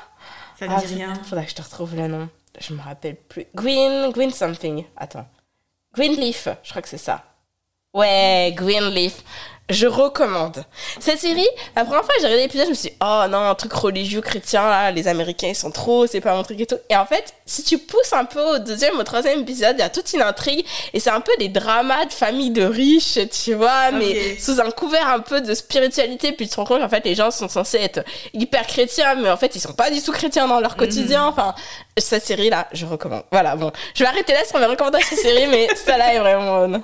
Ça 0.60 0.68
ne 0.68 0.80
dit 0.80 0.96
rien. 0.96 1.14
Faudrait 1.24 1.46
que 1.46 1.52
je 1.52 1.56
te 1.56 1.62
retrouve 1.62 1.96
le 1.96 2.08
nom. 2.08 2.30
Je 2.60 2.74
me 2.74 2.82
rappelle 2.82 3.16
plus. 3.16 3.46
Green, 3.54 4.12
Green 4.12 4.32
something. 4.32 4.86
Attends. 4.96 5.28
Greenleaf, 5.94 6.48
je 6.64 6.70
crois 6.70 6.82
que 6.82 6.90
c'est 6.90 6.98
ça. 6.98 7.24
Ouais, 7.94 8.54
Greenleaf. 8.56 9.24
Je 9.70 9.86
recommande. 9.86 10.64
Cette 11.00 11.20
série, 11.20 11.48
la 11.76 11.84
première 11.84 12.06
fois 12.06 12.16
que 12.16 12.22
j'ai 12.22 12.28
regardé 12.28 12.44
l'épisode, 12.44 12.68
je 12.68 12.70
me 12.70 12.76
suis 12.76 12.90
dit, 12.90 12.96
oh 13.02 13.24
non, 13.30 13.50
un 13.50 13.56
truc 13.56 13.74
religieux 13.74 14.22
chrétien, 14.22 14.62
là, 14.62 14.92
les 14.92 15.10
Américains, 15.10 15.50
ils 15.50 15.56
sont 15.56 15.72
trop, 15.72 16.08
c'est 16.08 16.22
pas 16.22 16.34
mon 16.34 16.44
truc 16.44 16.62
et 16.62 16.66
tout. 16.66 16.78
Et 16.90 16.96
en 16.96 17.06
fait, 17.06 17.34
si 17.46 17.64
tu 17.64 17.78
pousses 17.78 18.14
un 18.14 18.24
peu 18.24 18.42
au 18.42 18.60
deuxième, 18.60 18.98
au 18.98 19.04
troisième 19.04 19.42
épisode, 19.42 19.76
il 19.78 19.82
y 19.82 19.84
a 19.84 19.90
toute 19.90 20.14
une 20.14 20.22
intrigue, 20.22 20.66
et 20.94 21.02
c'est 21.02 21.10
un 21.10 21.20
peu 21.20 21.34
des 21.38 21.50
dramas 21.50 22.06
de 22.06 22.14
famille 22.14 22.52
de 22.52 22.64
riches, 22.64 23.20
tu 23.30 23.56
vois, 23.56 23.92
mais 23.92 24.38
sous 24.40 24.62
un 24.62 24.72
couvert 24.72 25.10
un 25.10 25.20
peu 25.20 25.42
de 25.42 25.54
spiritualité, 25.54 26.32
puis 26.32 26.48
tu 26.48 26.52
te 26.54 26.56
rends 26.56 26.66
compte 26.66 26.80
qu'en 26.80 26.90
fait, 26.90 27.04
les 27.04 27.16
gens 27.16 27.30
sont 27.30 27.50
censés 27.50 27.80
être 27.80 28.06
hyper 28.34 28.66
chrétiens, 28.68 29.16
mais 29.16 29.30
en 29.30 29.38
fait, 29.38 29.54
ils 29.56 29.60
sont 29.60 29.74
pas 29.74 29.92
du 29.92 30.02
tout 30.02 30.14
chrétiens 30.14 30.48
dans 30.48 30.62
leur 30.62 30.78
quotidien. 30.78 31.24
Mhm. 31.24 31.30
Enfin, 31.30 31.56
cette 31.98 32.26
série-là, 32.26 32.70
je 32.72 32.86
recommande. 32.86 33.24
Voilà, 33.34 33.58
bon. 33.58 33.74
Je 33.96 34.04
vais 34.04 34.10
arrêter 34.10 34.32
là 34.32 34.46
sur 34.46 34.60
mes 34.60 34.66
recommandations 34.66 35.18
série, 35.18 35.48
mais 35.48 35.68
celle-là 35.76 36.14
est 36.14 36.20
vraiment 36.20 36.60
bonne. 36.60 36.84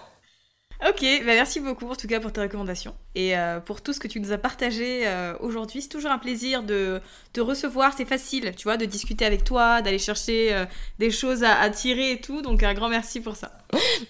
Ok, 0.89 1.01
bah 1.19 1.33
merci 1.33 1.61
beaucoup 1.61 1.89
en 1.89 1.95
tout 1.95 2.07
cas 2.07 2.19
pour 2.19 2.33
tes 2.33 2.41
recommandations 2.41 2.93
et 3.15 3.37
euh, 3.37 3.61
pour 3.61 3.81
tout 3.81 3.93
ce 3.93 4.01
que 4.01 4.07
tu 4.09 4.19
nous 4.19 4.33
as 4.33 4.37
partagé 4.37 5.07
euh, 5.07 5.33
aujourd'hui. 5.39 5.81
C'est 5.81 5.87
toujours 5.87 6.11
un 6.11 6.17
plaisir 6.17 6.61
de 6.61 6.99
te 7.31 7.39
recevoir, 7.39 7.93
c'est 7.95 8.03
facile, 8.05 8.53
tu 8.57 8.63
vois, 8.63 8.75
de 8.75 8.83
discuter 8.83 9.23
avec 9.23 9.45
toi, 9.45 9.81
d'aller 9.81 9.97
chercher 9.97 10.53
euh, 10.53 10.65
des 10.99 11.09
choses 11.09 11.45
à, 11.45 11.69
tirer 11.69 12.11
et 12.11 12.21
tout. 12.21 12.41
Donc 12.41 12.63
un 12.63 12.73
grand 12.73 12.89
merci 12.89 13.21
pour 13.21 13.37
ça. 13.37 13.57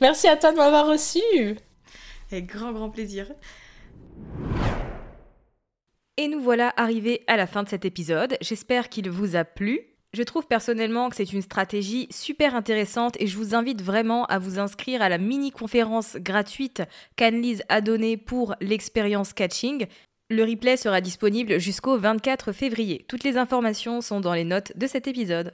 Merci 0.01 0.27
à 0.27 0.35
toi 0.35 0.51
de 0.51 0.57
m'avoir 0.57 0.87
reçu. 0.87 1.19
Avec 2.31 2.47
grand 2.47 2.71
grand 2.71 2.89
plaisir. 2.89 3.27
Et 6.17 6.27
nous 6.27 6.41
voilà 6.41 6.73
arrivés 6.75 7.23
à 7.27 7.37
la 7.37 7.45
fin 7.45 7.61
de 7.61 7.69
cet 7.69 7.85
épisode. 7.85 8.35
J'espère 8.41 8.89
qu'il 8.89 9.11
vous 9.11 9.35
a 9.35 9.43
plu. 9.43 9.92
Je 10.13 10.21
trouve 10.21 10.45
personnellement 10.45 11.09
que 11.09 11.15
c'est 11.15 11.33
une 11.33 11.41
stratégie 11.41 12.07
super 12.11 12.55
intéressante 12.55 13.15
et 13.19 13.25
je 13.25 13.35
vous 13.35 13.55
invite 13.55 13.81
vraiment 13.81 14.25
à 14.27 14.37
vous 14.37 14.59
inscrire 14.59 15.01
à 15.01 15.09
la 15.09 15.17
mini-conférence 15.17 16.17
gratuite 16.17 16.83
qu'Annelise 17.15 17.63
a 17.67 17.81
donnée 17.81 18.15
pour 18.15 18.53
l'expérience 18.61 19.33
catching. 19.33 19.87
Le 20.29 20.43
replay 20.43 20.77
sera 20.77 21.01
disponible 21.01 21.59
jusqu'au 21.59 21.97
24 21.97 22.51
février. 22.51 23.05
Toutes 23.07 23.23
les 23.23 23.37
informations 23.37 24.01
sont 24.01 24.19
dans 24.19 24.33
les 24.33 24.43
notes 24.43 24.71
de 24.77 24.85
cet 24.85 25.07
épisode. 25.07 25.53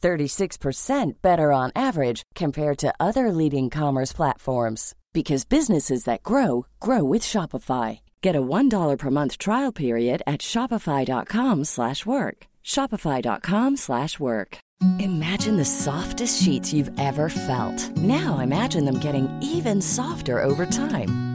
36% 0.00 1.12
better 1.22 1.52
on 1.52 1.70
average 1.74 2.22
compared 2.34 2.78
to 2.78 2.92
other 2.98 3.32
leading 3.32 3.70
commerce 3.70 4.12
platforms 4.12 4.94
because 5.12 5.44
businesses 5.44 6.04
that 6.04 6.22
grow 6.22 6.66
grow 6.80 7.04
with 7.04 7.22
Shopify. 7.22 8.00
Get 8.22 8.36
a 8.36 8.42
$1 8.42 8.98
per 8.98 9.10
month 9.10 9.38
trial 9.38 9.72
period 9.72 10.22
at 10.26 10.40
shopify.com/work. 10.40 12.46
shopify.com/work. 12.64 14.58
Imagine 14.98 15.56
the 15.56 15.64
softest 15.64 16.42
sheets 16.42 16.72
you've 16.72 16.90
ever 16.98 17.28
felt. 17.28 17.96
Now 17.96 18.38
imagine 18.38 18.86
them 18.86 18.98
getting 18.98 19.28
even 19.42 19.82
softer 19.82 20.42
over 20.42 20.66
time. 20.66 21.29